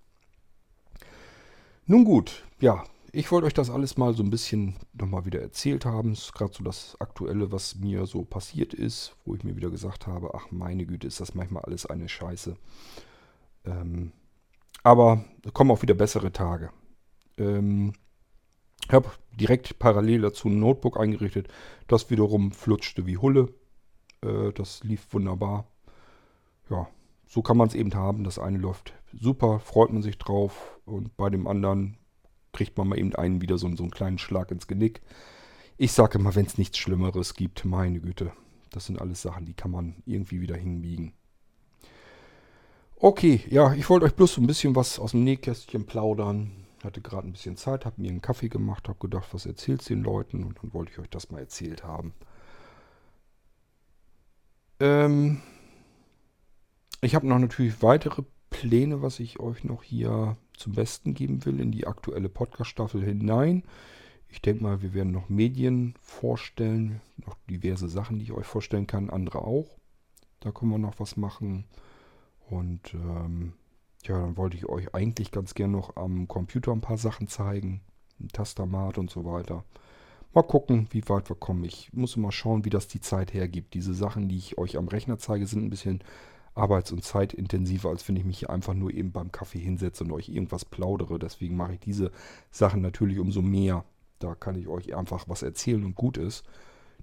Nun 1.86 2.04
gut, 2.04 2.44
ja, 2.60 2.84
ich 3.12 3.30
wollte 3.30 3.46
euch 3.46 3.54
das 3.54 3.70
alles 3.70 3.96
mal 3.96 4.12
so 4.14 4.22
ein 4.22 4.30
bisschen 4.30 4.74
nochmal 4.92 5.24
wieder 5.24 5.40
erzählt 5.40 5.84
haben. 5.84 6.12
Es 6.12 6.24
ist 6.24 6.34
gerade 6.34 6.52
so 6.52 6.64
das 6.64 6.96
Aktuelle, 7.00 7.52
was 7.52 7.76
mir 7.76 8.06
so 8.06 8.24
passiert 8.24 8.74
ist, 8.74 9.14
wo 9.24 9.34
ich 9.34 9.44
mir 9.44 9.54
wieder 9.54 9.70
gesagt 9.70 10.06
habe, 10.06 10.34
ach 10.34 10.50
meine 10.50 10.84
Güte, 10.84 11.06
ist 11.06 11.20
das 11.20 11.34
manchmal 11.34 11.62
alles 11.64 11.86
eine 11.86 12.08
Scheiße. 12.08 12.56
Ähm, 13.66 14.12
aber 14.82 15.24
es 15.44 15.52
kommen 15.52 15.70
auch 15.70 15.82
wieder 15.82 15.94
bessere 15.94 16.32
Tage. 16.32 16.70
Ähm, 17.38 17.92
ich 18.86 18.92
habe 18.92 19.10
direkt 19.38 19.78
parallel 19.78 20.22
dazu 20.22 20.48
ein 20.48 20.60
Notebook 20.60 20.98
eingerichtet. 20.98 21.48
Das 21.88 22.10
wiederum 22.10 22.52
flutschte 22.52 23.06
wie 23.06 23.18
Hulle. 23.18 23.52
Äh, 24.22 24.52
das 24.52 24.84
lief 24.84 25.06
wunderbar. 25.12 25.66
Ja, 26.70 26.88
so 27.26 27.42
kann 27.42 27.56
man 27.56 27.68
es 27.68 27.74
eben 27.74 27.94
haben. 27.94 28.24
Das 28.24 28.38
eine 28.38 28.58
läuft 28.58 28.94
super, 29.12 29.58
freut 29.60 29.92
man 29.92 30.02
sich 30.02 30.18
drauf. 30.18 30.78
Und 30.84 31.16
bei 31.16 31.30
dem 31.30 31.46
anderen 31.46 31.96
kriegt 32.52 32.76
man 32.76 32.88
mal 32.88 32.98
eben 32.98 33.14
einen 33.14 33.40
wieder 33.40 33.58
so, 33.58 33.74
so 33.74 33.82
einen 33.82 33.90
kleinen 33.90 34.18
Schlag 34.18 34.50
ins 34.50 34.66
Genick. 34.66 35.00
Ich 35.76 35.92
sage 35.92 36.18
immer, 36.18 36.34
wenn 36.34 36.46
es 36.46 36.58
nichts 36.58 36.78
Schlimmeres 36.78 37.34
gibt, 37.34 37.64
meine 37.64 38.00
Güte. 38.00 38.32
Das 38.70 38.86
sind 38.86 39.00
alles 39.00 39.22
Sachen, 39.22 39.46
die 39.46 39.54
kann 39.54 39.70
man 39.70 39.96
irgendwie 40.06 40.40
wieder 40.40 40.56
hinbiegen. 40.56 41.14
Okay, 42.96 43.42
ja, 43.50 43.74
ich 43.74 43.88
wollte 43.90 44.06
euch 44.06 44.14
bloß 44.14 44.34
so 44.34 44.40
ein 44.40 44.46
bisschen 44.46 44.76
was 44.76 44.98
aus 44.98 45.10
dem 45.10 45.24
Nähkästchen 45.24 45.84
plaudern 45.84 46.63
hatte 46.84 47.00
gerade 47.00 47.28
ein 47.28 47.32
bisschen 47.32 47.56
Zeit, 47.56 47.84
habe 47.84 48.00
mir 48.00 48.10
einen 48.10 48.22
Kaffee 48.22 48.48
gemacht, 48.48 48.88
habe 48.88 48.98
gedacht, 48.98 49.28
was 49.32 49.46
erzählst 49.46 49.88
du 49.88 49.94
den 49.94 50.02
Leuten? 50.04 50.44
Und 50.44 50.58
dann 50.62 50.72
wollte 50.72 50.92
ich 50.92 50.98
euch 50.98 51.10
das 51.10 51.30
mal 51.30 51.40
erzählt 51.40 51.84
haben. 51.84 52.14
Ähm 54.80 55.40
ich 57.00 57.14
habe 57.14 57.26
noch 57.26 57.38
natürlich 57.38 57.82
weitere 57.82 58.22
Pläne, 58.50 59.02
was 59.02 59.20
ich 59.20 59.40
euch 59.40 59.64
noch 59.64 59.82
hier 59.82 60.36
zum 60.56 60.72
Besten 60.72 61.14
geben 61.14 61.44
will, 61.44 61.60
in 61.60 61.72
die 61.72 61.86
aktuelle 61.86 62.28
Podcast-Staffel 62.28 63.04
hinein. 63.04 63.64
Ich 64.28 64.40
denke 64.40 64.62
mal, 64.62 64.82
wir 64.82 64.94
werden 64.94 65.12
noch 65.12 65.28
Medien 65.28 65.94
vorstellen, 66.00 67.00
noch 67.16 67.36
diverse 67.48 67.88
Sachen, 67.88 68.18
die 68.18 68.24
ich 68.24 68.32
euch 68.32 68.46
vorstellen 68.46 68.86
kann, 68.86 69.10
andere 69.10 69.42
auch. 69.42 69.76
Da 70.40 70.50
können 70.50 70.70
wir 70.70 70.78
noch 70.78 70.98
was 70.98 71.16
machen. 71.16 71.66
Und 72.48 72.94
ähm, 72.94 73.54
ja, 74.04 74.20
dann 74.20 74.36
wollte 74.36 74.56
ich 74.56 74.68
euch 74.68 74.94
eigentlich 74.94 75.30
ganz 75.30 75.54
gern 75.54 75.70
noch 75.70 75.96
am 75.96 76.28
Computer 76.28 76.72
ein 76.72 76.80
paar 76.80 76.98
Sachen 76.98 77.28
zeigen. 77.28 77.80
Ein 78.20 78.28
Tastamat 78.28 78.98
und 78.98 79.10
so 79.10 79.24
weiter. 79.24 79.64
Mal 80.34 80.42
gucken, 80.42 80.88
wie 80.90 81.08
weit 81.08 81.28
wir 81.28 81.36
kommen. 81.36 81.64
Ich 81.64 81.92
muss 81.92 82.16
immer 82.16 82.32
schauen, 82.32 82.64
wie 82.64 82.70
das 82.70 82.88
die 82.88 83.00
Zeit 83.00 83.32
hergibt. 83.32 83.74
Diese 83.74 83.94
Sachen, 83.94 84.28
die 84.28 84.36
ich 84.36 84.58
euch 84.58 84.76
am 84.76 84.88
Rechner 84.88 85.18
zeige, 85.18 85.46
sind 85.46 85.64
ein 85.64 85.70
bisschen 85.70 86.02
arbeits- 86.54 86.92
und 86.92 87.02
zeitintensiver, 87.02 87.88
als 87.88 88.06
wenn 88.08 88.16
ich 88.16 88.24
mich 88.24 88.40
hier 88.40 88.50
einfach 88.50 88.74
nur 88.74 88.92
eben 88.92 89.12
beim 89.12 89.32
Kaffee 89.32 89.58
hinsetze 89.58 90.04
und 90.04 90.12
euch 90.12 90.28
irgendwas 90.28 90.64
plaudere. 90.64 91.18
Deswegen 91.18 91.56
mache 91.56 91.74
ich 91.74 91.80
diese 91.80 92.10
Sachen 92.50 92.82
natürlich 92.82 93.18
umso 93.18 93.42
mehr. 93.42 93.84
Da 94.18 94.34
kann 94.34 94.56
ich 94.56 94.68
euch 94.68 94.94
einfach 94.94 95.28
was 95.28 95.42
erzählen 95.42 95.84
und 95.84 95.94
gut 95.94 96.16
ist. 96.16 96.44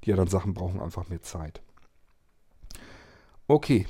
Die 0.03 0.11
anderen 0.11 0.29
Sachen 0.29 0.53
brauchen 0.53 0.81
einfach 0.81 1.09
mehr 1.09 1.21
Zeit. 1.21 1.61
Okay, 3.47 3.87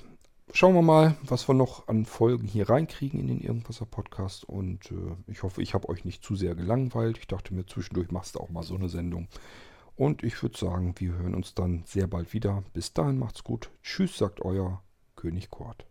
schauen 0.53 0.75
wir 0.75 0.81
mal, 0.81 1.17
was 1.23 1.47
wir 1.47 1.53
noch 1.53 1.87
an 1.87 2.05
Folgen 2.05 2.47
hier 2.47 2.69
reinkriegen 2.69 3.19
in 3.19 3.27
den 3.27 3.41
Irgendwasser 3.41 3.85
Podcast. 3.85 4.43
Und 4.43 4.91
äh, 4.91 5.15
ich 5.27 5.43
hoffe, 5.43 5.61
ich 5.61 5.73
habe 5.73 5.89
euch 5.89 6.05
nicht 6.05 6.23
zu 6.23 6.35
sehr 6.35 6.55
gelangweilt. 6.55 7.17
Ich 7.17 7.27
dachte 7.27 7.53
mir, 7.53 7.65
zwischendurch 7.65 8.11
machst 8.11 8.35
du 8.35 8.39
auch 8.39 8.49
mal 8.49 8.63
so 8.63 8.75
eine 8.75 8.89
Sendung. 8.89 9.27
Und 9.95 10.23
ich 10.23 10.41
würde 10.41 10.57
sagen, 10.57 10.95
wir 10.97 11.13
hören 11.13 11.35
uns 11.35 11.53
dann 11.53 11.83
sehr 11.85 12.07
bald 12.07 12.33
wieder. 12.33 12.63
Bis 12.73 12.93
dahin 12.93 13.19
macht's 13.19 13.43
gut. 13.43 13.69
Tschüss, 13.83 14.17
sagt 14.17 14.41
euer 14.41 14.81
König 15.15 15.49
Kurt. 15.49 15.90